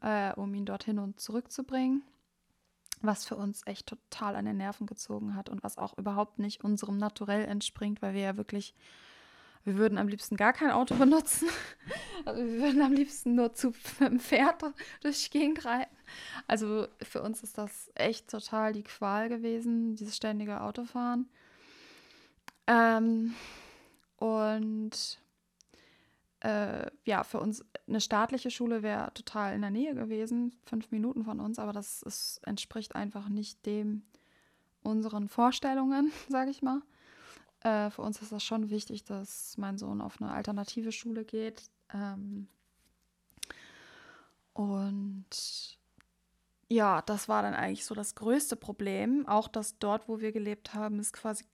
äh, 0.00 0.32
um 0.34 0.52
ihn 0.54 0.66
dorthin 0.66 0.98
und 0.98 1.20
zurückzubringen, 1.20 2.02
was 3.02 3.24
für 3.24 3.36
uns 3.36 3.62
echt 3.66 3.86
total 3.86 4.34
an 4.34 4.44
den 4.44 4.56
Nerven 4.56 4.86
gezogen 4.86 5.36
hat 5.36 5.48
und 5.48 5.62
was 5.62 5.78
auch 5.78 5.96
überhaupt 5.96 6.38
nicht 6.38 6.64
unserem 6.64 6.96
Naturell 6.96 7.44
entspringt, 7.44 8.02
weil 8.02 8.14
wir 8.14 8.22
ja 8.22 8.36
wirklich 8.36 8.74
wir 9.64 9.76
würden 9.76 9.98
am 9.98 10.08
liebsten 10.08 10.36
gar 10.36 10.52
kein 10.52 10.70
Auto 10.70 10.94
benutzen. 10.96 11.48
Also 12.24 12.42
wir 12.42 12.60
würden 12.60 12.82
am 12.82 12.92
liebsten 12.92 13.34
nur 13.34 13.52
zu 13.52 13.72
mit 14.00 14.10
dem 14.10 14.20
Pferd 14.20 14.62
durch 15.02 15.24
die 15.24 15.38
Gegend 15.38 15.64
reiten. 15.64 15.96
Also 16.46 16.88
für 17.02 17.22
uns 17.22 17.42
ist 17.42 17.58
das 17.58 17.90
echt 17.94 18.30
total 18.30 18.72
die 18.72 18.82
Qual 18.82 19.28
gewesen, 19.28 19.96
dieses 19.96 20.16
ständige 20.16 20.60
Autofahren. 20.60 21.28
Ähm, 22.66 23.34
und 24.16 25.20
äh, 26.40 26.90
ja, 27.04 27.22
für 27.22 27.38
uns 27.40 27.64
eine 27.86 28.00
staatliche 28.00 28.50
Schule 28.50 28.82
wäre 28.82 29.12
total 29.14 29.54
in 29.54 29.60
der 29.60 29.70
Nähe 29.70 29.94
gewesen, 29.94 30.54
fünf 30.64 30.90
Minuten 30.90 31.24
von 31.24 31.40
uns, 31.40 31.58
aber 31.58 31.72
das 31.72 32.02
ist, 32.02 32.40
entspricht 32.46 32.94
einfach 32.94 33.28
nicht 33.28 33.66
dem 33.66 34.02
unseren 34.82 35.28
Vorstellungen, 35.28 36.12
sage 36.28 36.50
ich 36.50 36.62
mal. 36.62 36.82
Äh, 37.60 37.90
für 37.90 38.02
uns 38.02 38.20
ist 38.22 38.32
das 38.32 38.42
schon 38.42 38.70
wichtig, 38.70 39.04
dass 39.04 39.56
mein 39.58 39.78
Sohn 39.78 40.00
auf 40.00 40.20
eine 40.20 40.32
alternative 40.32 40.92
Schule 40.92 41.24
geht. 41.24 41.62
Ähm, 41.92 42.48
und 44.52 45.78
ja, 46.68 47.02
das 47.02 47.28
war 47.28 47.42
dann 47.42 47.54
eigentlich 47.54 47.84
so 47.84 47.94
das 47.94 48.14
größte 48.14 48.56
Problem. 48.56 49.26
Auch, 49.26 49.48
dass 49.48 49.78
dort, 49.78 50.08
wo 50.08 50.20
wir 50.20 50.32
gelebt 50.32 50.74
haben, 50.74 50.98
es 50.98 51.12
quasi 51.12 51.44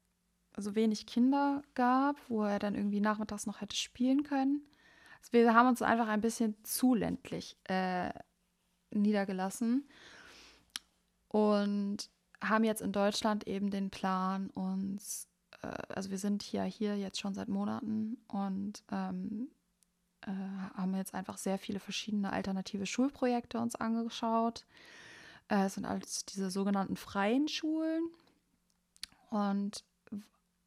also 0.53 0.75
wenig 0.75 1.07
Kinder 1.07 1.63
gab, 1.75 2.17
wo 2.29 2.45
er 2.45 2.59
dann 2.59 2.75
irgendwie 2.75 3.01
nachmittags 3.01 3.47
noch 3.47 3.61
hätte 3.61 3.77
spielen 3.77 4.23
können. 4.23 4.63
Also 5.21 5.33
wir 5.33 5.55
haben 5.55 5.69
uns 5.69 5.83
einfach 5.83 6.09
ein 6.09 6.21
bisschen 6.21 6.57
zu 6.65 6.95
ländlich 6.95 7.57
äh, 7.65 8.11
niedergelassen 8.91 9.89
und 11.29 12.11
haben 12.43 12.65
jetzt 12.65 12.81
in 12.83 12.93
Deutschland 12.93 13.47
eben 13.47 13.71
den 13.71 13.91
Plan, 13.91 14.51
uns 14.51 15.29
also 15.89 16.11
wir 16.11 16.19
sind 16.19 16.51
ja 16.53 16.65
hier 16.65 16.97
jetzt 16.97 17.21
schon 17.21 17.35
seit 17.35 17.49
Monaten 17.49 18.19
und 18.29 18.83
ähm, 18.91 19.49
äh, 20.23 20.31
haben 20.77 20.95
jetzt 20.95 21.15
einfach 21.15 21.39
sehr 21.39 21.59
viele 21.59 21.81
verschiedene 21.81 22.33
alternative 22.33 22.87
Schulprojekte 22.87 23.59
uns 23.59 23.77
angeschaut. 23.77 24.65
Äh, 25.49 25.67
es 25.67 25.75
sind 25.75 25.85
alles 25.85 26.25
diese 26.27 26.51
sogenannten 26.51 26.97
freien 26.97 27.49
Schulen 27.49 28.09
und 29.31 29.85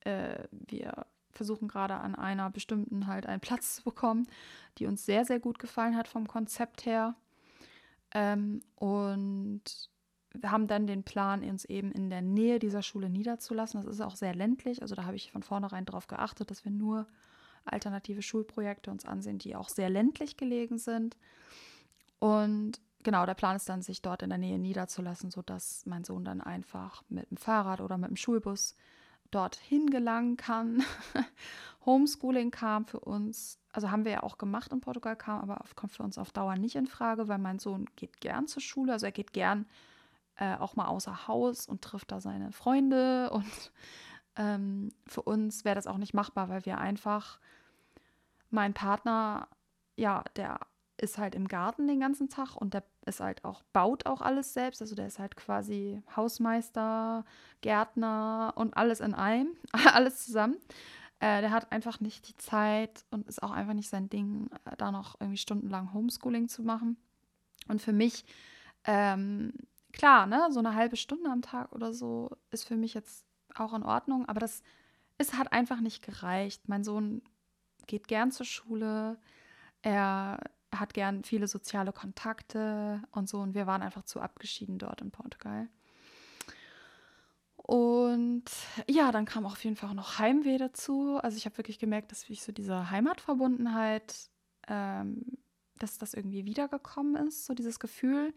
äh, 0.02 0.44
wir 0.52 1.06
versuchen 1.32 1.68
gerade 1.68 1.96
an 1.96 2.16
einer 2.16 2.50
bestimmten 2.50 3.08
halt 3.08 3.26
einen 3.26 3.40
Platz 3.40 3.76
zu 3.76 3.84
bekommen, 3.84 4.28
die 4.78 4.86
uns 4.86 5.06
sehr, 5.06 5.26
sehr 5.26 5.40
gut 5.40 5.60
gefallen 5.60 5.96
hat 5.96 6.08
vom 6.08 6.28
Konzept 6.28 6.86
her. 6.86 7.16
Ähm, 8.12 8.62
und 8.76 9.90
wir 10.34 10.52
haben 10.52 10.68
dann 10.68 10.88
den 10.88 11.04
Plan, 11.04 11.44
uns 11.44 11.66
eben 11.66 11.92
in 11.92 12.10
der 12.10 12.22
Nähe 12.22 12.60
dieser 12.60 12.84
Schule 12.84 13.10
niederzulassen. 13.10 13.82
Das 13.82 13.96
ist 13.96 14.02
auch 14.02 14.16
sehr 14.16 14.36
ländlich. 14.36 14.82
Also 14.82 14.96
da 14.96 15.06
habe 15.06 15.16
ich 15.16 15.32
von 15.32 15.44
vornherein 15.44 15.86
darauf 15.86 16.08
geachtet, 16.08 16.52
dass 16.52 16.64
wir 16.66 16.72
nur 16.72 17.08
alternative 17.66 18.22
Schulprojekte 18.22 18.92
uns 18.92 19.06
ansehen, 19.06 19.40
die 19.40 19.56
auch 19.56 19.70
sehr 19.70 19.90
ländlich 19.90 20.38
gelegen 20.38 20.78
sind. 20.78 21.18
Und 22.20 22.80
genau, 23.04 23.26
der 23.26 23.34
Plan 23.34 23.56
ist 23.56 23.70
dann, 23.70 23.82
sich 23.82 24.02
dort 24.02 24.22
in 24.22 24.30
der 24.30 24.38
Nähe 24.38 24.60
niederzulassen, 24.60 25.32
sodass 25.32 25.86
mein 25.86 26.04
Sohn 26.04 26.26
dann 26.26 26.42
einfach 26.42 27.04
mit 27.10 27.30
dem 27.30 27.38
Fahrrad 27.38 27.82
oder 27.82 27.98
mit 27.98 28.10
dem 28.10 28.18
Schulbus 28.18 28.76
dorthin 29.32 29.90
gelangen 29.90 30.38
kann. 30.38 30.84
Homeschooling 31.86 32.52
kam 32.52 32.86
für 32.86 33.00
uns, 33.00 33.60
also 33.72 33.92
haben 33.92 34.06
wir 34.06 34.12
ja 34.12 34.24
auch 34.24 34.38
gemacht 34.38 34.72
in 34.74 34.82
Portugal, 34.82 35.16
kam 35.16 35.42
aber 35.42 35.64
kommt 35.76 35.94
für 35.94 36.04
uns 36.04 36.18
auf 36.18 36.32
Dauer 36.32 36.56
nicht 36.56 36.76
in 36.76 36.88
Frage, 36.88 37.28
weil 37.28 37.38
mein 37.38 37.60
Sohn 37.60 37.86
geht 37.96 38.22
gern 38.22 38.48
zur 38.48 38.62
Schule, 38.62 38.94
also 38.94 39.06
er 39.06 39.12
geht 39.12 39.34
gern 39.34 39.66
äh, 40.40 40.56
auch 40.56 40.76
mal 40.76 40.88
außer 40.88 41.28
Haus 41.28 41.68
und 41.68 41.82
trifft 41.82 42.12
da 42.12 42.22
seine 42.22 42.52
Freunde. 42.52 43.30
Und 43.34 43.72
ähm, 44.38 44.94
für 45.06 45.22
uns 45.22 45.66
wäre 45.66 45.76
das 45.76 45.88
auch 45.88 45.98
nicht 45.98 46.14
machbar, 46.14 46.48
weil 46.50 46.66
wir 46.66 46.78
einfach, 46.78 47.40
mein 48.50 48.74
Partner, 48.74 49.50
ja, 49.98 50.24
der 50.38 50.60
ist 50.98 51.18
halt 51.18 51.36
im 51.36 51.48
Garten 51.48 51.88
den 51.88 52.00
ganzen 52.00 52.30
Tag 52.30 52.56
und 52.56 52.74
der 52.74 52.84
ist 53.06 53.20
halt 53.20 53.46
auch, 53.46 53.64
baut 53.74 54.06
auch 54.06 54.22
alles 54.22 54.54
selbst. 54.54 54.82
Also 54.82 54.96
der 54.96 55.08
ist 55.08 55.20
halt 55.20 55.36
quasi 55.36 56.02
Hausmeister, 56.16 57.26
Gärtner 57.62 58.54
und 58.56 58.76
alles 58.78 59.00
in 59.00 59.14
einem, 59.14 59.56
alles 59.94 60.26
zusammen. 60.26 60.58
Äh, 61.20 61.42
der 61.42 61.52
hat 61.52 61.72
einfach 61.72 62.00
nicht 62.00 62.30
die 62.30 62.38
Zeit 62.38 63.06
und 63.12 63.28
ist 63.28 63.44
auch 63.44 63.52
einfach 63.52 63.74
nicht 63.74 63.90
sein 63.90 64.10
Ding, 64.10 64.50
äh, 64.66 64.76
da 64.78 64.92
noch 64.92 65.20
irgendwie 65.20 65.38
stundenlang 65.38 65.94
Homeschooling 65.94 66.48
zu 66.48 66.64
machen. 66.64 66.98
Und 67.68 67.82
für 67.82 67.94
mich 67.94 68.26
ähm, 68.86 69.54
klar, 69.94 70.26
ne, 70.26 70.48
so 70.52 70.60
eine 70.60 70.76
halbe 70.76 70.96
Stunde 70.98 71.30
am 71.30 71.42
Tag 71.42 71.72
oder 71.72 71.94
so 71.94 72.32
ist 72.52 72.68
für 72.68 72.76
mich 72.76 72.94
jetzt 72.94 73.26
auch 73.56 73.74
in 73.74 73.84
Ordnung, 73.84 74.28
aber 74.28 74.40
das 74.40 74.62
es 75.20 75.34
hat 75.34 75.52
einfach 75.52 75.82
nicht 75.82 76.02
gereicht. 76.02 76.68
Mein 76.68 76.84
Sohn 76.84 77.22
geht 77.86 78.08
gern 78.08 78.32
zur 78.32 78.46
Schule, 78.46 79.20
er 79.82 80.40
hat 80.74 80.94
gern 80.94 81.24
viele 81.24 81.48
soziale 81.48 81.92
Kontakte 81.92 83.04
und 83.12 83.30
so 83.30 83.40
und 83.40 83.54
wir 83.54 83.68
waren 83.68 83.82
einfach 83.82 84.04
zu 84.04 84.22
abgeschieden 84.22 84.78
dort 84.80 85.02
in 85.02 85.12
Portugal. 85.12 85.68
Und 87.58 88.46
ja, 88.88 89.12
dann 89.12 89.26
kam 89.26 89.46
auf 89.46 89.64
jeden 89.64 89.76
Fall 89.76 89.90
auch 89.90 89.96
noch 89.96 90.18
Heimweh 90.18 90.58
dazu. 90.58 91.20
Also 91.22 91.38
ich 91.38 91.46
habe 91.46 91.58
wirklich 91.58 91.78
gemerkt, 91.78 92.12
dass 92.12 92.28
ich 92.30 92.42
so 92.42 92.52
diese 92.52 92.90
Heimatverbundenheit, 92.90 94.30
ähm, 94.68 95.24
dass 95.78 95.98
das 95.98 96.14
irgendwie 96.14 96.46
wiedergekommen 96.46 97.28
ist, 97.28 97.46
so 97.46 97.54
dieses 97.54 97.80
Gefühl. 97.80 98.34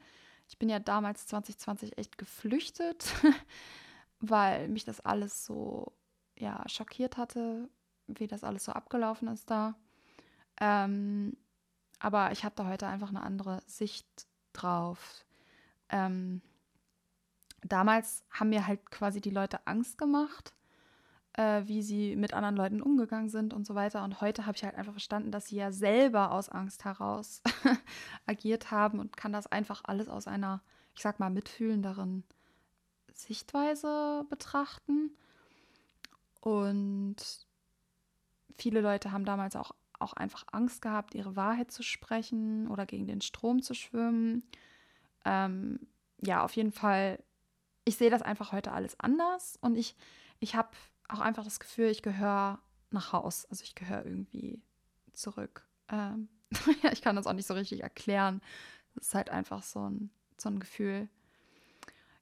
Ich 0.53 0.59
bin 0.59 0.68
ja 0.68 0.78
damals 0.78 1.26
2020 1.28 1.96
echt 1.96 2.18
geflüchtet, 2.18 3.07
weil 4.20 4.68
mich 4.68 4.84
das 4.84 5.00
alles 5.00 5.46
so 5.46 5.92
ja 6.36 6.62
schockiert 6.68 7.16
hatte, 7.16 7.70
wie 8.07 8.26
das 8.26 8.44
alles 8.44 8.66
so 8.66 8.72
abgelaufen 8.72 9.28
ist 9.28 9.50
da. 9.50 9.74
Ähm, 10.61 11.38
aber 12.00 12.32
ich 12.32 12.44
habe 12.44 12.55
da 12.55 12.66
heute 12.66 12.86
einfach 12.86 13.09
eine 13.09 13.22
andere 13.22 13.62
Sicht 13.66 14.07
drauf. 14.53 15.24
Ähm, 15.88 16.42
damals 17.62 18.22
haben 18.30 18.50
mir 18.50 18.66
halt 18.66 18.90
quasi 18.90 19.22
die 19.22 19.30
Leute 19.30 19.66
Angst 19.66 19.96
gemacht, 19.96 20.53
äh, 21.35 21.62
wie 21.66 21.83
sie 21.83 22.16
mit 22.16 22.35
anderen 22.35 22.57
Leuten 22.57 22.83
umgegangen 22.83 23.28
sind 23.28 23.55
und 23.55 23.66
so 23.66 23.74
weiter. 23.74 24.05
Und 24.05 24.20
heute 24.20 24.47
habe 24.47 24.57
ich 24.57 24.64
halt 24.64 24.74
einfach 24.74 24.93
verstanden, 24.93 25.30
dass 25.30 25.47
sie 25.47 25.57
ja 25.57 25.72
selber 25.72 26.33
aus 26.33 26.49
Angst 26.49 26.85
heraus 26.85 27.43
agiert 28.26 28.70
haben 28.70 28.99
und 28.99 29.16
kann 29.16 29.33
das 29.33 29.47
einfach 29.47 29.83
alles 29.85 30.09
aus 30.09 30.26
einer, 30.26 30.62
ich 30.95 31.03
sag 31.03 31.20
mal, 31.20 31.30
mitfühlenderen 31.30 32.24
Sichtweise 33.12 34.24
betrachten. 34.28 35.11
Und 36.41 37.16
viele 38.57 38.80
Leute 38.80 39.12
haben 39.12 39.24
damals 39.24 39.57
auch, 39.57 39.72
auch 39.99 40.12
einfach 40.14 40.45
Angst 40.53 40.83
gehabt, 40.83 41.14
ihre 41.14 41.37
Wahrheit 41.37 41.70
zu 41.70 41.83
sprechen 41.83 42.68
oder 42.68 42.87
gegen 42.87 43.07
den 43.07 43.20
Strom 43.20 43.62
zu 43.62 43.74
schwimmen. 43.74 44.43
Ähm, 45.24 45.78
ja, 46.20 46.45
auf 46.45 46.55
jeden 46.57 46.72
Fall 46.72 47.18
ich 47.85 47.97
sehe 47.97 48.11
das 48.11 48.22
einfach 48.22 48.53
heute 48.53 48.72
alles 48.72 48.99
anders 49.01 49.59
und 49.61 49.76
ich, 49.76 49.97
ich 50.41 50.55
habe 50.55 50.70
auch 51.09 51.20
einfach 51.20 51.44
das 51.44 51.61
Gefühl, 51.61 51.88
ich 51.88 52.03
gehöre 52.03 52.59
nach 52.90 53.12
Haus. 53.12 53.46
Also 53.46 53.64
ich 53.64 53.74
gehöre 53.74 54.05
irgendwie 54.05 54.62
zurück. 55.12 55.66
Ähm, 55.88 56.28
ich 56.92 57.03
kann 57.03 57.16
das 57.16 57.26
auch 57.26 57.32
nicht 57.32 57.46
so 57.46 57.55
richtig 57.55 57.82
erklären. 57.82 58.40
Es 58.96 59.09
ist 59.09 59.14
halt 59.14 59.30
einfach 59.30 59.62
so 59.62 59.88
ein, 59.88 60.11
so 60.38 60.48
ein 60.48 60.61
Gefühl. 60.61 61.09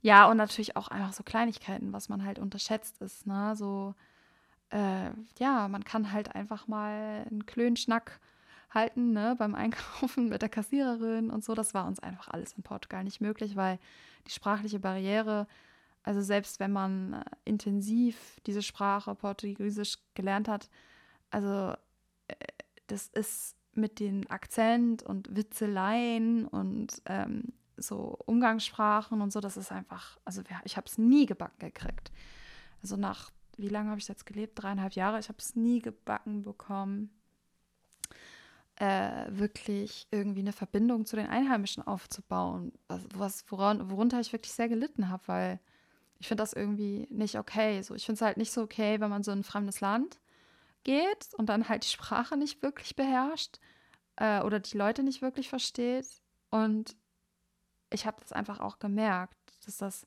Ja, 0.02 0.30
und 0.30 0.36
natürlich 0.36 0.76
auch 0.76 0.88
einfach 0.88 1.12
so 1.12 1.22
Kleinigkeiten, 1.22 1.92
was 1.92 2.08
man 2.08 2.24
halt 2.24 2.38
unterschätzt 2.38 3.00
ist. 3.02 3.26
Ne? 3.26 3.54
So, 3.56 3.94
äh, 4.70 5.10
ja, 5.38 5.68
man 5.68 5.84
kann 5.84 6.12
halt 6.12 6.34
einfach 6.34 6.66
mal 6.66 7.26
einen 7.28 7.44
klönen 7.44 7.76
Schnack 7.76 8.20
halten, 8.72 9.12
ne, 9.12 9.34
beim 9.36 9.54
Einkaufen 9.54 10.28
mit 10.30 10.42
der 10.42 10.48
Kassiererin 10.48 11.30
und 11.30 11.44
so. 11.44 11.54
Das 11.54 11.74
war 11.74 11.86
uns 11.86 12.00
einfach 12.00 12.28
alles 12.28 12.52
in 12.54 12.62
Portugal 12.62 13.04
nicht 13.04 13.20
möglich, 13.20 13.56
weil 13.56 13.78
die 14.26 14.32
sprachliche 14.32 14.78
Barriere, 14.78 15.46
also 16.02 16.20
selbst 16.22 16.60
wenn 16.60 16.72
man 16.72 17.12
äh, 17.12 17.24
intensiv 17.44 18.40
diese 18.46 18.62
Sprache 18.62 19.14
Portugiesisch 19.14 19.98
gelernt 20.14 20.48
hat, 20.48 20.70
also 21.30 21.74
äh, 22.28 22.34
das 22.86 23.08
ist 23.08 23.56
mit 23.74 24.00
den 24.00 24.28
Akzent 24.30 25.02
und 25.02 25.34
Witzeleien 25.36 26.46
und 26.46 27.02
ähm, 27.06 27.52
so 27.76 28.18
Umgangssprachen 28.26 29.20
und 29.20 29.32
so, 29.32 29.40
das 29.40 29.56
ist 29.56 29.72
einfach, 29.72 30.18
also 30.24 30.42
ich 30.64 30.76
habe 30.76 30.86
es 30.86 30.98
nie 30.98 31.26
gebacken 31.26 31.60
gekriegt. 31.60 32.12
Also 32.82 32.96
nach, 32.96 33.30
wie 33.56 33.68
lange 33.68 33.90
habe 33.90 34.00
ich 34.00 34.08
jetzt 34.08 34.26
gelebt? 34.26 34.60
Dreieinhalb 34.60 34.94
Jahre. 34.94 35.18
Ich 35.18 35.28
habe 35.28 35.38
es 35.38 35.54
nie 35.54 35.80
gebacken 35.80 36.42
bekommen, 36.42 37.10
äh, 38.76 39.26
wirklich 39.28 40.08
irgendwie 40.10 40.40
eine 40.40 40.52
Verbindung 40.52 41.04
zu 41.04 41.16
den 41.16 41.26
Einheimischen 41.26 41.86
aufzubauen, 41.86 42.72
was, 42.88 43.02
was 43.14 43.44
woran, 43.50 43.90
worunter 43.90 44.20
ich 44.20 44.32
wirklich 44.32 44.52
sehr 44.52 44.68
gelitten 44.68 45.08
habe, 45.08 45.22
weil 45.26 45.60
ich 46.20 46.28
finde 46.28 46.42
das 46.42 46.52
irgendwie 46.52 47.08
nicht 47.10 47.36
okay. 47.36 47.82
So, 47.82 47.94
ich 47.94 48.04
finde 48.04 48.16
es 48.16 48.22
halt 48.22 48.36
nicht 48.36 48.52
so 48.52 48.62
okay, 48.62 49.00
wenn 49.00 49.10
man 49.10 49.22
so 49.22 49.32
in 49.32 49.40
ein 49.40 49.44
fremdes 49.44 49.80
Land 49.80 50.20
geht 50.84 51.34
und 51.36 51.46
dann 51.46 51.68
halt 51.68 51.84
die 51.84 51.88
Sprache 51.88 52.36
nicht 52.36 52.62
wirklich 52.62 52.94
beherrscht 52.94 53.58
äh, 54.16 54.42
oder 54.42 54.60
die 54.60 54.76
Leute 54.76 55.02
nicht 55.02 55.22
wirklich 55.22 55.48
versteht. 55.48 56.06
Und 56.50 56.94
ich 57.90 58.06
habe 58.06 58.20
das 58.20 58.32
einfach 58.32 58.60
auch 58.60 58.78
gemerkt, 58.78 59.34
dass 59.64 59.78
das 59.78 60.06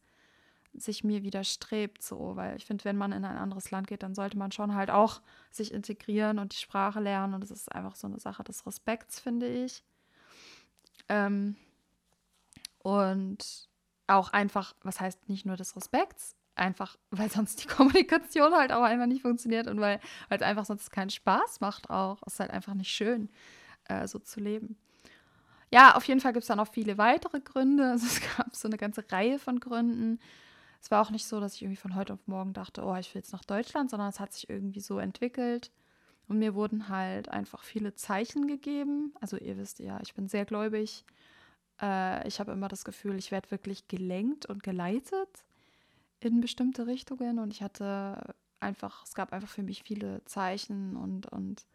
sich 0.76 1.04
mir 1.04 1.24
widerstrebt, 1.24 2.02
so, 2.02 2.36
weil 2.36 2.58
ich 2.58 2.66
finde, 2.66 2.86
wenn 2.86 2.98
man 2.98 3.12
in 3.12 3.26
ein 3.26 3.38
anderes 3.38 3.72
Land 3.72 3.88
geht, 3.88 4.04
dann 4.04 4.16
sollte 4.16 4.38
man 4.38 4.52
schon 4.52 4.74
halt 4.74 4.90
auch 4.90 5.22
sich 5.52 5.72
integrieren 5.72 6.40
und 6.40 6.54
die 6.54 6.58
Sprache 6.58 7.00
lernen. 7.00 7.34
Und 7.34 7.42
das 7.42 7.52
ist 7.52 7.72
einfach 7.72 7.96
so 7.96 8.08
eine 8.08 8.20
Sache 8.20 8.44
des 8.44 8.66
Respekts, 8.66 9.20
finde 9.20 9.48
ich. 9.48 9.84
Ähm, 11.10 11.56
und 12.80 13.70
auch 14.08 14.32
einfach, 14.32 14.76
was 14.84 15.00
heißt 15.00 15.30
nicht 15.30 15.46
nur 15.46 15.56
des 15.56 15.76
Respekts, 15.76 16.36
einfach, 16.56 16.98
weil 17.12 17.30
sonst 17.30 17.64
die 17.64 17.68
Kommunikation 17.68 18.54
halt 18.54 18.72
auch 18.72 18.84
einfach 18.84 19.08
nicht 19.08 19.22
funktioniert 19.22 19.68
und 19.68 19.80
weil 19.80 20.00
es 20.30 20.42
einfach 20.42 20.66
sonst 20.66 20.92
keinen 20.92 21.10
Spaß 21.10 21.62
macht 21.62 21.90
auch. 21.90 22.22
Es 22.26 22.34
ist 22.34 22.40
halt 22.40 22.52
einfach 22.52 22.74
nicht 22.74 22.92
schön, 22.92 23.30
äh, 23.86 24.08
so 24.08 24.20
zu 24.20 24.40
leben. 24.40 24.78
Ja, 25.72 25.96
auf 25.96 26.06
jeden 26.06 26.20
Fall 26.20 26.34
gibt 26.34 26.44
es 26.44 26.48
dann 26.48 26.58
noch 26.58 26.72
viele 26.72 26.98
weitere 26.98 27.40
Gründe. 27.40 27.84
Also 27.92 28.06
es 28.06 28.22
gab 28.38 28.56
so 28.56 28.68
eine 28.68 28.78
ganze 28.78 29.04
Reihe 29.12 29.40
von 29.40 29.60
Gründen, 29.60 30.20
es 30.84 30.92
war 30.92 31.02
auch 31.02 31.12
nicht 31.12 31.26
so, 31.26 31.40
dass 31.40 31.56
ich 31.56 31.62
irgendwie 31.62 31.80
von 31.80 31.96
heute 31.96 32.12
auf 32.12 32.28
morgen 32.28 32.52
dachte, 32.52 32.84
oh, 32.84 32.94
ich 32.98 33.16
will 33.16 33.22
jetzt 33.22 33.32
nach 33.32 33.46
Deutschland, 33.46 33.90
sondern 33.90 34.10
es 34.10 34.20
hat 34.20 34.34
sich 34.34 34.50
irgendwie 34.50 34.82
so 34.82 35.00
entwickelt. 35.00 35.72
Und 36.28 36.40
mir 36.40 36.56
wurden 36.56 36.90
halt 36.90 37.30
einfach 37.30 37.64
viele 37.64 37.96
Zeichen 37.96 38.48
gegeben. 38.48 39.14
Also 39.22 39.38
ihr 39.38 39.58
wisst 39.58 39.80
ja, 39.80 40.02
ich 40.02 40.14
bin 40.14 40.28
sehr 40.28 40.44
gläubig. 40.44 41.06
Äh, 41.82 42.28
ich 42.28 42.40
habe 42.40 42.52
immer 42.52 42.68
das 42.68 42.86
Gefühl, 42.86 43.18
ich 43.18 43.32
werde 43.32 43.52
wirklich 43.52 43.88
gelenkt 43.88 44.46
und 44.46 44.64
geleitet 44.64 45.44
in 46.20 46.42
bestimmte 46.42 46.88
Richtungen. 46.88 47.40
Und 47.40 47.52
ich 47.52 47.62
hatte 47.62 48.36
einfach, 48.60 49.04
es 49.04 49.14
gab 49.14 49.34
einfach 49.34 49.50
für 49.50 49.64
mich 49.64 49.84
viele 49.84 50.24
Zeichen 50.26 50.96
und, 50.96 51.28
und 51.28 51.66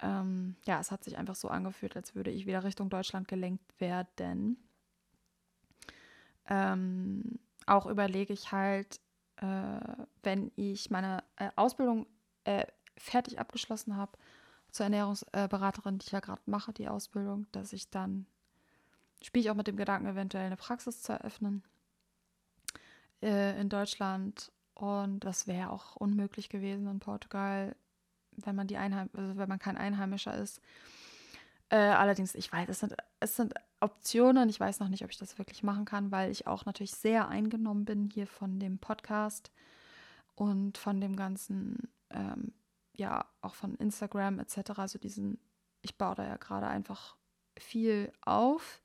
ähm, 0.00 0.56
ja, 0.66 0.80
es 0.80 0.90
hat 0.90 1.04
sich 1.04 1.16
einfach 1.16 1.36
so 1.36 1.48
angefühlt, 1.48 1.96
als 1.96 2.14
würde 2.14 2.30
ich 2.30 2.46
wieder 2.46 2.64
Richtung 2.64 2.90
Deutschland 2.90 3.28
gelenkt 3.28 3.80
werden. 3.80 4.56
Ähm, 6.48 7.38
auch 7.66 7.86
überlege 7.86 8.32
ich 8.32 8.52
halt, 8.52 9.00
äh, 9.36 9.80
wenn 10.22 10.50
ich 10.56 10.90
meine 10.90 11.22
äh, 11.36 11.50
Ausbildung 11.56 12.06
äh, 12.44 12.66
fertig 12.96 13.38
abgeschlossen 13.38 13.96
habe 13.96 14.18
zur 14.70 14.84
Ernährungsberaterin, 14.84 15.98
die 15.98 16.06
ich 16.06 16.12
ja 16.12 16.20
gerade 16.20 16.42
mache, 16.46 16.72
die 16.72 16.88
Ausbildung, 16.88 17.46
dass 17.52 17.72
ich 17.72 17.90
dann 17.90 18.26
spiele 19.22 19.42
ich 19.42 19.50
auch 19.50 19.56
mit 19.56 19.66
dem 19.66 19.76
Gedanken, 19.76 20.06
eventuell 20.06 20.46
eine 20.46 20.56
Praxis 20.56 21.02
zu 21.02 21.12
eröffnen 21.12 21.62
äh, 23.22 23.60
in 23.60 23.68
Deutschland. 23.68 24.52
Und 24.74 25.20
das 25.20 25.46
wäre 25.46 25.70
auch 25.70 25.96
unmöglich 25.96 26.48
gewesen 26.48 26.86
in 26.88 26.98
Portugal, 26.98 27.76
wenn 28.32 28.56
man 28.56 28.66
die 28.66 28.76
Einheim 28.76 29.10
also 29.12 29.36
wenn 29.36 29.48
man 29.48 29.58
kein 29.58 29.76
Einheimischer 29.76 30.36
ist. 30.36 30.60
Äh, 31.68 31.76
allerdings, 31.76 32.34
ich 32.34 32.52
weiß, 32.52 32.68
es 32.68 32.80
sind, 32.80 32.94
es 33.20 33.36
sind 33.36 33.54
Optionen. 33.80 34.48
Ich 34.48 34.60
weiß 34.60 34.80
noch 34.80 34.88
nicht, 34.88 35.04
ob 35.04 35.10
ich 35.10 35.18
das 35.18 35.38
wirklich 35.38 35.62
machen 35.62 35.84
kann, 35.84 36.10
weil 36.10 36.30
ich 36.30 36.46
auch 36.46 36.66
natürlich 36.66 36.92
sehr 36.92 37.28
eingenommen 37.28 37.84
bin 37.84 38.10
hier 38.12 38.26
von 38.26 38.58
dem 38.58 38.78
Podcast 38.78 39.50
und 40.34 40.76
von 40.76 41.00
dem 41.00 41.16
ganzen, 41.16 41.88
ähm, 42.10 42.52
ja, 42.92 43.24
auch 43.40 43.54
von 43.54 43.74
Instagram 43.76 44.38
etc. 44.38 44.72
Also 44.76 44.98
diesen, 44.98 45.38
ich 45.80 45.96
baue 45.96 46.14
da 46.14 46.26
ja 46.26 46.36
gerade 46.36 46.66
einfach 46.66 47.16
viel 47.58 48.12
auf 48.20 48.81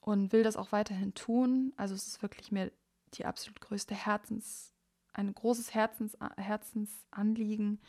und 0.00 0.32
will 0.32 0.42
das 0.42 0.56
auch 0.56 0.72
weiterhin 0.72 1.14
tun. 1.14 1.72
Also 1.76 1.94
es 1.94 2.06
ist 2.06 2.22
wirklich 2.22 2.52
mir 2.52 2.72
die 3.14 3.26
absolut 3.26 3.60
größte 3.60 3.94
Herzens, 3.94 4.72
ein 5.12 5.32
großes 5.34 5.74
Herzens, 5.74 6.16
Herzensanliegen, 6.36 7.80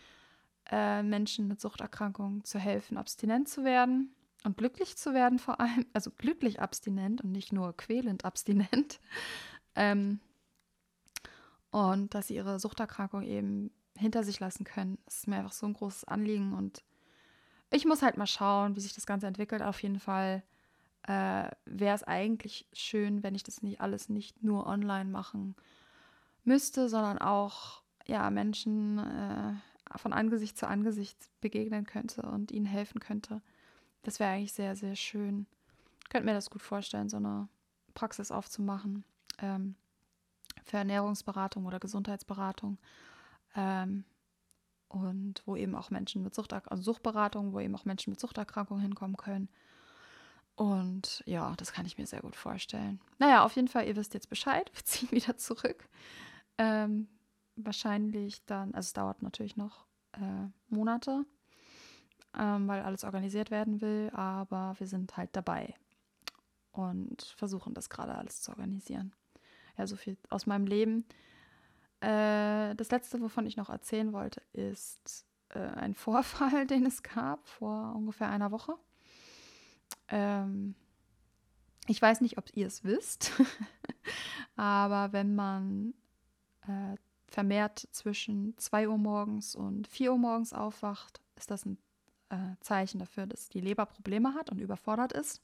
äh, 0.70 1.03
Menschen 1.03 1.47
mit 1.47 1.62
Suchterkrankungen 1.62 2.43
zu 2.43 2.59
helfen, 2.59 2.97
abstinent 2.97 3.49
zu 3.49 3.64
werden 3.64 4.14
und 4.43 4.57
glücklich 4.57 4.97
zu 4.97 5.14
werden 5.14 5.39
vor 5.39 5.59
allem, 5.59 5.86
also 5.93 6.12
glücklich 6.12 6.59
abstinent 6.59 7.22
und 7.22 7.32
nicht 7.32 7.53
nur 7.53 7.76
quälend 7.78 8.26
abstinent. 8.26 8.99
ähm, 9.76 10.20
und 11.70 12.14
dass 12.14 12.28
sie 12.28 12.36
ihre 12.36 12.59
Suchterkrankung 12.59 13.24
eben 13.24 13.72
hinter 13.95 14.24
sich 14.24 14.39
lassen 14.39 14.66
können. 14.66 14.97
Das 15.05 15.18
ist 15.18 15.28
mir 15.28 15.38
einfach 15.38 15.53
so 15.53 15.66
ein 15.66 15.74
großes 15.74 16.05
Anliegen 16.05 16.53
und 16.53 16.84
ich 17.74 17.86
muss 17.86 18.01
halt 18.01 18.18
mal 18.18 18.28
schauen, 18.28 18.76
wie 18.76 18.82
sich 18.82 18.93
das 18.93 19.05
Ganze 19.05 19.28
entwickelt. 19.28 19.62
Auf 19.62 19.82
jeden 19.82 19.99
Fall 19.99 20.43
äh, 21.03 21.49
wäre 21.65 21.95
es 21.95 22.03
eigentlich 22.03 22.67
schön, 22.73 23.23
wenn 23.23 23.35
ich 23.35 23.43
das 23.43 23.61
nicht 23.61 23.81
alles 23.81 24.09
nicht 24.09 24.43
nur 24.43 24.67
online 24.67 25.09
machen 25.09 25.55
müsste, 26.43 26.89
sondern 26.89 27.17
auch 27.17 27.81
ja 28.05 28.29
Menschen 28.29 28.99
äh, 28.99 29.53
von 29.97 30.13
Angesicht 30.13 30.57
zu 30.57 30.67
Angesicht 30.67 31.17
begegnen 31.41 31.85
könnte 31.85 32.21
und 32.23 32.51
ihnen 32.51 32.65
helfen 32.65 32.99
könnte. 32.99 33.41
Das 34.03 34.19
wäre 34.19 34.31
eigentlich 34.31 34.53
sehr, 34.53 34.75
sehr 34.75 34.95
schön. 34.95 35.47
Könnte 36.09 36.25
mir 36.25 36.33
das 36.33 36.49
gut 36.49 36.61
vorstellen, 36.61 37.09
so 37.09 37.17
eine 37.17 37.47
Praxis 37.93 38.31
aufzumachen 38.31 39.03
ähm, 39.39 39.75
für 40.65 40.77
Ernährungsberatung 40.77 41.65
oder 41.65 41.79
Gesundheitsberatung. 41.79 42.77
Ähm, 43.55 44.05
und 44.87 45.41
wo 45.45 45.55
eben 45.55 45.75
auch 45.75 45.89
Menschen 45.89 46.21
mit 46.21 46.35
Sucht, 46.35 46.53
also 46.53 46.83
Suchtberatung, 46.83 47.53
wo 47.53 47.59
eben 47.59 47.75
auch 47.75 47.85
Menschen 47.85 48.11
mit 48.11 48.19
Suchterkrankungen 48.19 48.81
hinkommen 48.81 49.15
können. 49.15 49.47
Und 50.55 51.23
ja, 51.25 51.55
das 51.57 51.71
kann 51.71 51.85
ich 51.85 51.97
mir 51.97 52.05
sehr 52.05 52.21
gut 52.21 52.35
vorstellen. 52.35 52.99
Naja, 53.17 53.43
auf 53.43 53.55
jeden 53.55 53.67
Fall, 53.67 53.87
ihr 53.87 53.95
wisst 53.95 54.13
jetzt 54.13 54.29
Bescheid. 54.29 54.69
Wir 54.75 54.83
ziehen 54.83 55.11
wieder 55.11 55.37
zurück. 55.37 55.87
Ähm, 56.57 57.07
wahrscheinlich 57.55 58.45
dann, 58.45 58.73
also 58.73 58.87
es 58.87 58.93
dauert 58.93 59.21
natürlich 59.21 59.55
noch 59.57 59.85
äh, 60.13 60.47
Monate, 60.69 61.25
ähm, 62.37 62.67
weil 62.67 62.81
alles 62.81 63.03
organisiert 63.03 63.51
werden 63.51 63.81
will, 63.81 64.11
aber 64.13 64.75
wir 64.77 64.87
sind 64.87 65.17
halt 65.17 65.35
dabei 65.35 65.73
und 66.71 67.21
versuchen 67.37 67.73
das 67.73 67.89
gerade 67.89 68.15
alles 68.15 68.41
zu 68.41 68.51
organisieren. 68.51 69.13
Ja, 69.77 69.87
so 69.87 69.95
viel 69.95 70.17
aus 70.29 70.45
meinem 70.45 70.65
Leben. 70.65 71.05
Äh, 72.01 72.75
das 72.75 72.91
letzte, 72.91 73.21
wovon 73.21 73.45
ich 73.45 73.57
noch 73.57 73.69
erzählen 73.69 74.13
wollte, 74.13 74.41
ist 74.53 75.25
äh, 75.49 75.59
ein 75.59 75.93
Vorfall, 75.95 76.65
den 76.67 76.85
es 76.85 77.03
gab 77.03 77.47
vor 77.47 77.93
ungefähr 77.95 78.29
einer 78.29 78.51
Woche. 78.51 78.75
Ähm, 80.12 80.76
ich 81.88 82.01
weiß 82.01 82.22
nicht, 82.22 82.38
ob 82.38 82.45
ihr 82.55 82.68
es 82.68 82.84
wisst, 82.84 83.32
aber 84.55 85.14
wenn 85.14 85.34
man 85.34 85.93
äh, 86.68 86.95
vermehrt 87.28 87.88
zwischen 87.91 88.55
2 88.57 88.89
Uhr 88.89 88.97
morgens 88.97 89.55
und 89.55 89.88
4 89.88 90.12
Uhr 90.12 90.20
morgens 90.20 90.53
aufwacht, 90.53 91.22
ist 91.36 91.49
das 91.49 91.66
ein 91.66 91.78
äh, 92.30 92.55
Zeichen 92.59 92.99
dafür, 92.99 93.26
dass 93.26 93.49
die 93.49 93.62
Leber 93.62 93.86
Probleme 93.86 94.34
hat 94.36 94.49
und 94.51 94.59
überfordert 94.59 95.14
ist. 95.14 95.41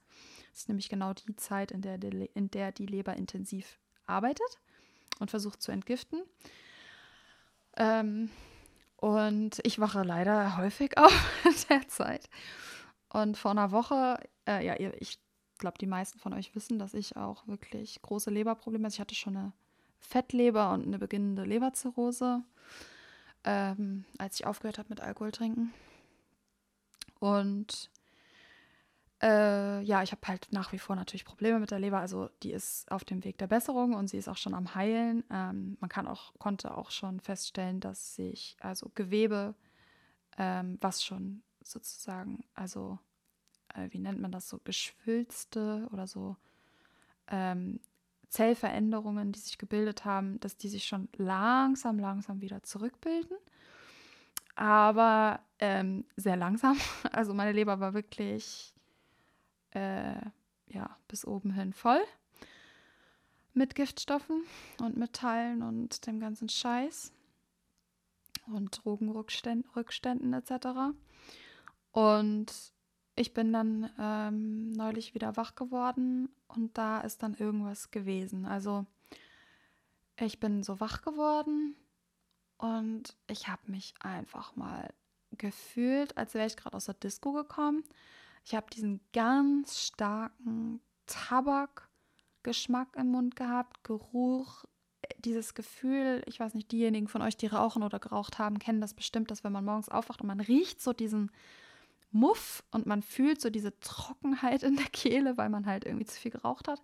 Das 0.52 0.60
ist 0.60 0.68
nämlich 0.68 0.90
genau 0.90 1.14
die 1.14 1.36
Zeit, 1.36 1.72
in 1.72 1.82
der 1.82 1.98
die, 1.98 2.30
in 2.34 2.52
der 2.52 2.72
die 2.72 2.86
Leber 2.86 3.16
intensiv 3.16 3.80
arbeitet 4.06 4.60
und 5.20 5.32
versucht 5.32 5.62
zu 5.62 5.72
entgiften. 5.72 6.22
Ähm, 7.78 8.30
und 8.98 9.60
ich 9.64 9.80
wache 9.80 10.04
leider 10.04 10.58
häufig 10.58 10.98
auf 10.98 11.46
in 11.46 11.56
der 11.70 11.88
Zeit. 11.88 12.30
Und 13.18 13.36
vor 13.36 13.50
einer 13.50 13.72
Woche, 13.72 14.20
äh, 14.48 14.64
ja, 14.64 14.76
ich 15.00 15.18
glaube, 15.58 15.80
die 15.80 15.88
meisten 15.88 16.20
von 16.20 16.34
euch 16.34 16.54
wissen, 16.54 16.78
dass 16.78 16.94
ich 16.94 17.18
auch 17.18 17.48
wirklich 17.48 18.00
große 18.04 18.30
Leberprobleme 18.30 18.84
habe. 18.84 18.94
Ich 18.94 19.00
hatte 19.00 19.16
schon 19.16 19.36
eine 19.36 19.54
Fettleber 19.98 20.72
und 20.72 20.86
eine 20.86 21.00
beginnende 21.00 21.44
Leberzirrhose, 21.44 22.44
ähm, 23.44 24.06
als 24.20 24.40
ich 24.40 24.46
aufgehört 24.46 24.78
habe 24.78 24.90
mit 24.90 25.02
Alkohol 25.02 25.32
trinken. 25.32 25.74
Und 27.20 27.90
äh, 29.24 29.82
ja, 29.82 30.04
ich 30.04 30.12
habe 30.12 30.28
halt 30.28 30.50
nach 30.52 30.72
wie 30.72 30.78
vor 30.78 30.96
natürlich 30.96 31.26
Probleme 31.26 31.60
mit 31.60 31.72
der 31.72 31.80
Leber. 31.80 31.98
Also 31.98 32.30
die 32.44 32.52
ist 32.52 32.92
auf 32.92 33.04
dem 33.04 33.24
Weg 33.24 33.40
der 33.40 33.48
Besserung 33.48 33.96
und 33.96 34.12
sie 34.12 34.18
ist 34.18 34.28
auch 34.28 34.38
schon 34.38 34.54
am 34.54 34.76
Heilen. 34.76 35.24
Ähm, 35.32 35.76
man 35.80 35.90
kann 35.90 36.08
auch, 36.08 36.34
konnte 36.38 36.78
auch 36.78 36.92
schon 36.92 37.20
feststellen, 37.20 37.80
dass 37.80 38.14
sich 38.14 38.58
also 38.60 38.92
Gewebe, 38.94 39.56
ähm, 40.38 40.78
was 40.82 41.04
schon 41.04 41.42
sozusagen, 41.64 42.46
also 42.54 43.00
äh, 43.74 43.88
wie 43.92 44.00
nennt 44.00 44.20
man 44.20 44.32
das 44.32 44.50
so, 44.50 44.60
geschwülste 44.64 45.88
oder 45.92 46.08
so 46.08 46.36
ähm, 47.28 47.80
Zellveränderungen, 48.30 49.32
die 49.32 49.40
sich 49.40 49.58
gebildet 49.58 50.06
haben, 50.06 50.40
dass 50.40 50.58
die 50.58 50.70
sich 50.70 50.86
schon 50.86 51.08
langsam, 51.18 52.00
langsam 52.00 52.42
wieder 52.42 52.64
zurückbilden. 52.64 53.38
Aber 54.56 55.40
ähm, 55.60 56.06
sehr 56.16 56.36
langsam. 56.36 56.78
Also 57.12 57.34
meine 57.34 57.52
Leber 57.52 57.80
war 57.80 57.94
wirklich 57.94 58.74
äh, 59.72 60.20
ja, 60.68 60.98
bis 61.08 61.26
oben 61.26 61.52
hin 61.52 61.74
voll 61.74 62.02
mit 63.54 63.74
Giftstoffen 63.76 64.44
und 64.80 64.98
Metallen 64.98 65.64
und 65.64 66.06
dem 66.06 66.20
ganzen 66.20 66.48
Scheiß 66.48 67.12
und 68.46 68.84
Drogenrückständen 68.84 70.34
etc. 70.34 70.96
Und 71.92 72.54
ich 73.18 73.34
bin 73.34 73.52
dann 73.52 73.90
ähm, 74.00 74.72
neulich 74.74 75.16
wieder 75.16 75.36
wach 75.38 75.56
geworden 75.56 76.30
und 76.48 76.78
da 76.78 77.02
ist 77.02 77.24
dann 77.24 77.34
irgendwas 77.34 77.90
gewesen. 77.90 78.46
Also 78.46 78.86
ich 80.20 80.40
bin 80.40 80.64
so 80.64 80.80
wach 80.80 81.02
geworden 81.02 81.76
und 82.58 83.18
ich 83.28 83.48
habe 83.48 83.72
mich 83.72 83.96
einfach 84.00 84.56
mal 84.56 84.94
gefühlt, 85.32 86.16
als 86.16 86.36
wäre 86.36 86.46
ich 86.46 86.58
gerade 86.58 86.78
aus 86.78 86.86
der 86.86 86.94
Disco 86.94 87.34
gekommen. 87.34 87.84
Ich 88.46 88.54
habe 88.54 88.68
diesen 88.72 89.02
ganz 89.14 89.80
starken 89.80 90.80
Tabakgeschmack 91.08 92.96
im 92.96 93.08
Mund 93.08 93.36
gehabt, 93.36 93.84
Geruch, 93.84 94.64
dieses 95.18 95.56
Gefühl, 95.56 96.22
ich 96.28 96.40
weiß 96.40 96.54
nicht, 96.54 96.72
diejenigen 96.72 97.08
von 97.08 97.24
euch, 97.24 97.36
die 97.36 97.48
rauchen 97.48 97.82
oder 97.82 98.00
geraucht 98.00 98.38
haben, 98.38 98.60
kennen 98.60 98.82
das 98.82 98.94
bestimmt, 98.94 99.32
dass 99.32 99.44
wenn 99.44 99.52
man 99.52 99.66
morgens 99.66 99.90
aufwacht 99.90 100.22
und 100.22 100.28
man 100.28 100.40
riecht 100.40 100.82
so 100.82 100.94
diesen 100.94 101.32
Muff 102.12 102.64
und 102.72 102.86
man 102.86 103.02
fühlt 103.04 103.42
so 103.42 103.50
diese 103.50 103.80
Trockenheit 103.80 104.64
in 104.64 104.76
der 104.76 104.86
Kehle, 104.86 105.38
weil 105.38 105.50
man 105.50 105.66
halt 105.66 105.86
irgendwie 105.86 106.06
zu 106.06 106.20
viel 106.20 106.32
geraucht 106.32 106.68
hat. 106.68 106.82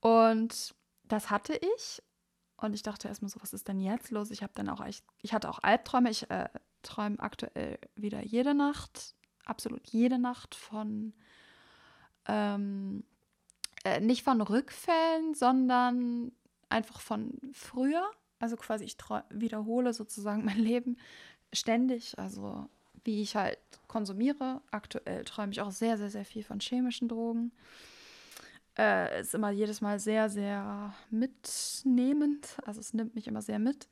Und 0.00 0.74
das 1.04 1.30
hatte 1.30 1.58
ich. 1.76 2.02
Und 2.56 2.74
ich 2.74 2.82
dachte 2.82 3.08
erstmal 3.08 3.28
so, 3.28 3.40
was 3.40 3.52
ist 3.52 3.68
denn 3.68 3.80
jetzt 3.80 4.10
los? 4.10 4.30
Ich 4.30 4.42
habe 4.42 4.52
dann 4.54 4.68
auch 4.68 4.84
echt, 4.84 5.04
ich 5.22 5.32
hatte 5.32 5.48
auch 5.48 5.60
Albträume. 5.62 6.10
Ich 6.10 6.28
äh, 6.30 6.48
träume 6.82 7.20
aktuell 7.20 7.78
wieder 7.94 8.24
jede 8.24 8.54
Nacht 8.54 9.14
absolut 9.48 9.88
jede 9.88 10.18
Nacht 10.18 10.54
von, 10.54 11.14
ähm, 12.26 13.04
äh, 13.84 14.00
nicht 14.00 14.22
von 14.22 14.40
Rückfällen, 14.40 15.34
sondern 15.34 16.32
einfach 16.68 17.00
von 17.00 17.38
früher. 17.52 18.08
Also 18.38 18.56
quasi, 18.56 18.84
ich 18.84 18.96
wiederhole 19.30 19.92
sozusagen 19.92 20.44
mein 20.44 20.58
Leben 20.58 20.96
ständig, 21.52 22.18
also 22.18 22.68
wie 23.04 23.22
ich 23.22 23.36
halt 23.36 23.58
konsumiere. 23.86 24.60
Aktuell 24.70 25.24
träume 25.24 25.52
ich 25.52 25.60
auch 25.60 25.70
sehr, 25.70 25.98
sehr, 25.98 26.10
sehr 26.10 26.24
viel 26.24 26.42
von 26.42 26.60
chemischen 26.60 27.08
Drogen. 27.08 27.52
Äh, 28.78 29.20
ist 29.20 29.34
immer 29.34 29.50
jedes 29.50 29.80
Mal 29.80 29.98
sehr, 29.98 30.28
sehr 30.28 30.94
mitnehmend. 31.10 32.56
Also 32.64 32.80
es 32.80 32.94
nimmt 32.94 33.14
mich 33.14 33.26
immer 33.26 33.42
sehr 33.42 33.58
mit. 33.58 33.88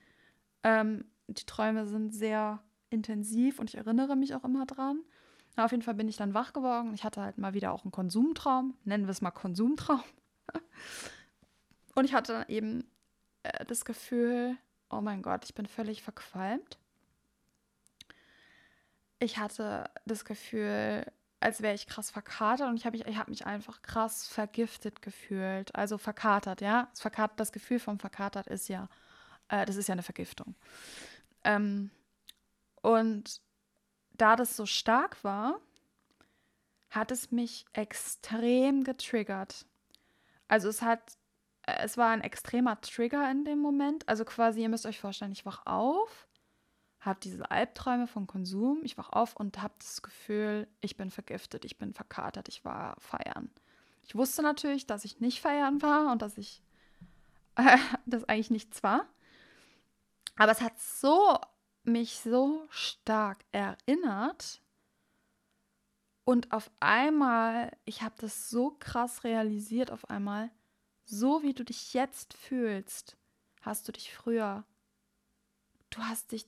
Ähm, 0.63 1.05
die 1.29 1.45
Träume 1.45 1.87
sind 1.87 2.15
sehr 2.15 2.63
intensiv 2.91 3.59
und 3.59 3.71
ich 3.71 3.77
erinnere 3.77 4.17
mich 4.17 4.35
auch 4.35 4.45
immer 4.45 4.67
dran. 4.67 5.01
Na, 5.57 5.65
auf 5.65 5.71
jeden 5.73 5.83
Fall 5.83 5.95
bin 5.95 6.09
ich 6.09 6.17
dann 6.17 6.35
wach 6.35 6.53
geworden. 6.53 6.93
Ich 6.95 7.03
hatte 7.03 7.23
halt 7.23 7.39
mal 7.39 7.55
wieder 7.55 7.73
auch 7.73 7.85
einen 7.85 7.93
Konsumtraum. 7.93 8.75
Nennen 8.85 9.07
wir 9.07 9.11
es 9.11 9.23
mal 9.23 9.31
Konsumtraum. 9.31 10.03
Und 11.95 12.05
ich 12.05 12.13
hatte 12.13 12.33
dann 12.35 12.49
eben 12.49 12.85
äh, 13.43 13.65
das 13.65 13.85
Gefühl, 13.87 14.57
oh 14.91 15.01
mein 15.01 15.23
Gott, 15.23 15.45
ich 15.45 15.55
bin 15.55 15.67
völlig 15.67 16.03
verqualmt. 16.03 16.79
Ich 19.19 19.39
hatte 19.39 19.89
das 20.05 20.25
Gefühl, 20.25 21.05
als 21.41 21.63
wäre 21.63 21.75
ich 21.75 21.87
krass 21.87 22.11
verkatert 22.11 22.69
und 22.69 22.77
ich 22.77 22.87
habe 22.87 22.99
mich, 22.99 23.19
hab 23.19 23.29
mich 23.29 23.47
einfach 23.47 23.83
krass 23.83 24.27
vergiftet 24.27 25.03
gefühlt. 25.03 25.75
Also 25.75 25.99
verkatert, 25.99 26.61
ja. 26.61 26.89
Das, 26.91 27.01
verkatert, 27.01 27.41
das 27.41 27.53
Gefühl 27.53 27.79
vom 27.79 27.99
verkatert 27.99 28.47
ist 28.47 28.69
ja, 28.69 28.89
äh, 29.49 29.65
das 29.67 29.77
ist 29.77 29.89
ja 29.89 29.93
eine 29.93 30.03
Vergiftung. 30.03 30.55
Ähm, 31.45 31.91
und 32.83 33.41
da 34.15 34.37
das 34.37 34.57
so 34.57 34.67
stark 34.67 35.23
war, 35.25 35.61
hat 36.91 37.11
es 37.11 37.31
mich 37.31 37.67
extrem 37.73 38.85
getriggert. 38.85 39.67
Also 40.49 40.69
es 40.69 40.83
hat, 40.83 41.19
es 41.63 41.97
war 41.97 42.11
ein 42.11 42.23
extremer 42.23 42.81
Trigger 42.81 43.31
in 43.31 43.45
dem 43.45 43.59
Moment. 43.59 44.09
Also 44.09 44.25
quasi, 44.25 44.63
ihr 44.63 44.69
müsst 44.69 44.87
euch 44.87 45.01
vorstellen, 45.01 45.33
ich 45.33 45.45
wach 45.45 45.67
auf, 45.67 46.26
habe 47.07 47.21
diese 47.23 47.51
Albträume 47.51 48.07
von 48.07 48.27
Konsum, 48.27 48.81
ich 48.83 48.99
wach 48.99 49.11
auf 49.11 49.37
und 49.37 49.63
habe 49.63 49.75
das 49.79 50.03
Gefühl, 50.03 50.69
ich 50.81 50.97
bin 50.97 51.11
vergiftet, 51.11 51.65
ich 51.65 51.79
bin 51.79 51.95
verkatert, 51.95 52.49
ich 52.49 52.65
war 52.65 52.97
feiern. 53.01 53.51
Ich 54.03 54.15
wusste 54.15 54.43
natürlich, 54.43 54.87
dass 54.87 55.05
ich 55.05 55.21
nicht 55.21 55.41
feiern 55.41 55.83
war 55.83 56.13
und 56.13 56.23
dass 56.23 56.39
ich 56.39 56.63
äh, 57.57 57.79
das 58.07 58.25
eigentlich 58.25 58.51
nichts 58.51 58.83
war. 58.83 59.07
Aber 60.37 60.53
es 60.53 60.61
hat 60.61 60.79
so 60.79 61.39
mich 61.83 62.21
so 62.21 62.67
stark 62.71 63.45
erinnert. 63.53 64.61
Und 66.25 66.53
auf 66.53 66.71
einmal, 66.81 67.77
ich 67.85 68.03
habe 68.03 68.15
das 68.19 68.51
so 68.51 68.77
krass 68.81 69.23
realisiert 69.25 69.91
auf 69.91 70.11
einmal, 70.11 70.51
so 71.05 71.43
wie 71.43 71.55
du 71.55 71.65
dich 71.65 71.95
jetzt 71.95 72.35
fühlst, 72.35 73.17
hast 73.63 73.87
du 73.87 73.93
dich 73.93 74.13
früher, 74.13 74.65
du 75.91 76.01
hast 76.03 76.33
dich 76.33 76.47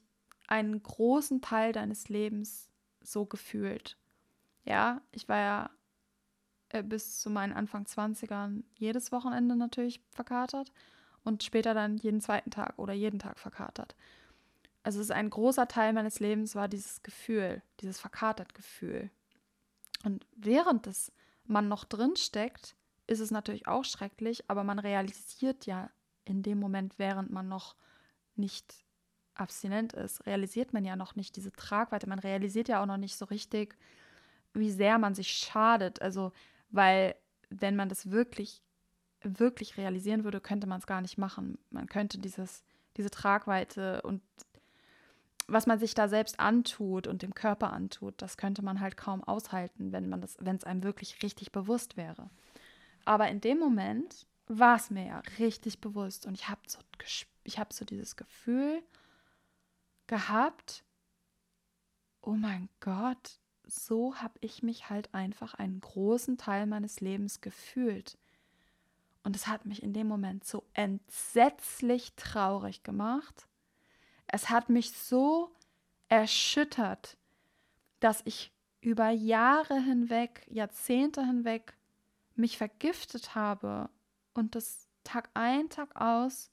einen 0.49 0.82
großen 0.82 1.40
Teil 1.40 1.72
deines 1.72 2.09
Lebens 2.09 2.68
so 3.01 3.24
gefühlt. 3.26 3.96
Ja, 4.64 5.01
ich 5.12 5.28
war 5.28 5.38
ja 5.38 5.70
äh, 6.70 6.82
bis 6.82 7.20
zu 7.20 7.30
meinen 7.30 7.53
Anfang 7.53 7.84
20ern 7.84 8.64
jedes 8.74 9.12
Wochenende 9.12 9.57
natürlich 9.57 10.03
verkatert 10.11 10.72
und 11.24 11.42
später 11.42 11.74
dann 11.74 11.96
jeden 11.99 12.20
zweiten 12.20 12.51
Tag 12.51 12.78
oder 12.78 12.92
jeden 12.92 13.18
Tag 13.18 13.38
verkatert. 13.38 13.94
Also 14.82 15.01
es 15.01 15.07
ist 15.07 15.12
ein 15.12 15.30
großer 15.30 15.68
Teil 15.68 15.92
meines 15.92 16.20
Lebens 16.20 16.55
war 16.55 16.68
dieses 16.68 17.03
Gefühl, 17.03 17.62
dieses 17.80 18.01
verkatert 18.01 18.55
Gefühl. 18.55 19.11
Und 20.05 20.26
während 20.36 20.86
das 20.86 21.12
man 21.44 21.68
noch 21.68 21.84
drin 21.84 22.16
steckt, 22.16 22.76
ist 23.07 23.20
es 23.20 23.30
natürlich 23.30 23.66
auch 23.66 23.84
schrecklich, 23.84 24.49
aber 24.49 24.64
man 24.64 24.78
realisiert 24.78 25.66
ja 25.66 25.90
in 26.24 26.42
dem 26.42 26.59
Moment, 26.59 26.99
während 26.99 27.30
man 27.30 27.49
noch 27.49 27.74
nicht 28.36 28.84
abstinent 29.39 29.93
ist, 29.93 30.26
realisiert 30.26 30.72
man 30.72 30.84
ja 30.84 30.97
noch 30.97 31.16
nicht 31.16 31.36
diese 31.36 31.53
Tragweite. 31.53 32.09
Man 32.09 32.18
realisiert 32.18 32.68
ja 32.68 32.82
auch 32.82 32.86
noch 32.86 32.97
nicht 32.97 33.16
so 33.16 33.24
richtig, 33.26 33.76
wie 34.55 34.70
sehr 34.70 34.99
man 34.99 35.14
sich 35.14 35.30
schadet. 35.30 36.03
Also, 36.03 36.32
weil 36.70 37.14
wenn 37.51 37.76
man 37.76 37.89
das 37.89 38.11
wirklich 38.11 38.62
wirklich 39.22 39.76
realisieren 39.76 40.24
würde, 40.24 40.41
könnte 40.41 40.66
man 40.66 40.78
es 40.78 40.86
gar 40.86 41.01
nicht 41.01 41.18
machen. 41.18 41.59
Man 41.70 41.86
könnte 41.89 42.18
dieses, 42.18 42.64
diese 42.97 43.11
Tragweite 43.11 44.03
und 44.03 44.22
was 45.49 45.66
man 45.66 45.78
sich 45.78 45.95
da 45.95 46.09
selbst 46.09 46.39
antut 46.41 47.07
und 47.07 47.22
dem 47.22 47.34
Körper 47.34 47.72
antut, 47.72 48.20
das 48.20 48.36
könnte 48.36 48.62
man 48.62 48.80
halt 48.80 48.97
kaum 48.97 49.24
aushalten, 49.24 49.93
wenn 49.93 50.09
man 50.09 50.20
das, 50.20 50.36
wenn 50.41 50.57
es 50.57 50.64
einem 50.64 50.82
wirklich 50.82 51.22
richtig 51.22 51.53
bewusst 51.53 51.97
wäre. 51.97 52.28
Aber 53.07 53.28
in 53.28 53.41
dem 53.41 53.59
Moment 53.59 54.26
war 54.47 54.76
es 54.76 54.91
mir 54.91 55.07
ja 55.07 55.22
richtig 55.39 55.80
bewusst 55.80 56.26
und 56.26 56.34
ich 56.34 56.49
habe 56.49 56.61
so, 56.66 56.78
ich 57.45 57.59
so 57.70 57.84
dieses 57.84 58.16
Gefühl 58.16 58.82
gehabt, 60.09 60.84
oh 62.20 62.32
mein 62.32 62.68
Gott, 62.80 63.38
so 63.64 64.16
habe 64.16 64.34
ich 64.40 64.62
mich 64.62 64.90
halt 64.90 65.14
einfach 65.14 65.54
einen 65.54 65.80
großen 65.80 66.38
Teil 66.38 66.66
meines 66.66 67.00
Lebens 67.00 67.40
gefühlt. 67.40 68.18
Und 69.22 69.36
es 69.36 69.46
hat 69.46 69.66
mich 69.66 69.82
in 69.82 69.92
dem 69.92 70.09
Moment 70.09 70.44
so 70.44 70.64
entsetzlich 70.72 72.14
traurig 72.16 72.82
gemacht. 72.82 73.46
Es 74.26 74.50
hat 74.50 74.68
mich 74.70 74.92
so 74.92 75.52
erschüttert, 76.09 77.16
dass 78.00 78.22
ich 78.24 78.52
über 78.80 79.11
Jahre 79.11 79.80
hinweg, 79.80 80.46
Jahrzehnte 80.48 81.24
hinweg 81.24 81.76
mich 82.36 82.56
vergiftet 82.56 83.34
habe 83.34 83.90
und 84.34 84.54
das 84.54 84.88
Tag 85.04 85.30
ein, 85.34 85.68
Tag 85.68 86.00
aus 86.00 86.50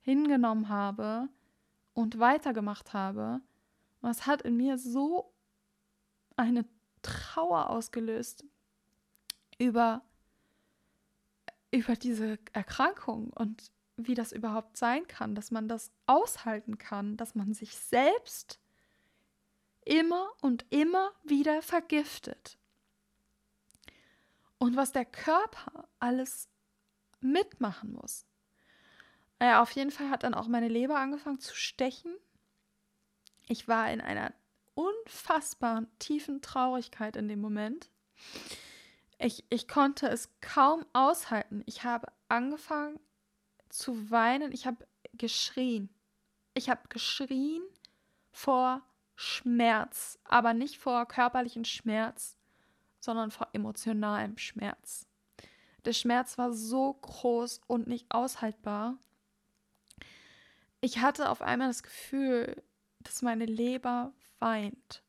hingenommen 0.00 0.68
habe 0.68 1.28
und 1.96 2.18
weitergemacht 2.18 2.92
habe. 2.92 3.40
Und 4.02 4.10
es 4.10 4.26
hat 4.26 4.42
in 4.42 4.56
mir 4.56 4.76
so 4.76 5.32
eine 6.36 6.66
Trauer 7.00 7.70
ausgelöst 7.70 8.44
über 9.58 10.02
über 11.70 11.96
diese 11.96 12.38
Erkrankung 12.52 13.30
und 13.30 13.70
wie 13.96 14.14
das 14.14 14.32
überhaupt 14.32 14.76
sein 14.76 15.06
kann, 15.08 15.34
dass 15.34 15.50
man 15.50 15.68
das 15.68 15.90
aushalten 16.06 16.78
kann, 16.78 17.16
dass 17.16 17.34
man 17.34 17.54
sich 17.54 17.76
selbst 17.76 18.60
immer 19.84 20.28
und 20.42 20.64
immer 20.70 21.12
wieder 21.24 21.62
vergiftet. 21.62 22.58
Und 24.58 24.76
was 24.76 24.92
der 24.92 25.06
Körper 25.06 25.88
alles 25.98 26.48
mitmachen 27.20 27.92
muss. 27.92 28.26
Naja, 29.38 29.62
auf 29.62 29.70
jeden 29.72 29.90
Fall 29.90 30.10
hat 30.10 30.22
dann 30.22 30.34
auch 30.34 30.48
meine 30.48 30.68
Leber 30.68 30.98
angefangen 30.98 31.40
zu 31.40 31.54
stechen. 31.54 32.14
Ich 33.48 33.68
war 33.68 33.90
in 33.90 34.00
einer 34.00 34.32
unfassbaren 34.74 35.88
tiefen 35.98 36.42
Traurigkeit 36.42 37.16
in 37.16 37.28
dem 37.28 37.40
Moment. 37.40 37.90
Ich, 39.18 39.44
ich 39.48 39.68
konnte 39.68 40.08
es 40.08 40.30
kaum 40.40 40.84
aushalten. 40.92 41.62
Ich 41.66 41.84
habe 41.84 42.08
angefangen 42.28 43.00
zu 43.68 44.10
weinen. 44.10 44.52
Ich 44.52 44.66
habe 44.66 44.86
geschrien. 45.14 45.88
Ich 46.54 46.68
habe 46.68 46.88
geschrien 46.88 47.62
vor 48.30 48.82
Schmerz, 49.14 50.18
aber 50.24 50.52
nicht 50.52 50.78
vor 50.78 51.06
körperlichen 51.06 51.64
Schmerz, 51.64 52.36
sondern 53.00 53.30
vor 53.30 53.48
emotionalem 53.52 54.36
Schmerz. 54.36 55.06
Der 55.86 55.94
Schmerz 55.94 56.36
war 56.36 56.52
so 56.52 56.94
groß 56.94 57.60
und 57.66 57.86
nicht 57.86 58.06
aushaltbar. 58.10 58.98
Ich 60.80 60.98
hatte 60.98 61.30
auf 61.30 61.42
einmal 61.42 61.68
das 61.68 61.82
Gefühl, 61.82 62.62
dass 63.00 63.22
meine 63.22 63.46
Leber 63.46 64.12
weint. 64.38 65.02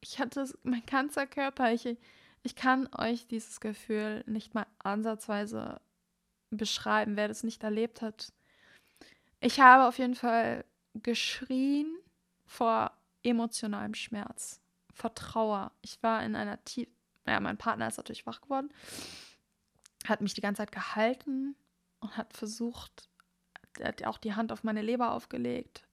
Ich 0.00 0.18
hatte 0.18 0.48
mein 0.62 0.84
ganzer 0.86 1.26
Körper, 1.26 1.72
ich, 1.72 1.96
ich 2.42 2.56
kann 2.56 2.88
euch 2.96 3.26
dieses 3.26 3.60
Gefühl 3.60 4.22
nicht 4.26 4.54
mal 4.54 4.66
ansatzweise 4.78 5.80
beschreiben, 6.50 7.16
wer 7.16 7.28
das 7.28 7.42
nicht 7.42 7.62
erlebt 7.62 8.02
hat. 8.02 8.32
Ich 9.40 9.60
habe 9.60 9.86
auf 9.86 9.98
jeden 9.98 10.14
Fall 10.14 10.64
geschrien 10.94 11.96
vor 12.46 12.92
emotionalem 13.22 13.94
Schmerz, 13.94 14.60
vor 14.92 15.14
Trauer. 15.14 15.72
Ich 15.82 16.02
war 16.02 16.24
in 16.24 16.34
einer 16.34 16.62
tief, 16.64 16.88
ja, 17.26 17.38
mein 17.40 17.58
Partner 17.58 17.88
ist 17.88 17.98
natürlich 17.98 18.26
wach 18.26 18.40
geworden, 18.40 18.72
hat 20.06 20.20
mich 20.20 20.34
die 20.34 20.40
ganze 20.40 20.62
Zeit 20.62 20.72
gehalten 20.72 21.56
und 22.00 22.16
hat 22.16 22.32
versucht, 22.32 23.08
er 23.80 23.88
hat 23.88 24.04
auch 24.04 24.18
die 24.18 24.34
Hand 24.34 24.52
auf 24.52 24.64
meine 24.64 24.82
Leber 24.82 25.12
aufgelegt, 25.12 25.86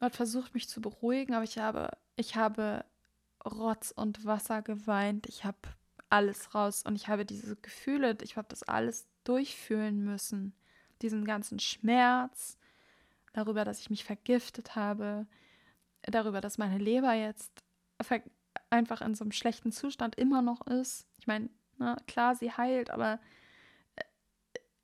hat 0.00 0.16
versucht, 0.16 0.54
mich 0.54 0.68
zu 0.68 0.80
beruhigen, 0.80 1.34
aber 1.34 1.44
ich 1.44 1.58
habe, 1.58 1.90
ich 2.16 2.36
habe 2.36 2.84
Rotz 3.44 3.90
und 3.90 4.24
Wasser 4.24 4.62
geweint. 4.62 5.26
Ich 5.26 5.44
habe 5.44 5.58
alles 6.08 6.54
raus 6.54 6.82
und 6.86 6.96
ich 6.96 7.08
habe 7.08 7.24
diese 7.24 7.56
Gefühle, 7.56 8.16
ich 8.22 8.36
habe 8.36 8.48
das 8.48 8.62
alles 8.62 9.06
durchfühlen 9.24 10.04
müssen. 10.04 10.54
Diesen 11.02 11.24
ganzen 11.24 11.58
Schmerz, 11.58 12.58
darüber, 13.32 13.64
dass 13.64 13.80
ich 13.80 13.90
mich 13.90 14.04
vergiftet 14.04 14.74
habe, 14.74 15.26
darüber, 16.02 16.40
dass 16.40 16.58
meine 16.58 16.78
Leber 16.78 17.14
jetzt 17.14 17.62
einfach 18.70 19.00
in 19.00 19.14
so 19.14 19.24
einem 19.24 19.32
schlechten 19.32 19.72
Zustand 19.72 20.16
immer 20.16 20.42
noch 20.42 20.66
ist. 20.66 21.06
Ich 21.18 21.26
meine, 21.26 21.48
klar, 22.06 22.34
sie 22.34 22.52
heilt, 22.52 22.90
aber 22.90 23.20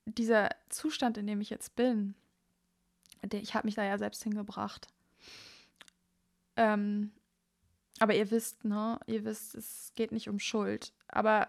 dieser 0.06 0.50
Zustand, 0.68 1.18
in 1.18 1.26
dem 1.26 1.40
ich 1.40 1.50
jetzt 1.50 1.76
bin, 1.76 2.14
der, 3.22 3.40
ich 3.42 3.54
habe 3.54 3.66
mich 3.66 3.74
da 3.74 3.84
ja 3.84 3.98
selbst 3.98 4.22
hingebracht. 4.22 4.88
Ähm, 6.56 7.12
aber 7.98 8.14
ihr 8.14 8.30
wisst, 8.30 8.64
ne, 8.64 9.00
ihr 9.06 9.24
wisst, 9.24 9.54
es 9.54 9.92
geht 9.94 10.12
nicht 10.12 10.28
um 10.28 10.38
Schuld. 10.38 10.92
Aber 11.08 11.48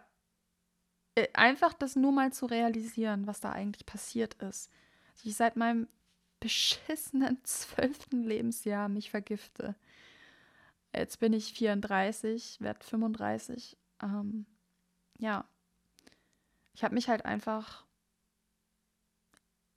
äh, 1.15 1.27
einfach 1.33 1.73
das 1.73 1.95
nur 1.95 2.11
mal 2.11 2.31
zu 2.31 2.45
realisieren, 2.45 3.27
was 3.27 3.39
da 3.39 3.51
eigentlich 3.51 3.85
passiert 3.85 4.35
ist. 4.35 4.71
Dass 5.13 5.25
ich 5.25 5.35
seit 5.35 5.55
meinem 5.55 5.87
beschissenen 6.39 7.39
zwölften 7.43 8.23
Lebensjahr 8.23 8.89
mich 8.89 9.09
vergifte. 9.09 9.75
Jetzt 10.95 11.19
bin 11.19 11.33
ich 11.33 11.53
34, 11.53 12.61
werde 12.61 12.83
35. 12.83 13.77
Ähm, 14.01 14.45
ja, 15.19 15.45
ich 16.73 16.83
habe 16.83 16.95
mich 16.95 17.09
halt 17.09 17.25
einfach 17.25 17.86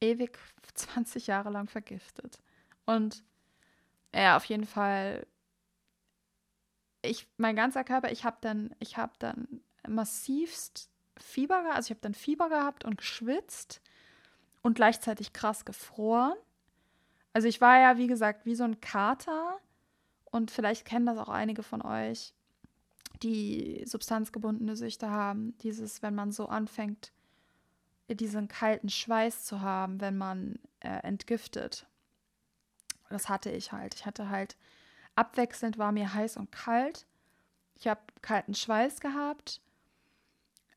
ewig 0.01 0.39
20 0.75 1.27
Jahre 1.27 1.51
lang 1.51 1.69
vergiftet. 1.69 2.39
Und 2.87 3.23
ja, 4.15 4.37
auf 4.37 4.45
jeden 4.47 4.67
Fall 4.67 5.27
ich, 7.03 7.29
mein 7.37 7.57
ganzer 7.57 7.85
Körper, 7.85 8.11
ich 8.13 8.25
habe 8.25 8.39
dann, 8.41 8.75
ich 8.79 8.97
habe 8.97 9.13
dann 9.19 9.61
massivst 9.89 10.91
Fieber 11.17 11.63
also 11.75 11.87
ich 11.87 11.91
habe 11.91 12.01
dann 12.01 12.15
Fieber 12.15 12.49
gehabt 12.49 12.85
und 12.85 12.97
geschwitzt 12.97 13.83
und 14.63 14.75
gleichzeitig 14.75 15.33
krass 15.33 15.65
gefroren. 15.65 16.37
Also 17.33 17.47
ich 17.47 17.61
war 17.61 17.79
ja, 17.79 17.99
wie 17.99 18.07
gesagt, 18.07 18.47
wie 18.47 18.55
so 18.55 18.65
ein 18.65 18.81
Kater 18.81 19.59
und 20.25 20.51
vielleicht 20.51 20.85
kennen 20.85 21.07
das 21.07 21.19
auch 21.19 21.29
einige 21.29 21.63
von 21.63 21.83
euch, 21.83 22.35
die 23.23 23.83
substanzgebundene 23.87 24.77
Süchte 24.77 25.11
haben. 25.11 25.57
Dieses, 25.59 26.03
wenn 26.03 26.15
man 26.15 26.33
so 26.33 26.47
anfängt, 26.47 27.13
diesen 28.17 28.49
kalten 28.49 28.89
Schweiß 28.89 29.45
zu 29.45 29.61
haben, 29.61 30.01
wenn 30.01 30.17
man 30.17 30.59
äh, 30.81 30.89
entgiftet. 31.03 31.87
Das 33.09 33.29
hatte 33.29 33.51
ich 33.51 33.73
halt. 33.73 33.95
Ich 33.95 34.07
hatte 34.07 34.31
halt 34.31 34.57
Abwechselnd 35.17 35.79
war 35.79 35.93
mir 35.93 36.15
heiß 36.15 36.37
und 36.37 36.53
kalt. 36.53 37.07
Ich 37.75 37.89
habe 37.89 38.01
kalten 38.23 38.55
Schweiß 38.55 39.01
gehabt. 39.01 39.61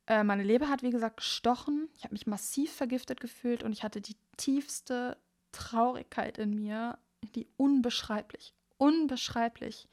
Äh, 0.08 0.24
meine 0.24 0.44
Leber 0.44 0.70
hat, 0.70 0.84
wie 0.84 0.90
gesagt, 0.90 1.18
gestochen. 1.18 1.90
Ich 1.96 2.04
habe 2.04 2.14
mich 2.14 2.28
massiv 2.28 2.74
vergiftet 2.74 3.22
gefühlt 3.22 3.64
und 3.64 3.72
ich 3.72 3.84
hatte 3.84 4.02
die 4.02 4.18
tiefste 4.38 5.18
Traurigkeit 5.52 6.38
in 6.38 6.56
mir, 6.56 6.98
die 7.36 7.48
unbeschreiblich, 7.58 8.54
unbeschreiblich. 8.78 9.88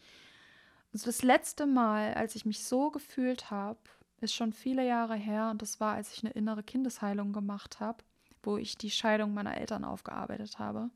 Also 0.92 1.06
das 1.06 1.22
letzte 1.22 1.66
Mal, 1.66 2.14
als 2.14 2.34
ich 2.34 2.44
mich 2.44 2.64
so 2.64 2.90
gefühlt 2.90 3.50
habe, 3.50 3.78
ist 4.20 4.34
schon 4.34 4.52
viele 4.52 4.86
Jahre 4.86 5.14
her 5.14 5.50
und 5.50 5.62
das 5.62 5.80
war, 5.80 5.94
als 5.94 6.12
ich 6.12 6.24
eine 6.24 6.32
innere 6.32 6.62
Kindesheilung 6.62 7.32
gemacht 7.32 7.80
habe, 7.80 8.04
wo 8.42 8.56
ich 8.56 8.76
die 8.76 8.90
Scheidung 8.90 9.34
meiner 9.34 9.56
Eltern 9.56 9.84
aufgearbeitet 9.84 10.58
habe. 10.58 10.90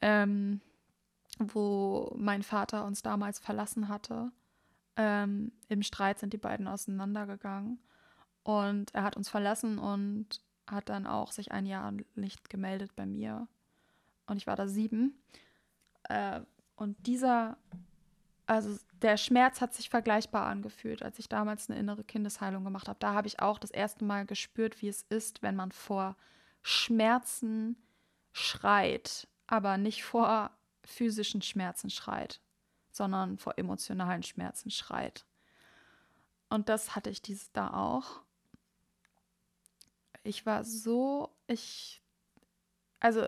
Ähm, 0.00 0.60
wo 1.38 2.12
mein 2.16 2.42
Vater 2.42 2.84
uns 2.84 3.02
damals 3.02 3.38
verlassen 3.38 3.88
hatte. 3.88 4.30
Ähm, 4.96 5.52
Im 5.68 5.82
Streit 5.82 6.18
sind 6.18 6.32
die 6.32 6.38
beiden 6.38 6.68
auseinandergegangen 6.68 7.78
und 8.42 8.94
er 8.94 9.04
hat 9.04 9.16
uns 9.16 9.28
verlassen 9.28 9.78
und 9.78 10.42
hat 10.66 10.88
dann 10.88 11.06
auch 11.06 11.32
sich 11.32 11.52
ein 11.52 11.66
Jahr 11.66 11.92
nicht 12.14 12.50
gemeldet 12.50 12.94
bei 12.94 13.06
mir. 13.06 13.48
Und 14.26 14.36
ich 14.36 14.46
war 14.46 14.56
da 14.56 14.68
sieben. 14.68 15.22
Äh, 16.04 16.40
und 16.76 17.06
dieser, 17.06 17.56
also 18.52 18.78
der 19.02 19.16
Schmerz 19.16 19.60
hat 19.60 19.74
sich 19.74 19.90
vergleichbar 19.90 20.46
angefühlt, 20.46 21.02
als 21.02 21.18
ich 21.18 21.28
damals 21.28 21.68
eine 21.68 21.78
innere 21.78 22.04
Kindesheilung 22.04 22.64
gemacht 22.64 22.88
habe. 22.88 22.98
Da 23.00 23.14
habe 23.14 23.26
ich 23.26 23.40
auch 23.40 23.58
das 23.58 23.70
erste 23.70 24.04
Mal 24.04 24.26
gespürt, 24.26 24.80
wie 24.80 24.88
es 24.88 25.02
ist, 25.08 25.42
wenn 25.42 25.56
man 25.56 25.72
vor 25.72 26.16
Schmerzen 26.62 27.76
schreit, 28.32 29.28
aber 29.46 29.76
nicht 29.76 30.04
vor 30.04 30.50
physischen 30.84 31.42
Schmerzen 31.42 31.90
schreit, 31.90 32.40
sondern 32.90 33.38
vor 33.38 33.58
emotionalen 33.58 34.22
Schmerzen 34.22 34.70
schreit. 34.70 35.26
Und 36.48 36.68
das 36.68 36.94
hatte 36.94 37.10
ich 37.10 37.22
dieses 37.22 37.50
da 37.52 37.72
auch. 37.72 38.22
ich 40.24 40.46
war 40.46 40.64
so, 40.64 41.34
ich, 41.46 42.02
also 43.00 43.26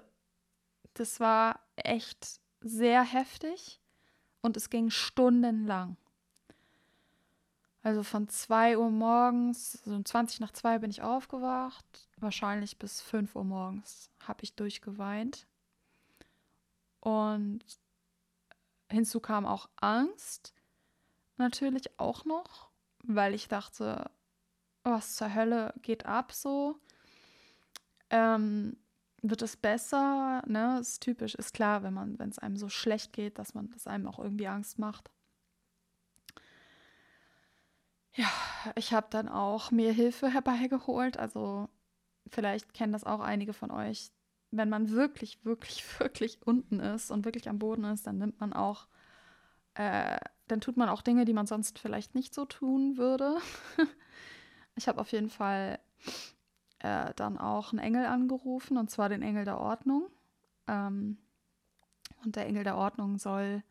das 0.94 1.18
war 1.18 1.60
echt 1.76 2.40
sehr 2.60 3.02
heftig 3.02 3.80
und 4.44 4.58
es 4.58 4.68
ging 4.68 4.90
stundenlang. 4.90 5.96
Also 7.82 8.02
von 8.02 8.28
2 8.28 8.76
Uhr 8.76 8.90
morgens, 8.90 9.72
so 9.84 9.94
um 9.94 10.04
20 10.04 10.40
nach 10.40 10.52
2 10.52 10.80
bin 10.80 10.90
ich 10.90 11.00
aufgewacht. 11.00 11.84
Wahrscheinlich 12.18 12.78
bis 12.78 13.00
5 13.00 13.34
Uhr 13.36 13.44
morgens 13.44 14.10
habe 14.26 14.42
ich 14.42 14.54
durchgeweint. 14.54 15.46
Und 17.00 17.64
hinzu 18.90 19.18
kam 19.18 19.46
auch 19.46 19.70
Angst. 19.76 20.52
Natürlich 21.38 21.98
auch 21.98 22.26
noch, 22.26 22.68
weil 23.02 23.32
ich 23.32 23.48
dachte, 23.48 24.10
was 24.82 25.16
zur 25.16 25.34
Hölle 25.34 25.72
geht 25.80 26.04
ab 26.04 26.32
so? 26.32 26.78
Ähm, 28.10 28.76
wird 29.30 29.42
es 29.42 29.56
besser? 29.56 30.42
Ne, 30.46 30.78
ist 30.80 31.00
typisch, 31.00 31.34
ist 31.34 31.54
klar, 31.54 31.82
wenn 31.82 31.94
man, 31.94 32.18
wenn 32.18 32.28
es 32.28 32.38
einem 32.38 32.56
so 32.56 32.68
schlecht 32.68 33.12
geht, 33.12 33.38
dass 33.38 33.54
man 33.54 33.70
das 33.70 33.86
einem 33.86 34.06
auch 34.06 34.18
irgendwie 34.18 34.48
Angst 34.48 34.78
macht. 34.78 35.10
Ja, 38.12 38.30
ich 38.76 38.92
habe 38.92 39.08
dann 39.10 39.28
auch 39.28 39.70
mir 39.70 39.92
Hilfe 39.92 40.28
herbeigeholt. 40.28 41.16
Also 41.18 41.68
vielleicht 42.28 42.74
kennen 42.74 42.92
das 42.92 43.04
auch 43.04 43.20
einige 43.20 43.52
von 43.54 43.70
euch. 43.70 44.12
Wenn 44.50 44.68
man 44.68 44.90
wirklich, 44.90 45.44
wirklich, 45.44 45.84
wirklich 45.98 46.40
unten 46.46 46.80
ist 46.80 47.10
und 47.10 47.24
wirklich 47.24 47.48
am 47.48 47.58
Boden 47.58 47.84
ist, 47.84 48.06
dann 48.06 48.18
nimmt 48.18 48.38
man 48.40 48.52
auch, 48.52 48.88
äh, 49.74 50.18
dann 50.48 50.60
tut 50.60 50.76
man 50.76 50.88
auch 50.90 51.02
Dinge, 51.02 51.24
die 51.24 51.32
man 51.32 51.46
sonst 51.46 51.78
vielleicht 51.78 52.14
nicht 52.14 52.34
so 52.34 52.44
tun 52.44 52.98
würde. 52.98 53.38
ich 54.76 54.86
habe 54.86 55.00
auf 55.00 55.10
jeden 55.12 55.30
Fall 55.30 55.80
äh, 56.84 57.14
dann 57.16 57.38
auch 57.38 57.72
einen 57.72 57.78
Engel 57.78 58.04
angerufen, 58.04 58.76
und 58.76 58.90
zwar 58.90 59.08
den 59.08 59.22
Engel 59.22 59.46
der 59.46 59.58
Ordnung. 59.58 60.10
Ähm, 60.66 61.16
und 62.22 62.36
der 62.36 62.46
Engel 62.46 62.62
der 62.62 62.76
Ordnung 62.76 63.18
soll 63.18 63.62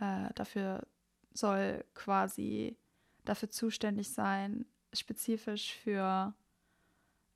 äh, 0.00 0.32
dafür, 0.34 0.86
soll 1.34 1.84
quasi 1.94 2.76
dafür 3.24 3.50
zuständig 3.50 4.12
sein, 4.12 4.64
spezifisch 4.92 5.74
für 5.74 6.34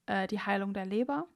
äh, 0.06 0.28
die 0.28 0.38
Heilung 0.38 0.74
der 0.74 0.86
Leber. 0.86 1.26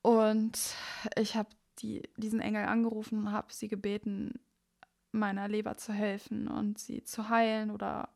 Und 0.00 0.74
ich 1.16 1.36
habe 1.36 1.50
die, 1.80 2.08
diesen 2.16 2.40
Engel 2.40 2.64
angerufen 2.64 3.18
und 3.18 3.32
habe 3.32 3.52
sie 3.52 3.68
gebeten, 3.68 4.40
meiner 5.10 5.48
Leber 5.48 5.76
zu 5.76 5.92
helfen 5.92 6.48
und 6.48 6.78
sie 6.78 7.04
zu 7.04 7.28
heilen 7.28 7.70
oder 7.70 8.08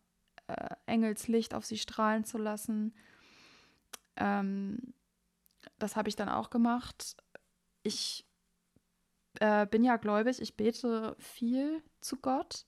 äh, 0.47 0.75
Engelslicht 0.87 1.53
auf 1.53 1.67
sie 1.67 1.77
strahlen 1.77 2.25
zu 2.25 2.39
lassen. 2.39 2.95
Ähm, 4.17 4.95
das 5.79 5.97
habe 5.97 6.09
ich 6.09 6.17
dann 6.17 6.29
auch 6.29 6.51
gemacht. 6.51 7.17
Ich 7.83 8.27
äh, 9.41 9.67
bin 9.67 9.85
ja 9.85 9.97
gläubig, 9.97 10.41
ich 10.41 10.57
bete 10.57 11.17
viel 11.19 11.83
zu 12.01 12.17
Gott. 12.17 12.67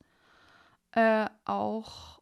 Äh, 0.92 1.28
auch 1.44 2.20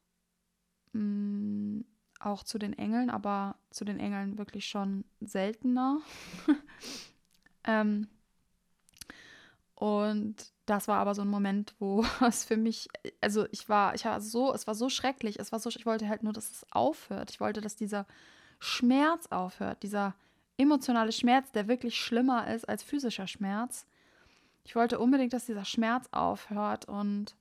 mh, 0.93 1.01
mm, 1.01 1.85
auch 2.21 2.45
zu 2.45 2.59
den 2.59 2.73
Engeln, 2.73 3.11
aber 3.11 3.57
zu 3.71 3.85
den 3.85 4.01
Engeln 4.01 4.39
wirklich 4.39 4.67
schon 4.67 5.05
seltener. 5.21 6.01
ähm, 7.65 8.09
und 9.75 10.53
das 10.65 10.89
war 10.89 10.99
aber 10.99 11.15
so 11.15 11.23
ein 11.23 11.29
Moment, 11.29 11.75
wo 11.79 12.05
es 12.27 12.45
für 12.45 12.57
mich, 12.57 12.89
also 13.21 13.47
ich 13.53 13.69
war, 13.69 13.95
ich 13.95 14.05
war 14.05 14.21
so, 14.21 14.53
es 14.55 14.67
war 14.67 14.75
so 14.75 14.89
schrecklich, 14.89 15.39
es 15.39 15.53
war 15.53 15.61
so, 15.61 15.69
ich 15.69 15.87
wollte 15.87 16.09
halt 16.09 16.23
nur, 16.23 16.33
dass 16.33 16.51
es 16.51 16.67
aufhört. 16.73 17.31
Ich 17.31 17.41
wollte, 17.41 17.61
dass 17.61 17.77
dieser 17.77 18.07
Schmerz 18.59 19.27
aufhört, 19.27 19.83
dieser 19.83 20.15
emotionale 20.59 21.13
Schmerz, 21.13 21.53
der 21.53 21.69
wirklich 21.69 22.01
schlimmer 22.01 22.53
ist 22.53 22.69
als 22.69 22.83
physischer 22.83 23.27
Schmerz. 23.27 23.87
Ich 24.65 24.75
wollte 24.75 24.99
unbedingt, 24.99 25.33
dass 25.33 25.47
dieser 25.47 25.65
Schmerz 25.65 26.09
aufhört 26.11 26.87
und 26.87 27.37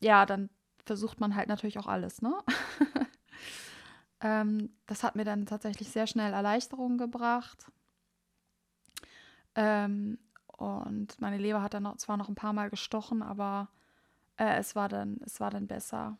ja, 0.00 0.26
dann 0.26 0.48
versucht 0.84 1.20
man 1.20 1.34
halt 1.34 1.48
natürlich 1.48 1.78
auch 1.78 1.86
alles, 1.86 2.22
ne? 2.22 2.34
ähm, 4.20 4.70
das 4.86 5.02
hat 5.02 5.16
mir 5.16 5.24
dann 5.24 5.46
tatsächlich 5.46 5.90
sehr 5.90 6.06
schnell 6.06 6.32
Erleichterung 6.32 6.98
gebracht. 6.98 7.66
Ähm, 9.54 10.18
und 10.46 11.20
meine 11.20 11.38
Leber 11.38 11.62
hat 11.62 11.74
dann 11.74 11.84
noch, 11.84 11.96
zwar 11.96 12.16
noch 12.16 12.28
ein 12.28 12.34
paar 12.34 12.52
Mal 12.52 12.70
gestochen, 12.70 13.22
aber 13.22 13.68
äh, 14.36 14.56
es, 14.58 14.74
war 14.76 14.88
dann, 14.88 15.20
es 15.24 15.40
war 15.40 15.50
dann 15.50 15.66
besser. 15.66 16.16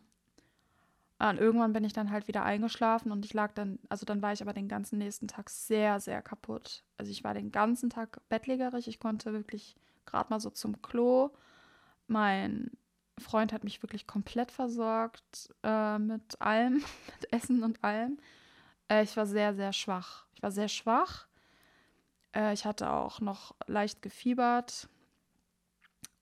Und 1.21 1.39
irgendwann 1.39 1.73
bin 1.73 1.83
ich 1.83 1.93
dann 1.93 2.11
halt 2.12 2.29
wieder 2.29 2.45
eingeschlafen 2.45 3.11
und 3.11 3.25
ich 3.25 3.35
lag 3.35 3.53
dann, 3.53 3.81
also 3.89 4.07
dann 4.07 4.23
war 4.23 4.33
ich 4.33 4.41
aber 4.41 4.53
den 4.53 4.69
ganzen 4.69 4.99
nächsten 4.99 5.27
Tag 5.27 5.51
sehr, 5.51 5.99
sehr 5.99 6.23
kaputt. 6.23 6.85
Also 6.97 7.11
ich 7.11 7.25
war 7.25 7.35
den 7.35 7.51
ganzen 7.51 7.91
Tag 7.91 8.21
bettlägerig. 8.29 8.87
Ich 8.87 9.01
konnte 9.01 9.33
wirklich 9.33 9.77
gerade 10.07 10.31
mal 10.31 10.39
so 10.39 10.51
zum 10.51 10.81
Klo. 10.81 11.31
Mein 12.07 12.71
Freund 13.19 13.53
hat 13.53 13.64
mich 13.64 13.83
wirklich 13.83 14.07
komplett 14.07 14.53
versorgt 14.53 15.53
äh, 15.64 15.99
mit 15.99 16.41
allem, 16.41 16.75
mit 17.21 17.33
Essen 17.33 17.64
und 17.64 17.83
allem. 17.83 18.19
Äh, 18.89 19.03
ich 19.03 19.16
war 19.16 19.27
sehr, 19.27 19.55
sehr 19.55 19.73
schwach. 19.73 20.27
Ich 20.35 20.43
war 20.43 20.53
sehr 20.53 20.69
schwach. 20.69 21.27
Äh, 22.33 22.53
ich 22.53 22.64
hatte 22.64 22.91
auch 22.91 23.21
noch 23.21 23.57
leicht 23.66 24.03
gefiebert 24.03 24.89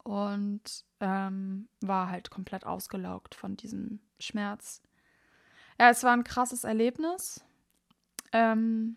und 0.04 0.84
ähm, 1.00 1.68
war 1.82 2.08
halt 2.08 2.30
komplett 2.30 2.64
ausgelaugt 2.64 3.34
von 3.34 3.58
diesem 3.58 4.00
Schmerz. 4.18 4.80
Ja, 5.78 5.90
es 5.90 6.02
war 6.02 6.12
ein 6.12 6.24
krasses 6.24 6.64
Erlebnis. 6.64 7.44
Ähm, 8.32 8.96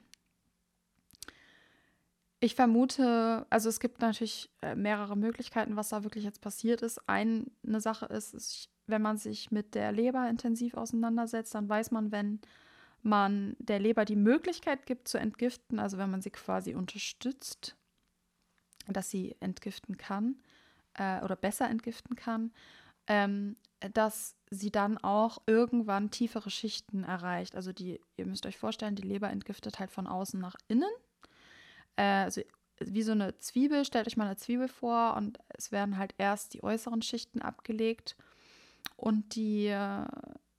ich 2.39 2.55
vermute, 2.55 3.45
also 3.49 3.67
es 3.67 3.79
gibt 3.81 3.99
natürlich 4.01 4.49
äh, 4.61 4.75
mehrere 4.75 5.17
Möglichkeiten, 5.17 5.75
was 5.75 5.89
da 5.89 6.03
wirklich 6.03 6.23
jetzt 6.23 6.41
passiert 6.41 6.81
ist. 6.81 7.01
Eine 7.07 7.45
Sache 7.77 8.05
ist, 8.05 8.33
ist, 8.33 8.69
wenn 8.87 9.01
man 9.01 9.17
sich 9.17 9.51
mit 9.51 9.75
der 9.75 9.91
Leber 9.91 10.29
intensiv 10.29 10.75
auseinandersetzt, 10.75 11.53
dann 11.53 11.67
weiß 11.67 11.91
man, 11.91 12.11
wenn 12.11 12.39
man 13.01 13.55
der 13.59 13.79
Leber 13.79 14.05
die 14.05 14.15
Möglichkeit 14.15 14.85
gibt 14.85 15.07
zu 15.07 15.17
entgiften, 15.17 15.79
also 15.79 15.97
wenn 15.97 16.09
man 16.09 16.21
sie 16.21 16.31
quasi 16.31 16.75
unterstützt, 16.75 17.75
dass 18.87 19.09
sie 19.09 19.35
entgiften 19.41 19.97
kann 19.97 20.41
äh, 20.95 21.21
oder 21.23 21.35
besser 21.35 21.69
entgiften 21.69 22.15
kann, 22.15 22.51
ähm, 23.09 23.57
dass 23.93 24.37
sie 24.49 24.71
dann 24.71 24.97
auch 24.97 25.39
irgendwann 25.45 26.11
tiefere 26.11 26.49
Schichten 26.49 27.03
erreicht. 27.03 27.55
Also 27.55 27.73
die, 27.73 27.99
ihr 28.15 28.25
müsst 28.25 28.45
euch 28.45 28.57
vorstellen, 28.57 28.95
die 28.95 29.07
Leber 29.07 29.29
entgiftet 29.29 29.79
halt 29.79 29.91
von 29.91 30.07
außen 30.07 30.39
nach 30.39 30.55
innen 30.67 30.89
äh, 31.99 32.23
also 32.23 32.41
wie 32.79 33.03
so 33.03 33.11
eine 33.11 33.37
Zwiebel, 33.39 33.83
stellt 33.83 34.07
euch 34.07 34.15
mal 34.15 34.25
eine 34.25 34.37
Zwiebel 34.37 34.69
vor 34.69 35.15
und 35.17 35.37
es 35.49 35.73
werden 35.73 35.97
halt 35.97 36.15
erst 36.17 36.53
die 36.53 36.63
äußeren 36.63 37.01
Schichten 37.01 37.41
abgelegt 37.41 38.15
und 38.95 39.35
die, 39.35 39.75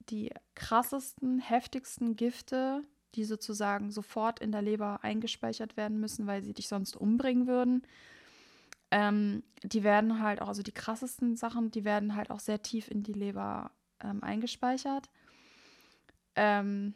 die 0.09 0.31
krassesten, 0.53 1.39
heftigsten 1.39 2.15
Gifte, 2.15 2.83
die 3.15 3.25
sozusagen 3.25 3.89
sofort 3.89 4.39
in 4.39 4.51
der 4.51 4.61
Leber 4.61 4.99
eingespeichert 5.03 5.77
werden 5.77 5.99
müssen, 5.99 6.27
weil 6.27 6.43
sie 6.43 6.53
dich 6.53 6.67
sonst 6.67 6.95
umbringen 6.95 7.47
würden, 7.47 7.81
ähm, 8.91 9.43
die 9.63 9.83
werden 9.83 10.21
halt 10.21 10.41
auch, 10.41 10.49
also 10.49 10.63
die 10.63 10.73
krassesten 10.73 11.35
Sachen, 11.37 11.71
die 11.71 11.85
werden 11.85 12.15
halt 12.15 12.29
auch 12.29 12.39
sehr 12.39 12.61
tief 12.61 12.89
in 12.89 13.03
die 13.03 13.13
Leber 13.13 13.71
ähm, 14.01 14.21
eingespeichert. 14.23 15.09
Ähm, 16.35 16.93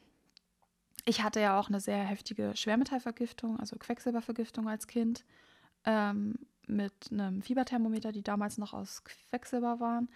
ich 1.05 1.23
hatte 1.23 1.39
ja 1.39 1.59
auch 1.59 1.69
eine 1.69 1.79
sehr 1.79 2.03
heftige 2.03 2.55
Schwermetallvergiftung, 2.55 3.59
also 3.59 3.77
Quecksilbervergiftung 3.77 4.67
als 4.67 4.87
Kind, 4.87 5.23
ähm, 5.85 6.35
mit 6.67 6.93
einem 7.11 7.41
Fieberthermometer, 7.41 8.11
die 8.11 8.23
damals 8.23 8.57
noch 8.57 8.73
aus 8.73 9.03
Quecksilber 9.03 9.79
waren. 9.79 10.09